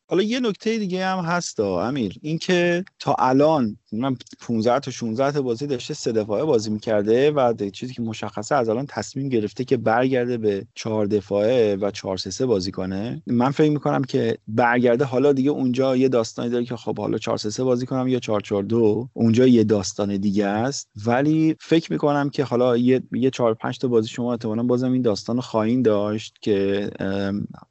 حالا 0.08 0.24
یه 0.24 0.40
نکته 0.40 0.78
دیگه 0.78 1.06
هم 1.06 1.20
هست 1.20 1.60
امیر. 1.60 2.16
اینکه 2.22 2.86
تا 3.00 3.16
الان 3.20 3.78
من 3.92 4.16
15 4.48 4.80
تا 4.80 4.92
16 4.92 5.32
تا 5.32 5.42
بازی 5.42 5.68
داشته 5.68 5.94
سه 5.94 6.12
دفاعه 6.12 6.44
بازی 6.44 6.70
می‌کرده 6.70 7.32
و 7.32 7.54
چیزی 7.74 7.94
که 7.94 8.02
مشخصه 8.02 8.56
از 8.56 8.70
الان 8.70 8.86
تصمیم 8.90 9.30
گرفته 9.30 9.64
که 9.64 9.78
برگرده 9.78 10.38
به 10.38 10.66
چهار 10.76 11.06
دفاعه 11.06 11.76
و 11.76 11.92
4 11.92 12.18
3 12.18 12.46
بازی 12.46 12.72
کنه. 12.72 13.22
من 13.28 13.52
فکر 13.52 13.72
می‌کنم 13.72 14.04
که 14.04 14.38
برگرده 14.48 15.06
حالا 15.06 15.34
دیگه 15.34 15.52
اونجا 15.52 15.96
یه 15.98 16.10
داستانی 16.10 16.50
داره 16.50 16.66
که 16.66 16.76
خب 16.76 17.00
حالا 17.00 17.18
4 17.18 17.38
3 17.38 17.64
بازی 17.64 17.86
کنم 17.86 18.08
یا 18.08 18.20
4 18.20 18.42
4 18.42 18.64
2 18.64 19.10
اونجا 19.14 19.48
یه 19.48 19.64
داستان 19.64 20.18
دیگه 20.18 20.46
است. 20.46 20.90
ولی 21.06 21.56
فکر 21.60 21.92
می‌کنم 21.92 22.30
که 22.30 22.44
حالا 22.44 22.78
یه 22.78 23.02
یه 23.12 23.30
4 23.30 23.54
5 23.54 23.78
تا 23.78 23.88
بازی 23.88 24.08
شما 24.08 24.32
احتمالاً 24.32 24.64
بازم 24.64 24.92
این 24.92 25.02
داستان 25.02 25.40
خواهید 25.42 25.86
داشت 25.86 26.36
که 26.42 26.90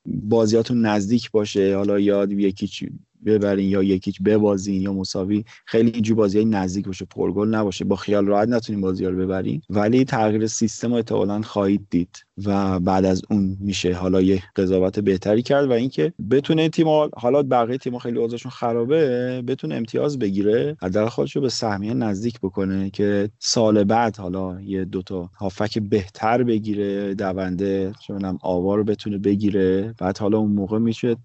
بازیاتون 0.07 0.86
نزدیک 0.86 1.30
باشه. 1.30 1.76
حالا 1.76 1.89
یاد 1.99 2.32
یکی 2.32 2.68
ببرین 3.26 3.68
یا 3.68 3.82
یکیچ 3.82 4.22
ببازین 4.22 4.82
یا 4.82 4.92
مساوی 4.92 5.44
خیلی 5.66 5.90
اینجوری 5.90 6.16
بازی 6.16 6.38
های 6.38 6.44
نزدیک 6.44 6.86
باشه 6.86 7.04
پرگل 7.04 7.48
نباشه 7.48 7.84
با 7.84 7.96
خیال 7.96 8.26
راحت 8.26 8.48
نتونیم 8.48 8.80
بازی 8.80 9.04
رو 9.04 9.16
ببرین. 9.16 9.62
ولی 9.70 10.04
تغییر 10.04 10.46
سیستم 10.46 10.92
احتمالا 10.92 11.42
خواهید 11.42 11.86
دید 11.90 12.16
و 12.46 12.80
بعد 12.80 13.04
از 13.04 13.22
اون 13.30 13.56
میشه 13.60 13.94
حالا 13.94 14.20
یه 14.20 14.42
قضاوت 14.56 15.00
بهتری 15.00 15.42
کرد 15.42 15.70
و 15.70 15.72
اینکه 15.72 16.12
بتونه 16.30 16.68
تیم 16.68 16.86
حالا 17.16 17.42
بقیه 17.42 17.78
تیم 17.78 17.98
خیلی 17.98 18.18
اوضاعشون 18.18 18.50
خرابه 18.50 19.42
بتونه 19.42 19.74
امتیاز 19.74 20.18
بگیره 20.18 20.76
حداقل 20.82 21.08
خودش 21.08 21.36
رو 21.36 21.42
به 21.42 21.48
سهمیه 21.48 21.94
نزدیک 21.94 22.40
بکنه 22.40 22.90
که 22.90 23.30
سال 23.38 23.84
بعد 23.84 24.16
حالا 24.16 24.60
یه 24.60 24.84
دوتا 24.84 25.30
هافک 25.38 25.78
بهتر 25.78 26.42
بگیره 26.42 27.14
دونده 27.14 27.92
چه 28.00 28.14
آوار 28.40 28.78
رو 28.78 28.84
بتونه 28.84 29.18
بگیره. 29.18 29.94
بعد 29.98 30.18
حالا 30.18 30.38
اون 30.38 30.52
موقع 30.52 30.78
میشه 30.78 31.16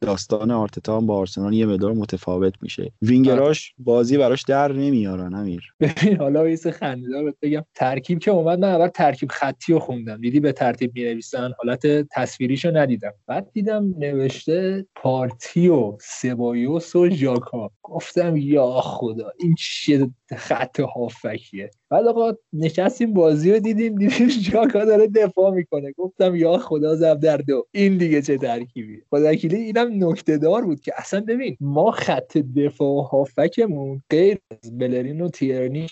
داستان 0.00 0.50
آرتتا 0.50 1.00
با 1.00 1.14
آرسنال 1.38 1.54
یه 1.54 1.66
مدار 1.66 1.92
متفاوت 1.92 2.54
میشه. 2.62 2.92
وینگراش 3.02 3.74
بازی 3.78 4.18
براش 4.18 4.42
در 4.42 4.72
نمیارن 4.72 5.34
امیر. 5.34 5.62
ببین 5.80 6.16
حالا 6.16 6.48
یه 6.48 6.56
خنده‌دار 6.56 7.34
بگم. 7.42 7.64
ترکیب 7.74 8.18
که 8.18 8.30
اومد 8.30 8.58
من 8.58 8.68
اول 8.68 8.88
ترکیب 8.88 9.30
خطی 9.30 9.72
رو 9.72 9.78
خوندم. 9.78 10.20
دیدی 10.20 10.40
به 10.40 10.52
ترتیب 10.52 10.92
می 10.94 11.04
نویسن 11.04 11.52
حالت 11.58 11.86
تصویریشو 12.10 12.76
ندیدم. 12.76 13.12
بعد 13.26 13.50
دیدم 13.52 13.94
نوشته 13.98 14.86
پارتی 14.96 15.68
و 15.68 15.96
سبایوس 16.00 16.96
و 16.96 17.10
ژاکا. 17.10 17.70
گفتم 17.82 18.36
یا 18.36 18.80
خدا 18.80 19.32
این 19.40 19.54
چیه 19.54 20.10
خط 20.36 20.80
هافکیه. 20.80 21.70
بعد 21.94 22.06
آقا 22.06 22.32
نشستیم 22.52 23.14
بازی 23.14 23.52
رو 23.52 23.58
دیدیم 23.58 23.98
دیدیم 23.98 24.28
ژاکا 24.28 24.84
داره 24.84 25.06
دفاع 25.06 25.50
می‌کنه. 25.50 25.92
گفتم 25.92 26.34
یا 26.34 26.58
خدا 26.58 26.96
زب 26.96 27.20
در 27.20 27.36
دو. 27.36 27.66
این 27.72 27.98
دیگه 27.98 28.22
چه 28.22 28.38
ترکیبی 28.38 29.02
خداکیلی 29.10 29.56
اینم 29.56 30.08
نکته 30.08 30.38
دار 30.38 30.64
بود 30.64 30.80
که 30.80 30.92
اصلا 30.96 31.20
ببین 31.20 31.56
ما 31.60 31.90
خط 31.90 32.38
دفاع 32.38 33.04
هافکمون 33.04 34.02
غیر 34.10 34.38
از 34.50 34.78
بلرین 34.78 35.20
و 35.20 35.28
تیرنی 35.28 35.86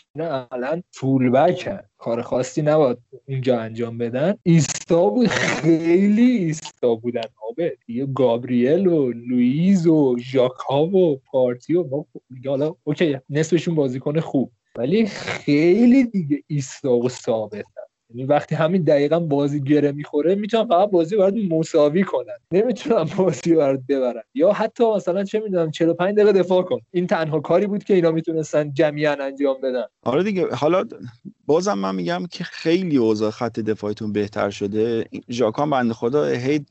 الان 0.50 0.82
full 0.90 1.30
back 1.30 1.69
ن 1.69 1.78
کار 1.98 2.22
خاصی 2.22 2.62
نباد 2.62 2.98
اینجا 3.26 3.60
انجام 3.60 3.98
بدن. 3.98 4.34
ایستا 4.42 5.10
بود 5.10 5.28
خیلی 5.28 6.30
ایستا 6.30 6.94
بودن. 6.94 7.20
آبه 7.50 7.76
یه 7.88 8.06
گابریل 8.06 8.86
و 8.86 9.12
لویز 9.12 9.86
و 9.86 10.16
ژاکا 10.18 10.86
و 10.86 11.16
پارتی 11.16 11.74
و 11.74 11.84
ما 11.88 12.06
حالا 12.46 12.74
okay 12.84 13.18
نصفشون 13.30 13.74
بازیکن 13.74 14.20
خوب. 14.20 14.50
ولی 14.76 15.06
خیلی 15.06 16.04
دیگه 16.04 16.42
ایستا 16.46 16.96
و 16.96 17.08
ثابت 17.08 17.64
یعنی 18.14 18.24
وقتی 18.24 18.54
همین 18.54 18.82
دقیقا 18.82 19.20
بازی 19.20 19.60
گره 19.60 19.92
می‌خوره 19.92 20.34
می‌تونن 20.34 20.66
فقط 20.68 20.90
بازی 20.90 21.16
برات 21.16 21.34
مساوی 21.50 22.02
کنن. 22.02 22.36
نمی‌تونن 22.52 23.04
بازی 23.04 23.54
برات 23.54 23.80
ببرن. 23.88 24.22
یا 24.34 24.52
حتی 24.52 24.84
مثلا 24.84 25.24
چه 25.24 25.40
می‌دونم 25.40 25.70
45 25.70 26.16
دقیقه 26.16 26.32
دفاع 26.32 26.62
کن. 26.62 26.78
این 26.90 27.06
تنها 27.06 27.40
کاری 27.40 27.66
بود 27.66 27.84
که 27.84 27.94
اینا 27.94 28.10
می‌تونستن 28.10 28.72
جمیعا 28.72 29.20
انجام 29.20 29.56
بدن. 29.62 29.84
آره 30.02 30.22
دیگه 30.22 30.54
حالا 30.54 30.84
بازم 31.46 31.78
من 31.78 31.94
میگم 31.94 32.26
که 32.30 32.44
خیلی 32.44 32.96
اوضاع 32.96 33.30
خط 33.30 33.60
دفاعتون 33.60 34.12
بهتر 34.12 34.50
شده. 34.50 35.04
ژاکان 35.30 35.70
بنده 35.70 35.94
خدا 35.94 36.24
هی 36.24 36.64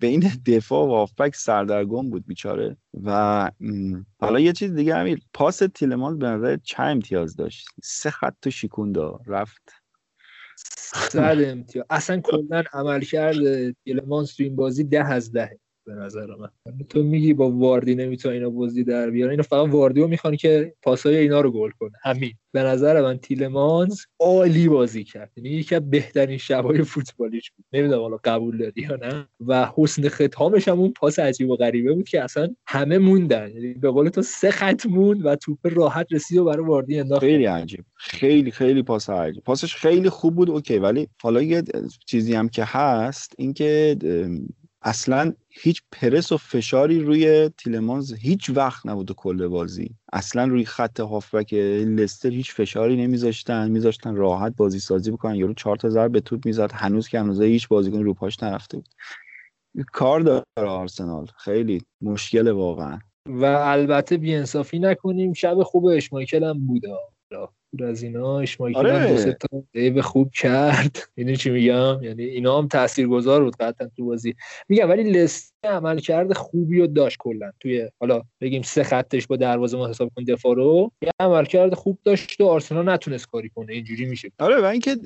بین 0.00 0.30
دفاع 0.46 0.88
و 0.88 0.90
آفبک 0.90 1.36
سردرگم 1.36 2.10
بود 2.10 2.26
بیچاره. 2.26 2.76
و 3.04 3.50
حالا 4.20 4.40
یه 4.40 4.52
چیز 4.52 4.74
دیگه 4.74 4.94
امیر 4.94 5.20
پاس 5.32 5.62
تیلمان 5.74 6.18
به 6.18 6.26
نظر 6.26 6.56
چند 6.56 6.90
امتیاز 6.90 7.36
داشت؟ 7.36 7.68
سه 7.82 8.10
خط 8.10 8.46
و 8.46 8.50
شیکون 8.50 8.94
رفت. 9.26 9.72
صد 10.56 11.42
امتیاز. 11.44 11.86
اصلا 11.90 12.20
کلا 12.20 12.62
عمل 12.72 13.00
کرده 13.00 13.74
تیلمانس 13.84 14.34
تو 14.34 14.42
این 14.42 14.56
بازی 14.56 14.84
ده 14.84 15.04
از 15.04 15.32
ده. 15.32 15.58
به 15.94 16.00
نظر 16.00 16.26
من. 16.26 16.48
تو 16.88 17.02
میگی 17.02 17.34
با 17.34 17.50
واردی 17.50 17.94
نمی‌تونه 17.94 18.34
اینا 18.34 18.50
بازی 18.50 18.84
در 18.84 19.10
بیاره 19.10 19.30
اینو 19.30 19.42
فقط 19.42 19.68
واردیو 19.68 20.06
می‌خوان 20.06 20.36
که 20.36 20.74
پاسای 20.82 21.16
اینا 21.16 21.40
رو 21.40 21.50
گل 21.50 21.70
کنه. 21.70 21.92
همین. 22.02 22.32
به 22.52 22.62
نظر 22.62 23.02
من 23.02 23.18
تیلمانز 23.18 24.00
عالی 24.20 24.68
بازی 24.68 25.04
کرد. 25.04 25.32
یعنی 25.36 25.50
یکی 25.50 25.74
از 25.74 25.90
بهترین 25.90 26.38
شبای 26.38 26.82
فوتبالیش 26.82 27.50
بود. 27.50 27.64
نمی‌دونم 27.72 28.00
حالا 28.00 28.18
قبول 28.24 28.58
داری 28.58 28.82
یا 28.82 28.96
نه. 28.96 29.28
و 29.46 29.70
حسن 29.76 30.08
ختامش 30.08 30.68
هم 30.68 30.80
اون 30.80 30.92
پاس 30.92 31.18
عجیب 31.18 31.50
و 31.50 31.56
غریبه 31.56 31.92
بود 31.92 32.08
که 32.08 32.24
اصلا 32.24 32.48
همه 32.66 32.98
موندن. 32.98 33.50
یعنی 33.50 33.74
به 33.74 33.90
قول 33.90 34.08
تو 34.08 34.22
سه 34.22 34.50
خط 34.50 34.86
موند 34.86 35.26
و 35.26 35.36
توپ 35.36 35.58
راحت 35.62 36.06
رسید 36.12 36.38
و 36.38 36.44
برای 36.44 36.66
واردی 36.66 36.98
انداخت. 36.98 37.20
خیلی 37.20 37.44
عجیب. 37.44 37.84
خیلی 37.96 38.50
خیلی 38.50 38.82
پاس 38.82 39.10
عجیب. 39.10 39.44
پاسش 39.44 39.76
خیلی 39.76 40.08
خوب 40.08 40.34
بود 40.34 40.50
اوکی. 40.50 40.78
ولی 40.78 41.08
حالا 41.22 41.42
یه 41.42 41.62
چیزی 42.06 42.34
هم 42.34 42.48
که 42.48 42.64
هست 42.66 43.34
اینکه 43.38 43.96
اصلا 44.82 45.32
هیچ 45.48 45.82
پرس 45.92 46.32
و 46.32 46.36
فشاری 46.36 47.00
روی 47.00 47.48
تیلمانز 47.48 48.14
هیچ 48.14 48.50
وقت 48.50 48.86
نبود 48.86 49.12
کل 49.12 49.46
بازی. 49.46 49.96
اصلا 50.12 50.44
روی 50.44 50.64
خط 50.64 51.00
هافبک 51.00 51.54
لستر 51.54 52.28
هیچ 52.28 52.54
فشاری 52.54 52.96
نمیذاشتن 52.96 53.70
میذاشتن 53.70 54.14
راحت 54.14 54.56
بازی 54.56 54.80
سازی 54.80 55.10
بکنن. 55.10 55.34
یارو 55.34 55.54
چهار 55.54 55.76
تا 55.76 55.88
ضربه 55.88 56.08
به 56.08 56.20
توپ 56.20 56.46
می‌زد 56.46 56.72
هنوز 56.72 57.08
که 57.08 57.20
هنوز 57.20 57.40
هیچ 57.40 57.68
بازیکن 57.68 58.02
رو 58.02 58.14
پاش 58.14 58.42
نرفته 58.42 58.76
بود. 58.76 58.88
کار 59.92 60.20
داره 60.20 60.44
آرسنال. 60.56 61.26
خیلی 61.36 61.82
مشکل 62.00 62.48
واقعا. 62.48 62.98
و 63.26 63.44
البته 63.44 64.16
بیانصافی 64.16 64.78
نکنیم 64.78 65.32
شب 65.32 65.62
خوب 65.62 65.86
اشمایکل 65.86 66.44
هم 66.44 66.66
بوده. 66.66 66.96
بود 67.70 67.82
از 67.82 68.02
اینا 68.02 68.38
اشمایکل 68.38 68.78
آره. 68.78 68.98
هم 69.74 69.94
به 69.94 70.02
خوب 70.02 70.30
کرد. 70.30 70.96
می‌دونی 71.16 71.36
چی 71.36 71.50
میگم؟ 71.50 72.02
یعنی 72.02 72.22
اینا 72.24 72.58
هم 72.58 72.68
تاثیرگذار 72.68 73.44
بود 73.44 73.56
قطعا 73.56 73.88
تو 73.96 74.04
بازی. 74.04 74.34
میگم 74.68 74.88
ولی 74.88 75.10
لست 75.10 75.54
عمل 75.64 75.98
کرده 75.98 76.34
خوبی 76.34 76.80
رو 76.80 76.86
داشت 76.86 77.16
کلا. 77.18 77.50
توی 77.60 77.88
حالا 78.00 78.22
بگیم 78.40 78.62
سه 78.62 78.84
خطش 78.84 79.26
با 79.26 79.36
دروازه 79.36 79.76
ما 79.76 79.88
حساب 79.88 80.12
کن 80.16 80.24
دفاع 80.24 80.54
رو 80.54 80.92
یه 81.02 81.10
عمل 81.20 81.44
کرده 81.44 81.76
خوب 81.76 81.98
داشت 82.04 82.40
و 82.40 82.46
آرسنال 82.46 82.88
نتونست 82.88 83.26
کاری 83.26 83.48
کنه. 83.48 83.72
اینجوری 83.72 84.06
میشه. 84.06 84.30
آره 84.38 84.60
و 84.60 84.64
اینکه 84.64 84.96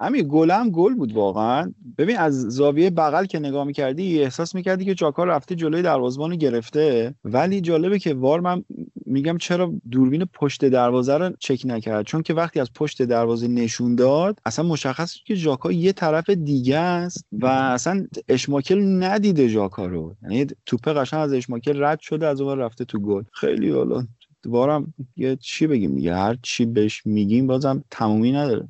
همین 0.00 0.26
گل 0.28 0.50
هم 0.50 0.70
گل 0.70 0.94
بود 0.94 1.12
واقعا. 1.12 1.72
ببین 1.98 2.16
از 2.16 2.40
زاویه 2.40 2.90
بغل 2.90 3.24
که 3.24 3.38
نگاه 3.38 3.64
می‌کردی 3.64 4.22
احساس 4.22 4.54
می‌کردی 4.54 4.84
که 4.84 4.94
جاکار 4.94 5.26
رفته 5.26 5.54
جلوی 5.54 5.82
دروازه‌بان 5.82 6.36
گرفته. 6.36 7.14
ولی 7.24 7.60
جالبه 7.60 7.98
که 7.98 8.14
وار 8.14 8.40
من 8.40 8.64
میگم 9.06 9.38
چرا 9.38 9.72
دوربین 9.90 10.24
پشت 10.24 10.64
دروازه 10.64 11.16
رو 11.16 11.30
چک 11.38 11.62
نکرد. 11.64 11.89
چون 12.06 12.22
که 12.22 12.34
وقتی 12.34 12.60
از 12.60 12.72
پشت 12.72 13.02
دروازه 13.02 13.48
نشون 13.48 13.94
داد 13.94 14.38
اصلا 14.44 14.64
مشخص 14.64 15.14
که 15.26 15.34
ژاکا 15.34 15.72
یه 15.72 15.92
طرف 15.92 16.30
دیگه 16.30 16.78
است 16.78 17.26
و 17.32 17.46
اصلا 17.46 18.06
اشماکل 18.28 19.04
ندیده 19.04 19.48
ژاکا 19.48 19.86
رو. 19.86 20.14
یعنی 20.22 20.46
توپ 20.66 20.88
قشنگ 20.88 21.20
از 21.20 21.32
اشماکل 21.32 21.84
رد 21.84 22.00
شده 22.00 22.26
از 22.26 22.40
اون 22.40 22.58
رفته 22.58 22.84
تو 22.84 22.98
گل. 22.98 23.22
خیلی 23.32 23.70
حالا 23.70 24.06
دوبارم 24.42 24.94
یه 25.16 25.36
چی 25.36 25.66
بگیم 25.66 25.94
دیگه. 25.94 26.14
هر 26.14 26.36
چی 26.42 26.66
بهش 26.66 27.06
میگیم 27.06 27.46
بازم 27.46 27.84
تمومی 27.90 28.32
نداره. 28.32 28.68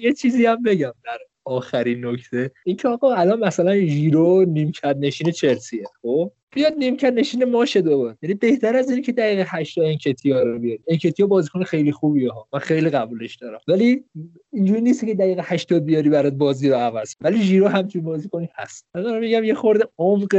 یه 0.00 0.12
چیزی 0.12 0.46
هم 0.46 0.62
بگم. 0.62 0.92
در 1.04 1.18
آخرین 1.44 2.06
نکته 2.06 2.50
این 2.64 2.76
که 2.76 2.88
آقا 2.88 3.14
الان 3.14 3.40
مثلا 3.40 3.74
ژیرو 3.74 4.44
نیمکت 4.44 4.96
نشین 5.00 5.30
چلسیه 5.30 5.84
خب؟ 6.02 6.32
بیاد 6.54 6.72
نیمکت 6.78 7.12
نشین 7.12 7.44
ماشه 7.44 7.80
دوباره. 7.80 8.18
یعنی 8.22 8.34
بهتر 8.34 8.76
از 8.76 8.90
اینه 8.90 9.02
که 9.02 9.12
دقیقه 9.12 9.44
8 9.48 9.78
انکتیا 9.78 10.42
رو 10.42 10.58
بیاد 10.58 10.78
انکتیا 10.88 11.26
بازیکن 11.26 11.62
خیلی 11.62 11.92
خوبیه 11.92 12.30
ها 12.30 12.48
من 12.52 12.58
خیلی 12.58 12.90
قبولش 12.90 13.36
دارم 13.36 13.60
ولی 13.68 14.04
اینجوری 14.52 14.80
نیست 14.80 15.06
که 15.06 15.14
دقیقه 15.14 15.42
80 15.44 15.84
بیاری 15.84 16.10
برات 16.10 16.32
بازی 16.32 16.68
رو 16.68 16.76
عوض 16.76 17.14
ولی 17.20 17.42
ژیرو 17.42 17.68
همچین 17.68 18.02
بازیکنی 18.02 18.48
هست. 18.54 18.86
من 18.94 19.18
میگم 19.18 19.44
یه 19.44 19.54
خورده 19.54 19.84
عمق 19.98 20.34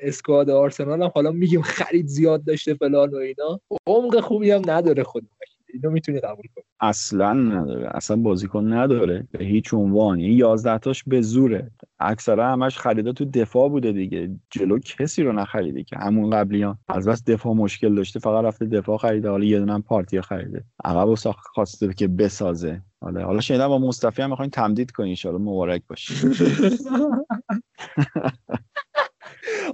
اسکواد 0.00 0.50
آرسنال 0.50 1.02
هم 1.02 1.12
حالا 1.14 1.30
میگیم 1.30 1.62
خرید 1.62 2.06
زیاد 2.06 2.44
داشته 2.44 2.74
فلان 2.74 3.10
و 3.10 3.16
اینا. 3.16 3.60
عمق 3.86 4.20
خوبی 4.20 4.50
هم 4.50 4.62
نداره 4.66 5.02
خود 5.02 5.28
اینو 5.72 5.90
می‌تونی 5.90 6.20
قبول 6.20 6.44
کنی. 6.54 6.64
اصلا 6.80 7.32
نداره. 7.32 7.90
اصلا 7.94 8.16
بازیکن 8.16 8.72
نداره. 8.72 9.26
به 9.32 9.44
هیچ 9.44 9.74
عنوان. 9.74 10.18
این 10.18 10.38
11 10.38 10.78
تاش 10.78 11.04
به 11.04 11.22
زوره. 11.22 11.70
اکثرا 12.00 12.52
همش 12.52 12.78
خریدا 12.78 13.12
تو 13.12 13.24
دفاع 13.24 13.68
بوده 13.68 13.92
دیگه. 13.92 14.30
جلو 14.50 14.78
کسی 14.78 15.22
رو 15.22 15.32
نخریده 15.32 15.84
که. 15.84 15.96
همون 15.96 16.30
قبلیان 16.30 16.78
از 16.88 17.08
بس 17.08 17.24
دفاع 17.24 17.54
مشکل 17.54 17.94
داشته. 17.94 18.20
فقط 18.20 18.44
رفته 18.44 18.66
دفاع 18.66 18.98
خریده. 18.98 19.30
حالا 19.30 19.44
یه 19.44 19.58
دونه 19.58 19.78
پارتی 19.80 20.20
خریده. 20.20 20.64
عقب 20.84 21.08
و 21.08 21.16
خواسته 21.36 21.94
که 21.94 22.08
بسازه. 22.08 22.82
حالا 23.00 23.24
حالا 23.24 23.40
شنیدم 23.40 23.68
با 23.68 23.78
مصطفی 23.78 24.22
هم 24.22 24.30
می‌خواین 24.30 24.50
تمدید 24.50 24.90
کنین. 24.90 25.16
ان 25.24 25.32
مبارک 25.34 25.82
باشه 25.88 26.14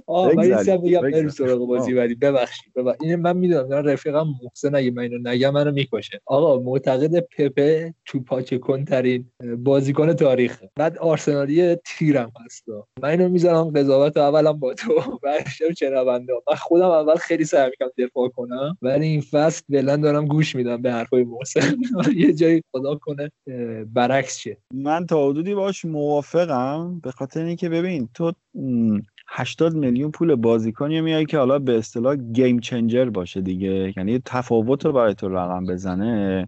آه 0.09 0.33
من 0.33 0.43
این 0.43 0.77
بگم 0.77 1.01
بریم 1.01 1.29
سراغ 1.29 1.67
بازی 1.67 1.93
بعدی. 1.93 2.15
ببخشید 2.15 2.73
ببخشید. 2.73 3.03
این 3.03 3.15
من 3.15 3.37
می‌دونم 3.37 3.67
من 3.67 3.85
رفیقم 3.85 4.27
محسن 4.43 4.75
اگه 4.75 4.91
من 4.91 5.03
اینو 5.03 5.29
نگم 5.29 5.49
منو 5.49 5.71
می‌کشه. 5.71 6.21
آقا 6.25 6.59
معتقد 6.59 7.19
پپه 7.19 7.93
تو 8.05 8.19
پاچه 8.19 8.57
کن 8.57 8.85
ترین 8.85 9.31
بازیکن 9.57 10.13
تاریخ. 10.13 10.63
بعد 10.75 10.97
آرسنالی 10.97 11.75
تیرم 11.75 12.31
هست. 12.45 12.65
من 13.01 13.09
اینو 13.09 13.29
می‌ذارم 13.29 13.69
قضاوت 13.69 14.17
اولم 14.17 14.53
با 14.59 14.73
تو. 14.73 14.93
بعدش 15.23 15.61
چنونده 15.77 16.33
من 16.49 16.55
خودم 16.55 16.89
اول 16.89 17.15
خیلی 17.15 17.45
سعی 17.45 17.69
می‌کنم 17.69 18.05
دفاع 18.05 18.29
کنم 18.29 18.77
ولی 18.81 19.05
این 19.05 19.21
فصل 19.21 19.63
فعلا 19.71 19.95
دارم 19.95 20.25
گوش 20.25 20.55
میدم 20.55 20.81
به 20.81 20.91
حرفای 20.91 21.23
محسن. 21.23 21.77
یه 22.15 22.33
جایی 22.33 22.61
خدا 22.71 22.95
کنه 22.95 23.31
برعکس 23.93 24.37
شه. 24.39 24.57
من 24.73 25.05
تا 25.05 25.29
حدودی 25.29 25.55
باش 25.55 25.85
موافقم 25.85 26.99
به 27.03 27.11
خاطر 27.11 27.43
اینکه 27.43 27.69
ببین 27.69 28.09
تو 28.13 28.33
80 29.31 29.75
میلیون 29.75 30.11
پول 30.11 30.35
بازیکنی 30.35 31.01
میای 31.01 31.25
که 31.25 31.37
حالا 31.37 31.59
به 31.59 31.77
اصطلاح 31.77 32.15
game 32.15 32.59
changer 32.59 33.05
باشه 33.05 33.41
دیگه. 33.41 33.93
یعنی 33.97 34.19
تفاوت 34.25 34.85
رو 34.85 34.91
برای 34.91 35.13
تو 35.13 35.29
رقم 35.29 35.65
بزنه. 35.65 36.47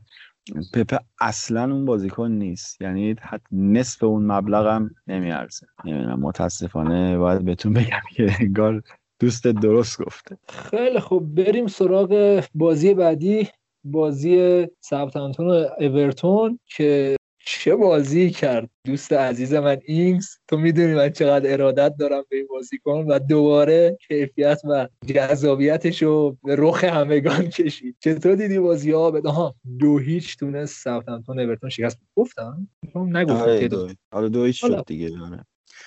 پپه 0.74 1.00
اصلا 1.20 1.64
اون 1.64 1.86
بازیکن 1.86 2.32
نیست. 2.32 2.82
یعنی 2.82 3.16
نصف 3.52 4.04
اون 4.04 4.32
مبلغ 4.32 4.68
هم 4.68 4.90
نمیارزه. 5.08 5.68
نمی‌دونم 5.86 6.20
متاسفانه 6.20 7.18
باید 7.18 7.46
بهتون 7.46 7.74
بگم 7.74 8.02
که 8.16 8.32
انگار 8.40 8.82
دوست 9.20 9.48
درست 9.48 10.02
گفته. 10.02 10.38
خیلی 10.50 11.00
خوب. 11.00 11.36
بریم 11.36 11.68
سراغ 11.68 12.44
بازی 12.56 12.94
بعدی. 12.94 13.48
بازی 13.84 14.68
ساوثهامپتون 14.80 15.48
و 15.48 15.66
اورتون 15.80 16.60
که 16.66 17.16
چه 17.60 17.76
بازی 17.76 18.30
کرد 18.30 18.70
دوست 18.86 19.14
عزیز 19.14 19.54
من؟ 19.54 19.78
اینگز 19.86 20.38
تو 20.48 20.58
می‌دونی 20.58 20.94
من 20.94 21.10
چقدر 21.10 21.54
ارادت 21.54 21.96
دارم 22.00 22.24
به 22.30 22.38
این 22.38 22.48
بازیکن 22.48 23.06
و 23.10 23.20
دوباره 23.20 23.98
کیفیت 24.08 24.62
و 24.70 24.88
جذابیتش 25.06 26.04
رو 26.04 26.38
به 26.44 26.56
رخ 26.56 26.84
همگان 26.84 27.50
کشید. 27.50 27.96
چطور 28.00 28.36
دیدی 28.36 28.60
بازی 28.60 28.92
ها 28.92 29.22
ها 29.26 29.56
دو 29.80 29.98
هیچ 29.98 30.38
تونست 30.38 30.84
ساوثهامپتون 30.84 31.40
اورتون 31.40 31.70
شکست. 31.70 32.00
گفتم؟ 32.16 32.68
نگفتم 32.96 33.42
آره 33.42 33.68
دو. 33.68 33.90
آره 34.12 34.30
دو 34.30 34.44
هیچ 34.44 34.60
شد 34.60 34.86
دیگه 34.86 35.20
آره. 35.20 35.46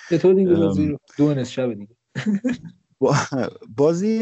چطور 0.09 0.33
دیدی 0.33 0.55
بازی 0.55 0.87
رو؟ 0.87 0.97
دو 1.17 1.43
شب 1.43 1.73
دیگه. 1.73 1.95
بازی 3.77 4.21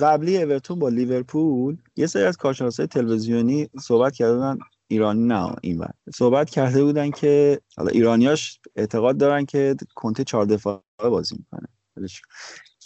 قبلی 0.00 0.42
اورتون 0.42 0.78
با 0.78 0.88
لیورپول 0.88 1.76
یه 1.96 2.06
سری 2.06 2.22
از 2.22 2.36
کارشناسای 2.36 2.86
تلویزیونی 2.86 3.68
صحبت 3.80 4.14
کردن 4.14 4.58
ایرانی 4.90 5.26
نه 5.26 5.54
این 5.62 5.84
صحبت 6.14 6.50
کرده 6.50 6.84
بودن 6.84 7.10
که 7.10 7.60
حالا 7.76 7.90
ایرانیاش 7.90 8.60
اعتقاد 8.76 9.16
دارن 9.16 9.44
که 9.44 9.76
کنته 9.94 10.24
چهار 10.24 10.44
دفاعه 10.44 10.80
بازی 10.98 11.36
می‌کنه. 11.38 11.68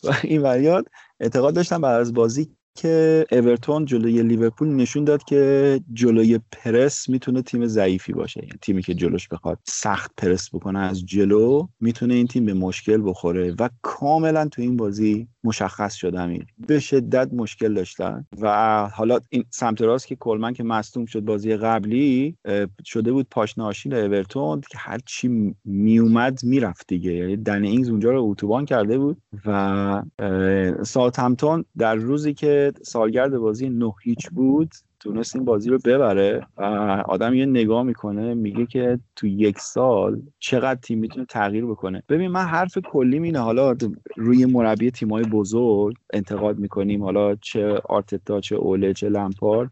و 0.05 0.15
این 0.25 0.43
وریات 0.43 0.87
اعتقاد 1.21 1.55
داشتن 1.55 1.81
بعد 1.81 2.01
از 2.01 2.15
بازی 2.15 2.51
که 2.75 3.27
اورتون 3.33 3.85
جلوی 3.85 4.23
لیورپول 4.23 4.69
نشون 4.69 5.05
داد 5.05 5.25
که 5.25 5.81
جلوی 5.93 6.41
پرس 6.53 7.09
می‌تونه 7.09 7.43
تیم 7.43 7.67
ضعیفی 7.67 8.13
باشه. 8.13 8.41
یعنی 8.41 8.59
تیمی 8.63 8.83
که 8.83 8.95
جلوش 8.95 9.29
بخواد 9.29 9.59
سخت 9.69 10.11
پرس 10.17 10.55
بکنه 10.55 10.79
از 10.79 11.07
جلو 11.07 11.67
می‌تونه 11.81 12.15
این 12.15 12.27
تیم 12.27 12.45
به 12.45 12.55
مشکل 12.55 13.03
بخوره 13.05 13.55
و 13.59 13.69
کاملا 13.83 14.49
تو 14.49 14.63
این 14.63 14.77
بازی 14.77 15.29
مشخص 15.45 15.95
شد 15.95 16.15
همین 16.15 16.47
به 16.67 16.81
شدت 16.81 17.29
مشکل 17.33 17.75
داشتن. 17.75 18.27
و 18.41 18.89
حالا 18.95 19.19
این 19.31 19.45
سمت 19.51 19.83
راست 19.83 20.07
که 20.07 20.17
کلمن 20.17 20.53
که 20.53 20.63
مصدوم 20.63 21.07
شد 21.07 21.21
بازی 21.21 21.57
قبلی 21.57 22.37
شده 22.85 23.13
بود 23.13 23.27
پاشنه 23.31 23.65
آشیل 23.65 23.95
اورتون 23.95 24.61
که 24.61 24.79
هر 24.79 24.99
چی 25.07 25.55
میومد 25.65 26.45
می‌رفت 26.45 26.87
دیگه. 26.89 27.13
یعنی 27.13 27.37
دن 27.37 27.65
اینگز 27.65 27.89
اونجا 27.89 28.11
رو 28.11 28.25
اتوبان 28.25 28.65
کرده 28.65 28.99
بود 28.99 29.17
و 29.47 30.03
ساوثهمپتون 30.83 31.65
در 31.79 31.95
روزی 31.95 32.35
که 32.35 32.73
سالگرد 32.83 33.39
بازی 33.39 33.69
نه 33.69 33.95
هیچ 34.03 34.31
بود 34.31 34.71
تونست 35.05 35.37
این 35.37 35.45
بازی 35.45 35.71
رو 35.71 35.79
ببره 35.85 36.47
و 36.57 36.63
آدم 37.09 37.35
یه 37.35 37.47
نگاه 37.47 37.83
می‌کنه 37.83 38.35
میگه 38.35 38.67
که 38.67 38.99
تو 39.17 39.27
یک 39.27 39.59
سال 39.59 40.23
چقدر 40.39 40.81
تیم 40.81 40.99
می‌تونه 40.99 41.27
تغییر 41.27 41.67
بکنه. 41.67 42.03
ببین 42.09 42.31
من 42.31 42.45
حرف 42.45 42.79
کلی 42.79 43.19
اینه. 43.19 43.39
حالا 43.39 43.75
روی 44.17 44.47
مربی 44.47 44.91
تیمای 44.91 45.25
بزرگ 45.25 45.97
انتقاد 46.13 46.59
می‌کنیم. 46.59 47.03
حالا 47.03 47.35
چه 47.35 47.81
آرتتا 47.89 48.41
چه 48.41 48.57
اوله 48.57 48.93
چه 48.93 49.09
لمپار 49.09 49.71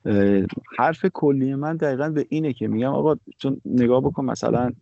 حرف 0.78 1.07
کلی 1.14 1.55
من 1.55 1.76
دقیقا 1.76 2.09
به 2.09 2.26
اینه 2.28 2.53
که 2.53 2.68
میگم 2.68 2.91
آقا 2.91 3.14
تو 3.39 3.57
نگاه 3.64 4.01
بکن 4.01 4.24
مثلا 4.24 4.72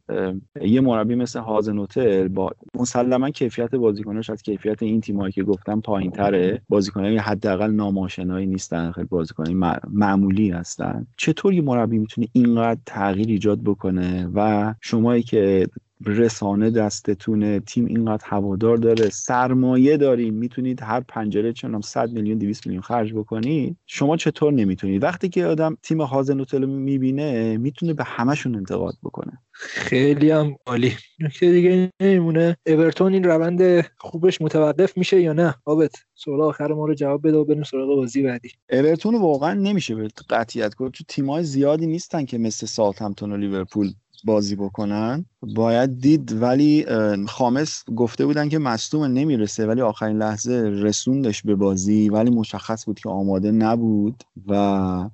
یه 0.61 0.81
مربی 0.81 1.15
مثل 1.15 1.41
هازنوتل 1.41 2.29
با 2.29 2.51
مسلما 2.75 3.31
کیفیت 3.31 3.75
بازیکناش 3.75 4.31
از 4.31 4.43
کیفیت 4.43 4.83
این 4.83 5.01
تیمایی 5.01 5.33
که 5.33 5.43
گفتم 5.43 5.81
پایین 5.81 6.11
تره 6.11 6.63
بازیکنایی 6.69 7.17
حداقل 7.17 7.71
ناماشنایی 7.71 8.47
نیستن. 8.47 8.93
خیلی 8.93 9.07
بازیکنای 9.07 9.55
معمولی 9.91 10.40
هستن. 10.49 11.07
چطور 11.17 11.55
یه 11.55 11.63
مربی 11.63 11.99
می‌تونه 11.99 12.27
اینقدر 12.33 12.81
تغییر 12.87 13.29
ایجاد 13.29 13.63
بکنه؟ 13.63 14.29
و 14.35 14.75
شمایی 14.81 15.23
که 15.23 15.67
رسانه 16.07 16.71
دستتونه 16.71 17.61
تیم 17.61 17.87
اینقدر 17.87 18.25
هوادار 18.27 18.77
داره 18.77 19.09
سرمایه 19.09 19.97
دارین 19.97 20.35
می‌تونید 20.35 20.83
هر 20.83 21.01
پنجره 21.01 21.53
چنم 21.53 21.81
100 21.81 22.13
میلیون 22.13 22.39
200 22.39 22.67
میلیون 22.67 22.83
خرج 22.83 23.13
بکنید. 23.13 23.77
شما 23.87 24.17
چطور 24.17 24.53
نمی‌تونید؟ 24.53 25.03
وقتی 25.03 25.29
که 25.29 25.47
آدم 25.47 25.77
تیم 25.83 26.01
هازنوتل 26.01 26.65
می‌بینه 26.65 27.57
می‌تونه 27.57 27.95
به 27.95 28.05
همشون 28.05 28.57
انتقاد 28.57 28.95
بکنه. 29.03 29.39
خیلی 29.53 30.31
هم 30.31 30.57
عالی. 30.67 30.93
نکته 31.21 31.53
دیگه 31.53 31.91
نمیمونه 32.01 32.57
اورتون 32.67 33.15
این 33.15 33.25
روند 33.25 33.87
خوبش 33.99 34.41
متوقف 34.41 34.97
میشه 34.97 35.21
یا 35.21 35.33
نه؟ 35.33 35.55
آبت 35.65 35.93
سوال 36.15 36.41
آخر 36.41 36.73
ما 36.73 36.87
رو 36.87 36.95
جواب 36.95 37.29
بده 37.29 37.37
و 37.37 37.45
بریم 37.45 37.63
سراغ 37.63 37.97
بازی 37.97 38.23
بعدی. 38.23 38.51
اورتون 38.71 39.15
واقعا 39.15 39.55
نمیشه 39.55 39.95
به 39.95 40.09
قطعیت 40.31 40.75
گفت. 40.77 40.93
چون 40.93 41.05
تیمای 41.09 41.45
زیادی 41.45 41.87
نیستن 41.87 42.25
که 42.25 42.39
مثل 42.39 42.67
ساوثهمپتون 42.67 43.33
و 43.33 43.37
لیورپول 43.37 43.93
بازی 44.25 44.57
بکنن. 44.57 45.25
باید 45.43 46.01
دید 46.01 46.43
ولی 46.43 46.87
خامس 47.29 47.85
گفته 47.97 48.27
بودن 48.27 48.49
که 48.49 48.59
مصدوم 48.59 49.05
نمی‌رسه 49.05 49.67
ولی 49.67 49.81
آخرین 49.81 50.19
لحظه 50.19 50.53
رسوندش 50.75 51.43
به 51.43 51.55
بازی 51.55 52.09
ولی 52.09 52.31
مشخص 52.31 52.85
بود 52.87 53.01
که 53.01 53.09
آماده 53.09 53.51
نبود 53.51 54.23
و 54.49 55.11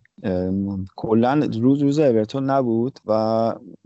کلا 0.97 1.49
روز 1.61 1.83
روز 1.83 1.99
اورتون 1.99 2.51
نبود 2.51 2.99
و 3.07 3.13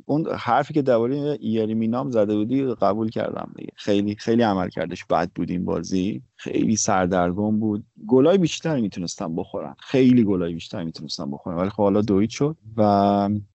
اون 0.07 0.27
حرفی 0.37 0.75
که 0.75 0.83
درباره 0.83 1.39
ایری 1.41 1.75
مینام 1.75 2.11
زده 2.11 2.37
بودی 2.37 2.65
قبول 2.65 3.11
کردم 3.11 3.53
دیگه. 3.57 3.73
خیلی 3.77 4.17
خیلی 4.19 4.43
عمل 4.43 4.69
کردش. 4.69 5.05
بد 5.05 5.31
بود 5.35 5.51
این 5.51 5.65
بازی. 5.65 6.23
خیلی 6.37 6.77
سردرگم 6.77 7.61
بود. 7.61 7.85
گلای 8.07 8.39
بیشتر 8.39 8.81
می‌تونستم 8.81 9.37
بخورن 9.37 9.75
خیلی 9.79 10.25
گلای 10.25 10.55
بیشتر 10.55 10.85
می‌تونستم 10.85 11.31
بخورن 11.31 11.57
ولی 11.57 11.71
خب 11.71 11.83
حالا 11.83 12.01
دوید 12.01 12.31
شد 12.31 12.57
و 12.77 12.83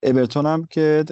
اورتون 0.04 0.46
هم 0.46 0.66
که 0.66 1.04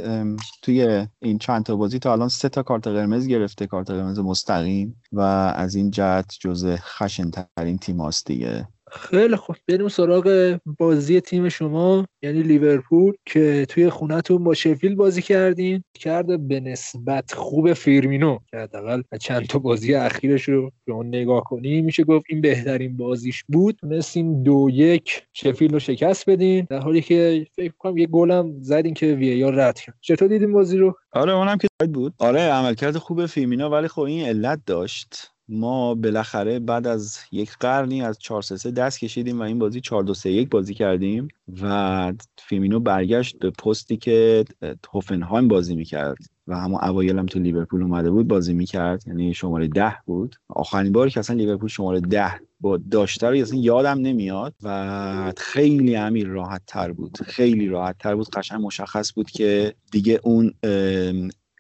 توی 0.62 1.08
این 1.20 1.38
چند 1.38 1.64
تا 1.64 1.76
بازی 1.76 2.00
تا 2.00 2.12
الان 2.12 2.30
سه 2.30 2.50
تا 2.50 2.64
کارت 2.64 2.88
قرمز 2.88 3.28
گرفته. 3.28 3.68
کارت 3.68 3.92
قرمز 3.92 4.20
مستقیم 4.20 5.02
و 5.12 5.22
از 5.56 5.76
این 5.76 5.92
جهت 5.92 6.38
جزء 6.40 6.76
خشن 6.80 7.32
ترین 7.32 7.78
تیم 7.78 8.10
دیگه. 8.26 8.68
خیلی 8.94 9.36
خوب. 9.36 9.56
بریم 9.68 9.88
سراغ 9.88 10.58
بازی 10.80 11.22
تیم 11.22 11.50
شما 11.50 12.06
یعنی 12.22 12.44
لیورپول 12.44 13.14
که 13.26 13.66
توی 13.70 13.90
خونتون 13.90 14.44
با 14.44 14.54
شفیل 14.54 14.96
بازی 14.96 15.22
کردین. 15.22 15.84
کرده 15.94 16.38
به 16.38 16.60
نسبت 16.60 17.34
خوب 17.34 17.74
فیرمینو. 17.74 18.38
که 18.52 18.58
حداقل 18.58 19.02
چند 19.22 19.46
تا 19.46 19.60
بازی 19.60 19.94
اخیرش 19.94 20.50
رو 20.50 20.72
به 20.86 20.94
اون 20.94 21.08
نگاه 21.08 21.44
کنی 21.44 21.82
میشه 21.82 22.04
گفت 22.04 22.26
این 22.30 22.42
بهترین 22.42 22.98
بازیش 22.98 23.44
بود. 23.48 23.76
تونستین 23.76 24.44
دو 24.44 24.70
یک 24.72 25.24
شفیل 25.34 25.74
رو 25.74 25.80
شکست 25.80 26.30
بدین. 26.30 26.68
در 26.70 26.80
حالی 26.80 27.02
که 27.02 27.48
فکر 27.56 27.74
کنم 27.78 27.98
یه 27.98 28.08
گلم 28.08 28.62
زدین 28.62 28.94
که 28.94 29.14
وی 29.14 29.44
رد 29.44 29.80
کرد. 29.80 29.96
چطور 30.02 30.28
دیدین 30.28 30.54
بازی 30.54 30.78
رو؟ 30.78 30.96
آره 31.12 31.34
اونم 31.34 31.58
که 31.58 31.68
بود. 31.88 32.14
آره 32.20 32.40
عملکرد 32.40 32.98
خوب 32.98 33.26
فیرمینو 33.26 33.70
ولی 33.70 33.88
خب 33.88 34.02
این 34.02 34.26
علت 34.26 34.60
داشت. 34.66 35.33
ما 35.50 35.96
بالاخره 35.96 36.60
بعد 36.60 36.88
از 36.88 37.18
یک 37.32 37.52
قرنی 37.60 38.02
از 38.02 38.18
4 38.20 38.42
3 38.42 38.72
دست 38.72 39.00
کشیدیم 39.00 39.40
و 39.40 39.44
این 39.44 39.60
بازی 39.60 39.82
4 39.82 40.04
2 40.04 40.14
3 40.14 40.30
1 40.30 40.50
بازی 40.50 40.74
کردیم 40.74 41.28
و 41.62 42.14
فیرمینو 42.38 42.80
برگشت 42.80 43.40
به 43.40 43.50
پستی 43.50 43.98
که 43.98 44.46
هوفنهایم 44.94 45.48
بازی 45.48 45.76
می‌کرد 45.76 46.18
و 46.48 46.58
همون 46.58 46.84
اوایل 46.84 47.20
هم 47.20 47.26
تو 47.26 47.40
لیورپول 47.40 47.84
اومده 47.84 48.12
بود 48.12 48.28
بازی 48.28 48.54
می‌کرد. 48.54 49.08
یعنی 49.08 49.34
شماره 49.34 49.68
ده 49.68 49.96
بود. 50.06 50.36
آخرین 50.50 50.92
باری 50.92 51.12
که 51.12 51.20
اصلا 51.20 51.36
لیورپول 51.36 51.70
شماره 51.70 52.00
ده 52.00 52.32
با 52.60 52.78
داشته 52.78 53.30
رو 53.30 53.38
اصلا 53.38 53.60
یادم 53.60 54.00
نمیاد 54.00 54.54
و 54.64 55.34
خیلی 55.38 55.96
امیر 55.96 56.28
راحت 56.28 56.62
تر 56.68 56.92
بود. 56.92 57.18
خیلی 57.26 57.68
راحت 57.68 57.98
تر 57.98 58.16
بود. 58.16 58.30
قشنگ 58.30 58.62
مشخص 58.62 59.14
بود 59.14 59.32
که 59.32 59.74
دیگه 59.92 60.20
اون 60.24 60.54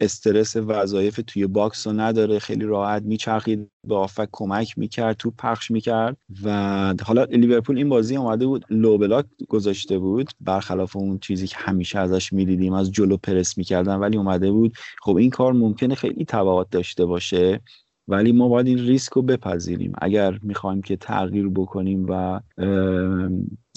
استرس 0.01 0.55
وظایف 0.55 1.19
توی 1.27 1.47
box 1.47 1.87
رو 1.87 1.93
نداره 1.93 2.39
خیلی 2.39 2.65
راحت 2.65 3.03
میچرخید 3.03 3.69
به 3.87 3.95
attack 3.95 4.29
کمک 4.31 4.77
می‌کرد 4.77 5.15
تو 5.17 5.31
پخش 5.31 5.71
می‌کرد 5.71 6.17
و 6.43 6.93
حالا 7.05 7.23
لیورپول 7.23 7.77
این 7.77 7.89
بازی 7.89 8.15
اومده 8.15 8.45
بود 8.45 8.65
لو 8.69 8.97
بلاک 8.97 9.25
گذاشته 9.49 9.99
بود. 9.99 10.29
برخلاف 10.41 10.95
اون 10.95 11.19
چیزی 11.19 11.47
که 11.47 11.55
همیشه 11.59 11.99
ازش 11.99 12.33
می‌دیدیم 12.33 12.73
از 12.73 12.91
جلو 12.91 13.17
پرس 13.17 13.57
می‌کردن 13.57 13.95
ولی 13.95 14.17
اومده 14.17 14.51
بود. 14.51 14.73
خب 15.01 15.15
این 15.15 15.29
کار 15.29 15.53
ممکنه 15.53 15.95
خیلی 15.95 16.25
تبعات 16.25 16.69
داشته 16.69 17.05
باشه. 17.05 17.61
ولی 18.07 18.31
ما 18.31 18.47
باید 18.47 18.67
این 18.67 18.77
ریسک 18.77 19.13
رو 19.13 19.21
بپذیریم. 19.21 19.93
اگر 20.01 20.39
می‌خوایم 20.41 20.81
که 20.81 20.95
تغییر 20.95 21.49
بکنیم 21.49 22.05
و 22.09 22.39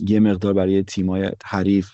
یه 0.09 0.20
مقدار 0.20 0.53
برای 0.53 0.83
تیمای 0.83 1.31
حریف 1.45 1.91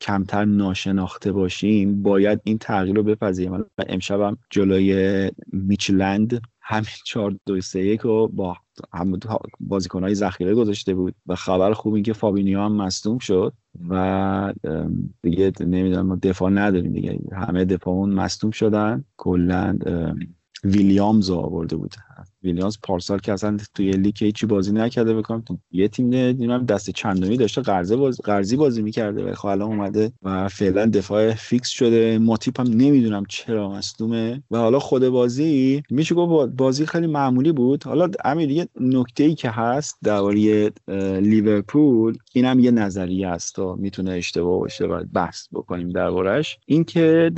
کمتر 0.00 0.44
ناشناخته 0.44 1.32
باشیم 1.32 2.02
باید 2.02 2.40
این 2.44 2.58
تغییر 2.58 2.96
رو 2.96 3.02
بپذیریم. 3.02 3.64
امشب 3.88 4.36
جلوی 4.50 5.30
میچلند 5.52 6.40
همین 6.62 6.90
چهار 7.06 7.36
دو 7.46 7.60
سه 7.60 7.86
یک 7.86 8.00
رو 8.00 8.28
با 8.28 8.56
هم 8.92 9.20
های 9.92 10.14
ذخیره 10.14 10.54
گذاشته 10.54 10.94
بود 10.94 11.14
و 11.26 11.34
خبر 11.34 11.72
خوب 11.72 11.94
این 11.94 12.02
که 12.02 12.12
فابینیو 12.12 12.60
هم 12.60 12.72
مصدوم 12.72 13.18
شد 13.18 13.52
و 13.88 14.52
دیگه 15.22 15.52
نمی‌دونم 15.60 16.16
دفاع 16.16 16.50
نداریم 16.50 16.92
دیگه. 16.92 17.18
همه 17.32 17.64
دفاعون 17.64 18.10
مصدوم 18.10 18.50
شدن. 18.50 19.04
کلا 19.16 19.78
ویلیامز 20.64 21.30
آورده 21.30 21.76
ویلیامز 22.42 22.78
پارسال 22.82 23.18
که 23.18 23.32
اصلا 23.32 23.56
توی 23.74 23.90
لیگ 23.90 24.24
هیچی 24.24 24.46
بازی 24.46 24.72
نکرده 24.72 25.14
بکنم 25.14 25.44
یه 25.72 25.88
تیم 25.88 26.08
نمی‌دونم 26.08 26.66
دست 26.66 26.90
چندمی 26.90 27.36
داشته 27.36 27.60
قرضه 27.60 27.96
باز... 27.96 28.20
قرضی 28.20 28.56
بازی 28.56 28.82
می‌کرده 28.82 29.24
و 29.24 29.34
خب 29.34 29.46
الان 29.46 29.68
اومده 29.68 30.12
و 30.22 30.48
فعلا 30.48 30.86
دفاع 30.86 31.34
fix 31.34 31.68
شده. 31.68 32.18
ماتیپ 32.18 32.60
هم 32.60 32.66
نمی‌دونم 32.66 33.22
چرا 33.28 33.70
مصدومه. 33.70 34.42
و 34.50 34.56
حالا 34.56 34.78
خود 34.78 35.08
بازی 35.08 35.82
میشه 35.90 36.14
گفت 36.14 36.52
بازی 36.52 36.86
خیلی 36.86 37.06
معمولی 37.06 37.52
بود. 37.52 37.84
حالا 37.84 38.08
امیر 38.24 38.50
یه 38.50 38.68
نکته 38.80 39.24
ای 39.24 39.34
که 39.34 39.50
هست 39.50 39.98
درباره 40.04 40.70
لیورپول 41.20 42.18
اینم 42.34 42.60
یه 42.60 42.70
نظریه 42.70 43.28
است 43.28 43.58
و 43.58 43.76
می‌تونه 43.76 44.10
اشتباه 44.10 44.58
باشه 44.58 44.84
و 44.84 45.04
بحث 45.12 45.46
بکنیم 45.52 45.88
دربارش 45.88 46.58
اینکه 46.66 47.30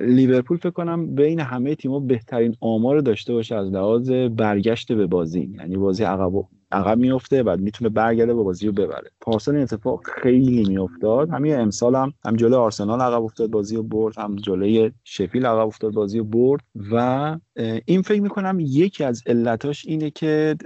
لیورپول 0.00 0.56
فکر 0.56 0.70
کنم 0.70 1.14
بین 1.14 1.40
همه 1.40 1.74
تیم‌ها 1.74 2.00
بهترین 2.00 2.56
آمار 2.60 3.00
داشته 3.00 3.32
باشه 3.32 3.54
از 3.54 3.68
لحاظ 3.68 3.93
برگشت 4.28 4.92
به 4.92 5.06
بازی. 5.06 5.50
یعنی 5.58 5.76
بازی 5.76 6.04
عقب 6.04 6.32
عقب 6.72 6.98
میفته 6.98 7.42
بعد 7.42 7.60
می‌تونه 7.60 7.90
برگرده 7.90 8.32
و 8.32 8.44
بازی 8.44 8.66
رو 8.66 8.72
ببره. 8.72 9.10
پارسال 9.20 9.56
اتفاق 9.56 10.00
خیلی 10.22 10.64
میافتاد. 10.64 11.30
همین 11.30 11.54
امسال 11.54 11.94
هم 11.94 12.12
هم 12.26 12.36
جلوی 12.36 12.54
آرسنال 12.54 13.00
عقب 13.00 13.22
افتاد 13.22 13.50
بازی 13.50 13.76
رو 13.76 13.82
برد 13.82 14.18
هم 14.18 14.36
جلوی 14.36 14.92
شفیل 15.04 15.46
عقب 15.46 15.66
افتاد 15.66 15.92
بازی 15.92 16.18
رو 16.18 16.24
برد 16.24 16.60
و 16.92 17.38
این 17.84 18.02
فکر 18.02 18.22
می‌کنم 18.22 18.56
یکی 18.60 19.04
از 19.04 19.22
علتاش 19.26 19.86
اینه 19.86 20.10
که 20.10 20.56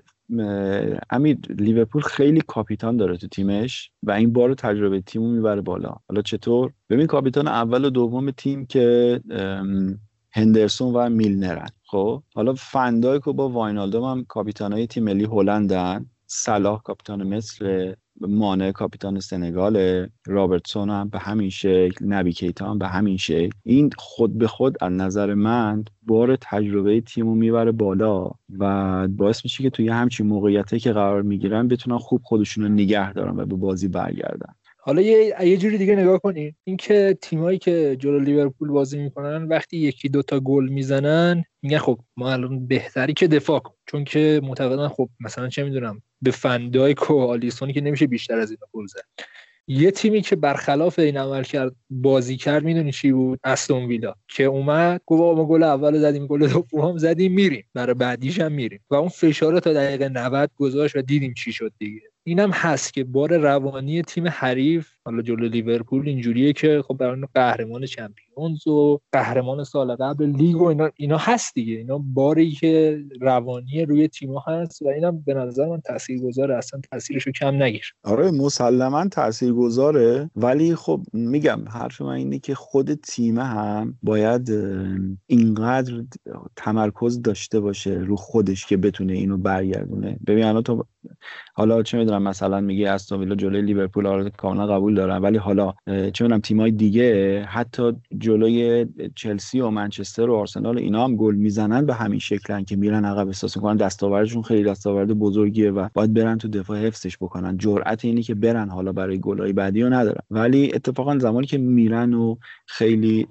امیر 1.10 1.38
لیورپول 1.58 2.02
خیلی 2.02 2.42
کاپیتان 2.46 2.96
داره 2.96 3.16
تو 3.16 3.28
تیمش 3.28 3.90
و 4.02 4.10
این 4.10 4.32
بار 4.32 4.54
تجربه 4.54 5.00
تیمو 5.00 5.32
می‌بره 5.32 5.60
بالا. 5.60 5.94
حالا 6.08 6.22
چطور؟ 6.22 6.72
ببین 6.90 7.06
کاپیتان 7.06 7.48
اول 7.48 7.84
و 7.84 7.90
دوم 7.90 8.30
تیم 8.30 8.66
که 8.66 9.20
هندرسون 10.32 10.94
و 10.94 11.08
میلنرن. 11.08 11.68
خب 11.90 12.22
حالا 12.34 12.54
فندایک 12.54 13.26
و 13.26 13.32
با 13.32 13.48
واینالدوم 13.48 14.04
هم 14.04 14.24
کاپیتانای 14.24 14.86
تیم 14.86 15.04
ملی 15.04 15.24
هلندن. 15.24 16.06
صلاح 16.26 16.82
کاپیتان 16.82 17.36
مصر 17.36 17.94
مانع 18.20 18.72
کاپیتان 18.72 19.20
سنگال 19.20 20.06
رابرتسون 20.26 20.90
هم 20.90 21.08
به 21.08 21.18
همین 21.18 21.50
شکل 21.50 22.04
نبی 22.04 22.32
کیتا 22.32 22.70
هم 22.70 22.78
به 22.78 22.88
همین 22.88 23.16
شکل. 23.16 23.50
این 23.62 23.90
خود 23.96 24.38
به 24.38 24.46
خود 24.46 24.76
از 24.80 24.92
نظر 24.92 25.34
من 25.34 25.84
بار 26.02 26.36
تجربه 26.40 27.00
تیم 27.00 27.26
رو 27.26 27.34
می‌بره 27.34 27.72
بالا 27.72 28.30
و 28.58 29.08
باعث 29.08 29.44
میشه 29.44 29.62
که 29.62 29.70
توی 29.70 29.88
همچین 29.88 30.26
موقعیته 30.26 30.78
که 30.78 30.92
قرار 30.92 31.22
می‌گیرن 31.22 31.68
بتونن 31.68 31.98
خوب 31.98 32.20
خودشون 32.24 32.64
رو 32.64 32.70
نگه 32.70 33.12
دارن 33.12 33.40
و 33.40 33.46
به 33.46 33.56
بازی 33.56 33.88
برگردن. 33.88 34.54
حالا 34.88 35.02
یه 35.02 35.34
یه 35.42 35.56
جوری 35.56 35.78
دیگه 35.78 35.96
نگاه 35.96 36.18
کنید 36.18 36.56
اینکه 36.64 37.18
تیمایی 37.22 37.58
که 37.58 37.96
جلو 37.98 38.18
لیورپول 38.20 38.68
بازی 38.68 38.98
می‌کنن 38.98 39.48
وقتی 39.48 39.76
یکی 39.76 40.08
دوتا 40.08 40.40
گل 40.40 40.68
می‌زنن 40.68 41.44
میگن 41.62 41.78
خب 41.78 41.98
ما 42.16 42.32
الان 42.32 42.66
بهتری 42.66 43.12
که 43.12 43.28
دفاع 43.28 43.58
کن 43.60 43.74
چون 43.86 44.04
که 44.04 44.40
معتقدن 44.44 44.88
خب 44.88 45.08
مثلا 45.20 45.48
چه 45.48 45.64
می‌دونم 45.64 46.02
به 46.22 46.30
فندایک 46.30 47.10
و 47.10 47.20
آلیسونی 47.20 47.72
که 47.72 47.80
نمیشه 47.80 48.06
بیشتر 48.06 48.38
از 48.38 48.50
این 48.50 48.58
گل 48.72 48.86
زد. 48.86 49.04
یه 49.66 49.90
تیمی 49.90 50.20
که 50.22 50.36
برخلاف 50.36 50.98
این 50.98 51.16
عمل 51.16 51.42
کرد 51.42 51.76
بازی 51.90 52.36
کرد 52.36 52.64
می‌دونی 52.64 52.92
چی 52.92 53.12
بود؟ 53.12 53.40
استون 53.44 53.84
ویلا. 53.84 54.14
که 54.28 54.44
اومد 54.44 55.00
گفت 55.06 55.38
ما 55.38 55.44
گل 55.46 55.62
اول 55.62 55.98
زدیم 55.98 56.26
گل 56.26 56.48
دوم 56.48 56.98
زدیم 56.98 57.32
میریم. 57.32 57.64
برای 57.74 57.94
بعدیش 57.94 58.40
هم 58.40 58.52
میریم. 58.52 58.80
و 58.90 58.94
اون 58.94 59.08
فشار 59.08 59.60
تا 59.60 59.72
دقیقه 59.72 60.08
90 60.08 60.50
گذاشت 60.56 60.96
و 60.96 61.02
دیدیم 61.02 61.34
چی 61.34 61.52
شد 61.52 61.72
دیگه. 61.78 62.00
اینم 62.28 62.50
هست 62.50 62.92
که 62.92 63.04
بار 63.04 63.36
روانی 63.36 64.02
تیم 64.02 64.28
حریف 64.28 64.97
حالا 65.08 65.22
جلو 65.22 65.48
لیورپول 65.48 66.08
اینجوریه 66.08 66.52
که 66.52 66.82
خب 66.88 66.96
برای 66.96 67.20
قهرمان 67.34 67.86
چمپیونز 67.86 68.66
و 68.66 69.00
قهرمان 69.12 69.64
سال 69.64 69.96
قبل 69.96 70.26
لیگ 70.26 70.56
و 70.56 70.64
اینا 70.64 70.90
اینا 70.96 71.16
هست 71.16 71.54
دیگه. 71.54 71.76
اینا 71.76 71.98
باری 71.98 72.50
که 72.50 73.04
روانی 73.20 73.84
روی 73.84 74.08
تیم‌ها 74.08 74.52
هست 74.52 74.82
و 74.82 74.88
اینم 74.88 75.22
به 75.26 75.34
نظر 75.34 75.68
من 75.68 75.80
تاثیرگذاره. 75.80 76.56
اصلا 76.56 76.80
تاثیرشو 76.90 77.30
کم 77.30 77.62
نگیر. 77.62 77.94
آره 78.04 78.30
مسلما 78.30 79.08
تاثیرگذاره. 79.08 80.30
ولی 80.36 80.74
خب 80.74 81.00
میگم 81.12 81.68
حرف 81.68 82.00
من 82.00 82.08
اینه 82.08 82.38
که 82.38 82.54
خود 82.54 82.94
تیم 82.94 83.38
هم 83.38 83.98
باید 84.02 84.50
اینقدر 85.26 86.02
تمرکز 86.56 87.22
داشته 87.22 87.60
باشه 87.60 87.90
رو 87.90 88.16
خودش 88.16 88.66
که 88.66 88.76
بتونه 88.76 89.12
اینو 89.12 89.36
برگردونه. 89.36 90.18
ببین 90.26 90.44
الان 90.44 90.62
تو 90.62 90.84
حالا 91.54 91.82
چه 91.82 91.98
می‌دونم 91.98 92.22
مثلا 92.22 92.60
میگی 92.60 92.84
استون 92.84 93.20
ویلا 93.20 93.34
جلوی 93.34 93.62
لیورپول 93.62 94.06
آره 94.06 94.30
کاملا 94.30 94.66
قبول 94.66 94.97
دارن 94.98 95.18
ولی 95.18 95.38
حالا 95.38 95.74
چه 95.86 96.24
می‌دونم 96.24 96.40
تیمای 96.40 96.70
دیگه 96.70 97.42
حتی 97.42 97.92
جلوی 98.18 98.86
چلسی 99.14 99.60
و 99.60 99.70
منچستر 99.70 100.30
و 100.30 100.34
آرسنال 100.34 100.76
و 100.76 100.80
اینا 100.80 101.04
هم 101.04 101.16
گل 101.16 101.34
می‌زنن 101.34 101.86
به 101.86 101.94
همین 101.94 102.18
شکلن 102.18 102.64
که 102.64 102.76
میرن 102.76 103.04
عقب 103.04 103.26
احساس 103.26 103.56
می‌کنن 103.56 103.76
دستاوردشون 103.76 104.42
خیلی 104.42 104.64
دستاورد 104.64 105.12
بزرگیه 105.12 105.70
و 105.70 105.88
باید 105.94 106.14
برن 106.14 106.38
تو 106.38 106.48
دفاع 106.48 106.86
حفظش 106.86 107.16
بکنن. 107.16 107.58
جرأت 107.58 108.04
اینی 108.04 108.22
که 108.22 108.34
برن 108.34 108.68
حالا 108.68 108.92
برای 108.92 109.18
گلای 109.18 109.52
بعدی 109.52 109.82
رو 109.82 109.90
ندارن. 109.90 110.22
ولی 110.30 110.70
اتفاقا 110.74 111.18
زمانی 111.18 111.46
که 111.46 111.58
میرن 111.58 112.14
و 112.14 112.36
خیلی 112.66 113.26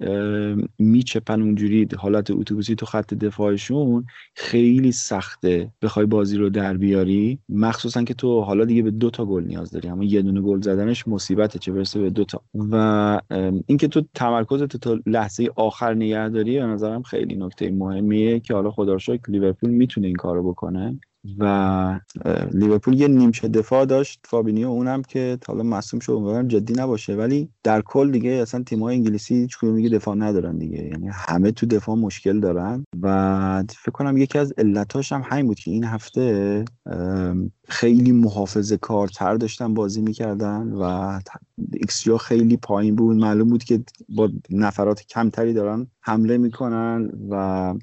میچپن 0.80 1.42
اونجوری 1.42 1.88
حالت 1.98 2.32
اتوبوسی 2.32 2.76
تو 2.76 2.86
خط 2.86 3.14
دفاعشون 3.14 4.06
خیلی 4.36 4.92
سخته. 4.92 5.70
بخوای 5.82 6.06
بازی 6.06 6.38
رو 6.38 6.50
در 6.50 6.78
بیاری 6.78 7.40
مخصوصا 7.50 8.04
که 8.04 8.14
تو 8.14 8.42
حالا 8.42 8.66
دیگه 8.66 8.82
به 8.82 8.92
دو 8.92 9.10
تا 9.10 9.26
گل 9.26 9.44
نیاز 9.44 9.72
داری. 9.72 9.90
اما 9.90 10.04
یه 10.04 10.22
دونه 10.22 10.42
گل 10.42 10.62
زدنش 10.62 11.08
چه 11.58 11.72
برسه 11.72 12.00
به 12.00 12.10
دو 12.10 12.24
تا. 12.26 12.42
و 12.72 13.22
اینکه 13.68 13.88
تو 13.88 14.02
تمرکزت 14.14 14.78
تا 14.78 15.00
لحظه 15.06 15.50
آخر 15.56 15.94
نگه 15.94 16.30
داری 16.30 16.60
به 16.60 16.66
نظرم 16.66 17.02
خیلی 17.04 17.36
نکته 17.36 17.72
مهمیه 17.72 18.40
که 18.40 18.54
حالا 18.54 18.72
خدا 18.72 18.98
لیورپول 19.30 19.70
می‌تونه 19.70 20.08
این 20.08 20.16
کارو 20.16 20.50
بکنه. 20.52 21.00
و 21.40 22.00
لیورپول 22.54 22.94
یه 23.02 23.08
نیمچه 23.08 23.48
دفاع 23.48 23.86
داشت 23.86 24.20
فابینیو 24.24 24.68
اونم 24.68 25.02
که 25.02 25.38
حالا 25.48 25.64
مصوم 25.64 26.00
شد 26.00 26.12
امیدوارم 26.12 26.48
جدی 26.48 26.74
نباشه. 26.74 27.16
ولی 27.16 27.50
در 27.64 27.82
کل 27.82 28.12
دیگه 28.12 28.30
اصلا 28.30 28.64
تیم‌های 28.64 28.96
انگلیسی 28.96 29.36
هیچ 29.36 29.58
دیگه 29.64 29.90
دفاع 29.90 30.16
ندارن 30.16 30.58
دیگه. 30.58 30.84
یعنی 30.84 31.10
همه 31.12 31.52
تو 31.52 31.66
دفاع 31.66 31.96
مشکل 31.96 32.40
دارن. 32.40 32.84
و 33.02 33.64
فکر 33.70 33.92
کنم 33.92 34.18
یکی 34.18 34.38
از 34.40 34.54
علتاش 34.58 35.12
هم 35.12 35.22
همین 35.26 35.48
بود 35.48 35.60
که 35.60 35.72
این 35.72 35.84
هفته 35.84 36.66
خیلی 37.68 38.12
محافظه 38.12 38.78
کارتر 38.78 39.36
داشتن 39.36 39.74
بازی 39.74 40.02
می‌کردن 40.02 40.72
و 40.72 41.20
ایکس 41.74 42.10
خیلی 42.10 42.58
پایین 42.58 42.96
بود. 42.96 43.18
معلوم 43.18 43.50
بود 43.50 43.64
که 43.64 43.84
با 44.10 44.30
نفرات 44.50 45.02
کمتری 45.02 45.54
دارن 45.54 45.88
حمله 46.08 46.38
می‌کنن 46.38 47.12
و 47.30 47.74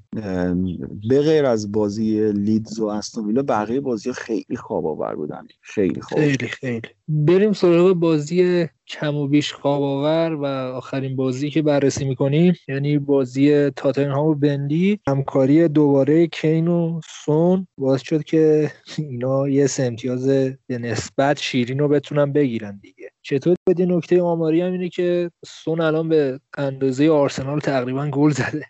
به 1.08 1.22
غیر 1.22 1.46
از 1.46 1.72
بازی 1.72 2.32
لیدز 2.32 2.80
و 2.80 2.86
استون 2.86 3.34
بقیه 3.34 3.80
بازی 3.80 4.12
خیلی 4.12 4.56
خواب 4.56 4.86
آور 4.86 5.14
بودن. 5.14 5.46
خیلی 5.60 6.00
خواب. 6.00 6.20
خیلی 6.20 6.48
خیلی. 6.48 6.88
بریم 7.08 7.52
سراغ 7.52 7.92
بازی 7.92 8.68
کم 8.86 9.16
و 9.16 9.28
بیش 9.28 9.52
خواب 9.52 9.82
آور 9.82 10.34
و 10.34 10.46
آخرین 10.46 11.16
بازی 11.16 11.50
که 11.50 11.62
بررسی 11.62 12.04
می‌کنیم. 12.04 12.54
یعنی 12.68 12.98
بازی 12.98 13.70
تاتنهام 13.70 14.26
و 14.26 14.34
برنلی. 14.34 15.00
همکاری 15.06 15.68
دوباره 15.68 16.26
کین 16.26 16.68
و 16.68 17.00
سون. 17.24 17.66
باعث 17.78 18.02
شد 18.02 18.24
که 18.24 18.70
اینا 18.98 19.48
یه 19.48 19.66
امتیاز 19.78 20.28
به 20.66 20.78
نسبت 20.78 21.38
شیرین 21.40 21.78
رو 21.78 21.88
بتونن 21.88 22.32
بگیرن 22.32 22.78
دیگه. 22.82 23.10
چطور؟ 23.22 23.56
بدین 23.68 23.92
نکته 23.92 24.22
آماری 24.22 24.60
هم 24.60 24.72
اینه 24.72 24.88
که 24.88 25.30
سون 25.46 25.80
الان 25.80 26.08
به 26.08 26.40
اندازه 26.58 27.10
آرسنال 27.10 27.60
تقریبا 27.60 28.08
گل 28.10 28.30
زده. 28.30 28.64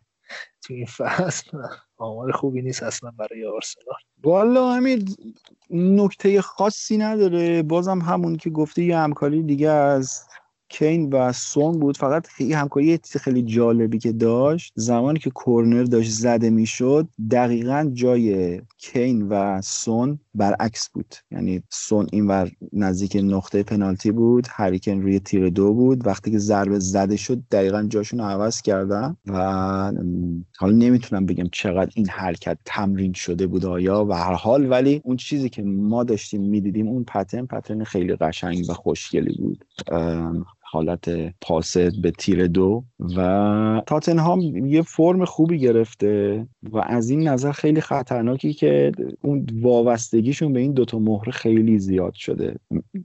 تو 0.67 0.75
این 0.75 0.87
فصل. 0.87 1.59
آمار 2.05 2.33
خوبی 2.33 2.63
نیست 2.63 2.83
اصلا 2.83 3.11
برای 3.19 3.47
آرسنال. 3.47 3.97
والا 4.25 4.73
همین 4.73 5.09
نکته 5.71 6.43
خاصی 6.43 6.97
نداره. 6.97 7.63
بازم 7.63 7.99
همون 7.99 8.37
که 8.37 8.51
گفته 8.51 8.83
یه 8.83 8.99
همکاری 8.99 9.43
دیگه 9.43 9.69
از 9.69 10.25
کین 10.79 11.11
و 11.13 11.33
سون 11.33 11.79
بود. 11.81 11.97
فقط 11.97 12.27
این 12.39 12.53
همکاری 12.53 13.01
خیلی 13.21 13.43
جالبی 13.43 13.99
که 13.99 14.13
داشت 14.13 14.73
زمانی 14.75 15.19
که 15.19 15.31
کورنر 15.31 15.83
داشت 15.83 16.11
زده 16.11 16.51
می‌شد 16.51 17.09
دقیقا 17.31 17.91
جای 17.93 18.61
کین 18.79 19.29
و 19.29 19.61
سون 19.63 20.19
برعکس 20.35 20.89
بود. 20.89 21.15
یعنی 21.31 21.63
سون 21.71 22.07
اینور 22.13 22.51
نزدیک 22.73 23.19
نقطه 23.23 23.63
پنالتی 23.63 24.11
بود 24.11 24.47
هریکن 24.51 25.01
روی 25.01 25.21
تیر 25.21 25.49
دو 25.49 25.75
بود. 25.75 26.07
وقتی 26.07 26.31
که 26.31 26.39
ضربه 26.39 26.79
زده 26.79 27.17
شد 27.17 27.43
دقیقا 27.51 27.83
جاشون 27.83 28.21
رو 28.21 28.27
عوض 28.27 28.63
کردن 28.63 29.17
و 29.27 29.39
حالا 30.59 30.77
نمی‌تونم 30.77 31.27
بگم 31.27 31.49
چقدر 31.53 31.91
این 31.95 32.09
حرکت 32.09 32.59
تمرین 32.65 33.13
شده 33.13 33.47
بود 33.47 33.65
آیا 33.65 34.05
و 34.05 34.13
هر 34.13 34.35
حال 34.35 34.71
ولی 34.71 35.01
اون 35.05 35.17
چیزی 35.17 35.49
که 35.49 35.63
ما 35.63 36.05
داشتیم 36.05 36.41
می‌دیدیم 36.43 36.89
اون 36.89 37.05
پترن 37.05 37.47
پترن 37.47 37.85
خیلی 37.85 38.17
قشنگ 38.17 38.71
و 38.71 38.73
خوشگلی 38.73 39.37
بود. 39.39 39.65
حالت 40.75 41.35
پاس 41.41 41.77
به 41.77 42.11
تیر 42.11 42.47
دو 42.47 42.85
و 43.17 43.83
تاتنهام 43.87 44.41
یه 44.41 44.83
فرم 44.83 45.25
خوبی 45.25 45.59
گرفته 45.59 46.47
و 46.73 46.79
از 46.87 47.11
این 47.11 47.29
نظر 47.29 47.53
خیلی 47.53 47.81
خطرناکی 47.81 48.53
که 48.53 48.93
اون 49.23 49.47
وابستگیشون 49.63 50.53
به 50.53 50.61
این 50.61 50.73
دوتا 50.73 50.99
مهره 50.99 51.33
خیلی 51.33 51.79
زیاد 51.79 52.15
شده. 52.15 52.57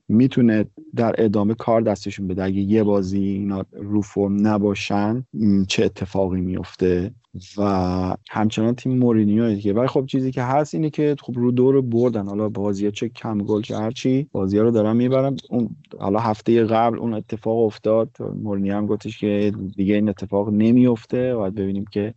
می‌تونه 0.08 0.66
در 0.96 1.16
ادامه 1.18 1.54
کار 1.54 1.82
دستشون 1.82 2.28
بده. 2.28 2.44
اگه 2.44 2.60
یه 2.60 2.84
بازی 2.84 3.24
اینا 3.24 3.66
رو 3.74 4.02
فرم 4.02 4.48
نباشن 4.48 5.24
چه 5.68 5.86
اتفاقی 5.86 6.42
میفته 6.42 7.12
و 7.58 8.16
همچنان 8.30 8.76
تیم 8.76 8.98
مورینیو 8.98 9.56
دیگه. 9.56 9.74
ولی 9.74 9.88
خب 9.88 10.06
چیزی 10.06 10.32
که 10.32 10.44
هست 10.44 10.76
اینه 10.76 10.90
که 10.90 11.16
خب 11.22 11.34
رو 11.36 11.52
دور 11.52 11.82
بردن. 11.82 12.28
حالا 12.28 12.50
بازی 12.50 12.92
چه 12.92 13.10
کم 13.10 13.38
گل 13.38 13.62
چه 13.62 13.78
هرچی 13.78 14.28
بازی 14.32 14.60
رو 14.60 14.72
دارن 14.72 14.96
می‌برن 14.96 15.36
اون 15.50 15.70
حالا 16.00 16.20
هفته 16.20 16.64
قبل 16.64 17.00
اون 17.00 17.14
اتفاق 17.14 17.59
افتاد. 17.66 18.10
مورینیو 18.20 18.76
هم 18.76 18.86
گفتش 18.86 19.18
که 19.18 19.52
دیگه 19.76 19.96
این 19.96 20.10
اتفاق 20.10 20.50
نمیفته. 20.50 21.36
باید 21.36 21.56
ببینیم 21.56 21.86
که 21.92 22.14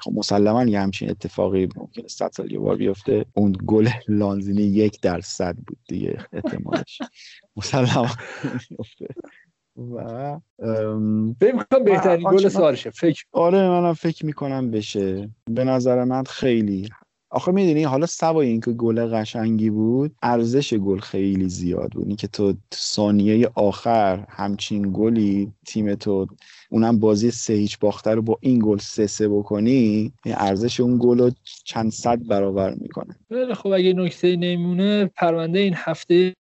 خب 0.00 0.12
مسلما 0.14 0.64
یه 0.64 0.80
همچین 0.80 1.10
اتفاقی 1.10 1.68
ممکنه 1.76 2.08
صد 2.08 2.30
سال 2.32 2.52
یه 2.52 2.58
بار 2.58 2.76
بیفته. 2.76 3.24
اون 3.34 3.56
گل 3.66 3.88
لانزینی 4.08 4.62
یک 4.62 5.00
درصد 5.00 5.56
بود 5.66 5.78
دیگه 5.88 6.18
احتمالش. 6.32 6.98
مسلما 7.56 8.06
و 9.76 10.40
فکر 11.40 11.78
بهترین 11.84 12.30
گل 12.30 12.48
سالشه. 12.48 12.90
فکر. 12.90 13.24
آره 13.32 13.68
منم 13.68 13.92
فکر 13.92 14.26
می‌کنم 14.26 14.70
بشه. 14.70 15.30
به 15.50 15.64
نظر 15.64 16.04
من 16.04 16.24
خیلی 16.24 16.88
آخه 17.36 17.52
می‌دونی 17.52 17.82
حالا 17.82 18.06
سوای 18.06 18.48
اینکه 18.48 18.72
گل 18.72 19.06
قشنگی 19.06 19.70
بود 19.70 20.14
ارزش 20.22 20.74
گل 20.74 20.98
خیلی 20.98 21.48
زیاد 21.48 21.90
بود. 21.90 22.06
اینکه 22.06 22.26
تو 22.26 22.54
ثانیه 22.74 23.50
آخر 23.54 24.24
همچین 24.28 24.90
گلی 24.92 25.52
تیم 25.66 25.94
تو 25.94 26.26
اونم 26.70 26.98
بازی 26.98 27.30
سه 27.30 27.52
هیچ 27.52 27.78
باخته 27.78 28.10
رو 28.10 28.22
با 28.22 28.38
این 28.40 28.58
گل 28.64 28.78
سه 28.78 29.06
سه 29.06 29.28
بکنی 29.28 30.12
ارزش 30.26 30.80
اون 30.80 30.98
گل 31.00 31.18
رو 31.18 31.30
چند 31.64 31.90
صد 31.90 32.26
برابر 32.26 32.74
می‌کنه. 32.74 33.16
خیلی 33.28 33.54
خب 33.54 33.72
اگه 33.72 33.92
نکته 33.92 34.36
نمونه 34.36 35.04
پرونده 35.04 35.58
این 35.58 35.74
هفته 35.76 36.34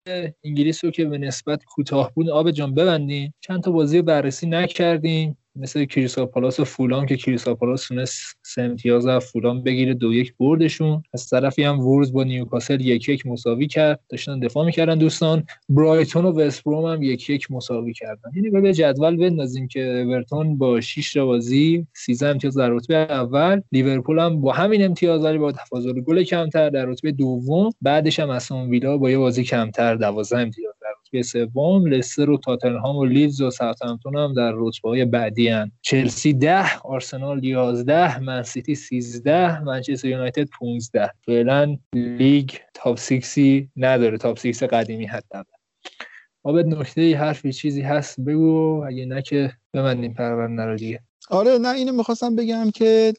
انگلیس 0.45 0.85
رو 0.85 0.91
که 0.91 1.05
به 1.05 1.19
نسبت 1.19 1.65
کوتاه 1.65 2.13
بود 2.15 2.31
آب 2.31 2.51
جان 2.51 2.75
ببندیم 2.75 3.35
چند 3.41 3.63
تا 3.63 3.71
بازی 3.71 4.03
بررسی 4.03 4.47
نکردیم. 4.47 5.37
مثل 5.57 5.85
کریسا 5.85 6.27
پالاس 6.27 6.61
و 6.61 6.65
فولام 6.65 7.07
که 7.07 7.17
کریسا 7.17 7.55
پالاس 7.55 7.87
تونست 7.87 8.39
سه 8.43 8.63
امتیاز 8.63 9.07
از 9.07 9.25
فولام 9.25 9.63
بگیره 9.63 9.95
دو 9.95 10.13
یک 10.13 10.35
بردشون. 10.41 11.03
از 11.15 11.29
طرفی 11.29 11.63
هم 11.63 11.81
وورز 11.81 12.13
با 12.13 12.25
نیوکاسل 12.25 12.81
یک 12.81 13.09
یک 13.09 13.27
مساوی 13.27 13.67
کرد. 13.67 14.01
داشتن 14.09 14.41
دفاع 14.41 14.67
می‌کردن 14.67 14.99
دوستان. 14.99 15.45
برایتون 15.69 16.25
و 16.25 16.41
وستبروم 16.41 16.93
هم 16.93 17.03
یک 17.03 17.31
یک 17.31 17.51
مساوی 17.51 17.93
کردن. 17.93 18.31
یعنی 18.37 18.51
به 18.51 18.75
جدول 18.75 19.17
بندازیم 19.17 19.69
که 19.69 19.81
اورتون 20.07 20.59
با 20.59 20.81
6 20.81 21.13
تا 21.13 21.27
بازی 21.27 21.87
13 21.95 22.29
امتیاز 22.29 22.57
در 22.57 22.71
رتبه 22.71 22.97
اول 22.97 23.61
لیورپول 23.73 24.19
هم 24.19 24.41
با 24.41 24.53
همین 24.53 24.85
امتیاز 24.85 25.25
ولی 25.25 25.39
با 25.39 25.53
تفاضل 25.53 26.01
گل 26.01 26.23
کمتر 26.23 26.71
در 26.71 26.87
رتبه 26.87 27.13
دوم. 27.13 27.71
بعدش 27.83 28.21
هم 28.21 28.31
اسون 28.31 28.71
ویلا 28.71 28.99
با 28.99 29.11
یه 29.11 29.19
بازی 29.19 29.45
کمتر 29.45 29.95
12 29.95 30.39
امتیاز. 30.39 30.74
رتبه 31.15 31.23
سوم 31.23 31.87
لستر 31.87 32.31
و 32.31 32.39
تاتنهام 32.39 32.97
و 32.97 33.05
لیدز 33.05 33.41
و 33.41 33.51
ساوثهمپتون 33.51 34.17
هم 34.17 34.35
در 34.35 34.53
رتبه 34.55 34.89
های 34.89 35.05
بعدی 35.05 35.49
هن. 35.49 35.73
چلسی 35.83 36.33
10 36.33 36.79
آرسنال 36.79 37.45
11 37.45 38.21
منسیتی 38.21 38.75
13 38.75 39.61
منچستر 39.61 40.09
یونایتد 40.09 40.49
15 40.59 41.11
فعلا 41.27 41.77
لیگ 41.95 42.51
top 42.75 42.99
6 42.99 43.63
نداره 43.77 44.19
top 44.19 44.39
6 44.39 44.63
قدیمی 44.63 45.07
حتی 45.07 45.39
آبد 46.47 46.67
نکته 46.67 47.17
حرفی 47.17 47.53
چیزی 47.53 47.83
هست؟ 47.83 48.21
بگو. 48.21 48.85
اگه 48.87 49.07
نه 49.07 49.23
که 49.23 49.53
ببندیم 49.75 50.15
پرونده 50.15 50.65
رو 50.65 50.77
دیگه. 50.77 51.01
آره 51.31 51.59
نه 51.59 51.69
اینو 51.69 51.93
می‌خواستم 51.93 52.37
بگم 52.37 52.71
که 52.71 53.13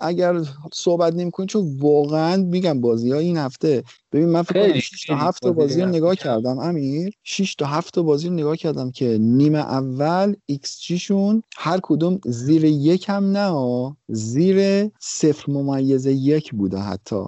اگر 0.00 0.42
صحبت 0.74 1.14
نمی 1.14 1.30
کنیم 1.30 1.46
چون 1.46 1.76
واقعا 1.80 2.36
میگم 2.36 2.80
بازی 2.80 3.12
ها 3.12 3.18
این 3.18 3.36
هفته 3.36 3.82
ببین 4.12 4.28
من 4.28 4.42
فکر 4.42 4.68
کنم 4.68 4.80
6 4.80 5.04
تا 5.04 5.16
7 5.16 5.42
تا 5.42 5.52
بازی 5.52 5.80
رو 5.80 5.88
نگاه 5.88 6.14
کردم 6.16 6.58
امیر. 6.58 7.10
6 7.24 7.54
تا 7.54 7.66
7 7.66 7.94
تا 7.94 8.02
بازی 8.02 8.28
رو 8.28 8.34
نگاه 8.34 8.56
کردم 8.56 8.90
که 8.90 9.18
نیمه 9.20 9.58
اول 9.58 10.34
ایکس 10.46 10.80
جی 10.80 10.98
شون 10.98 11.42
هر 11.56 11.80
کدوم 11.82 12.20
زیر 12.24 12.64
یک 12.64 13.08
هم 13.08 13.36
نه 13.36 13.96
زیر 14.08 14.88
صفر 15.00 15.52
ممیز 15.52 16.06
یک 16.06 16.52
بوده 16.52 16.78
حتی. 16.78 17.24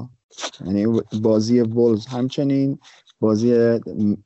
یعنی 0.67 1.01
بازی 1.23 1.61
ولوز 1.61 2.07
همچنین 2.07 2.79
بازی 3.21 3.79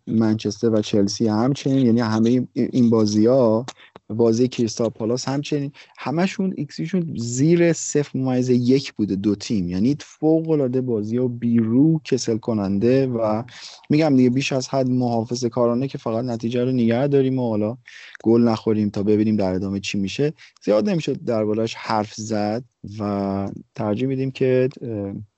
منچستر 0.07 0.71
و 0.71 0.83
چلسی 0.83 1.29
همچنین 1.29 1.87
یعنی 1.87 2.01
همه 2.01 2.49
این 2.55 2.91
بازی 2.91 3.27
ها 3.27 3.67
بازی 4.15 4.49
کریستال 4.49 4.89
پالاس 4.89 5.29
همچنین 5.29 5.73
همشون 5.99 6.55
ایکسیشون 6.57 7.15
زیر 7.17 7.73
صفر 7.73 8.19
ممیز 8.19 8.51
یک 8.51 8.93
بوده 8.93 9.17
دو 9.17 9.35
تیم. 9.35 9.69
یعنی 9.69 9.97
فوق 10.01 10.51
العاده 10.51 10.81
بازی 10.81 11.17
ها 11.17 11.29
بی‌روح 11.29 12.01
کسل 12.05 12.37
کننده 12.37 13.07
و 13.07 13.43
میگم 13.91 14.17
دیگه 14.17 14.31
بیش 14.31 14.53
از 14.53 14.69
حد 14.69 14.89
محافظه 14.89 15.49
کارانه 15.49 15.89
که 15.89 15.99
فقط 15.99 16.25
نتیجه 16.25 16.65
رو 16.65 16.73
نگه 16.73 17.07
داریم 17.07 17.39
و 17.39 17.49
حالا 17.49 17.77
گل 18.23 18.41
نخوریم 18.41 18.91
تا 18.91 19.03
ببینیم 19.03 19.37
در 19.37 19.53
ادامه 19.53 19.81
چی 19.81 19.99
میشه. 19.99 20.33
زیاد 20.65 20.89
نمیشه 20.89 21.13
دربارش 21.13 21.75
حرف 21.75 22.15
زد 22.15 22.65
و 22.99 23.49
ترجیح 23.75 24.09
میدیم 24.09 24.31
که 24.31 24.69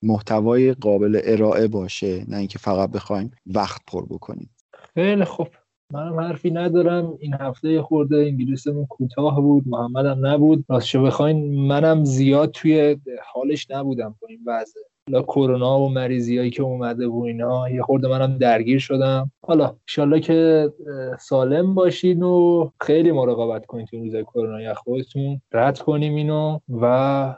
محتوای 0.03 0.73
قابل 0.73 1.21
ارائه 1.25 1.69
باشه 1.69 2.25
نه 2.29 2.37
اینکه 2.37 2.59
فقط 2.59 2.91
بخوایم 2.91 3.31
وقت 3.47 3.81
پر 3.87 4.07
بکنیم. 4.07 4.51
خیلی 4.95 5.25
خوب. 5.25 5.49
منم 5.93 6.21
حرفی 6.21 6.51
ندارم. 6.51 7.17
این 7.21 7.35
هفته 7.35 7.83
خورده 7.83 8.17
انگلیسمون 8.17 8.87
کوتاه 8.87 9.41
بود 9.41 9.65
محمدم 9.67 10.27
نبود. 10.27 10.65
راستش 10.69 10.97
بخواین 10.97 11.67
منم 11.67 12.05
زیاد 12.05 12.51
توی 12.51 12.97
حالش 13.33 13.71
نبودم 13.71 14.17
با 14.23 14.29
این 14.29 14.41
وضع. 14.47 14.81
حالا 15.11 15.23
کرونا 15.23 15.81
و 15.81 15.89
مریضیایی 15.89 16.51
که 16.51 16.63
اومده 16.63 17.07
و 17.07 17.23
اینا 17.23 17.71
یه 17.71 17.83
خورده 17.83 18.09
منم 18.09 18.39
درگیر 18.39 18.79
شدم. 18.79 19.31
حالا 19.43 19.77
انشالله 19.89 20.21
که 20.21 20.73
سالم 21.19 21.75
باشین 21.75 22.23
و 22.23 22.69
خیلی 22.81 23.13
مراقبت 23.13 23.67
کنید 23.67 23.87
تو 23.87 23.99
روزای 23.99 24.25
کرونا 24.25 24.61
یا 24.61 24.75
خودتون 24.75 25.41
رد 25.53 25.79
کنیم 25.79 26.15
اینو 26.15 26.59
و 26.69 26.87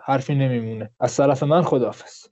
حرفی 0.05 0.35
نمیمونه. 0.35 0.91
از 1.01 1.17
طرف 1.17 1.43
من 1.43 1.63
خداحافظ. 1.63 2.27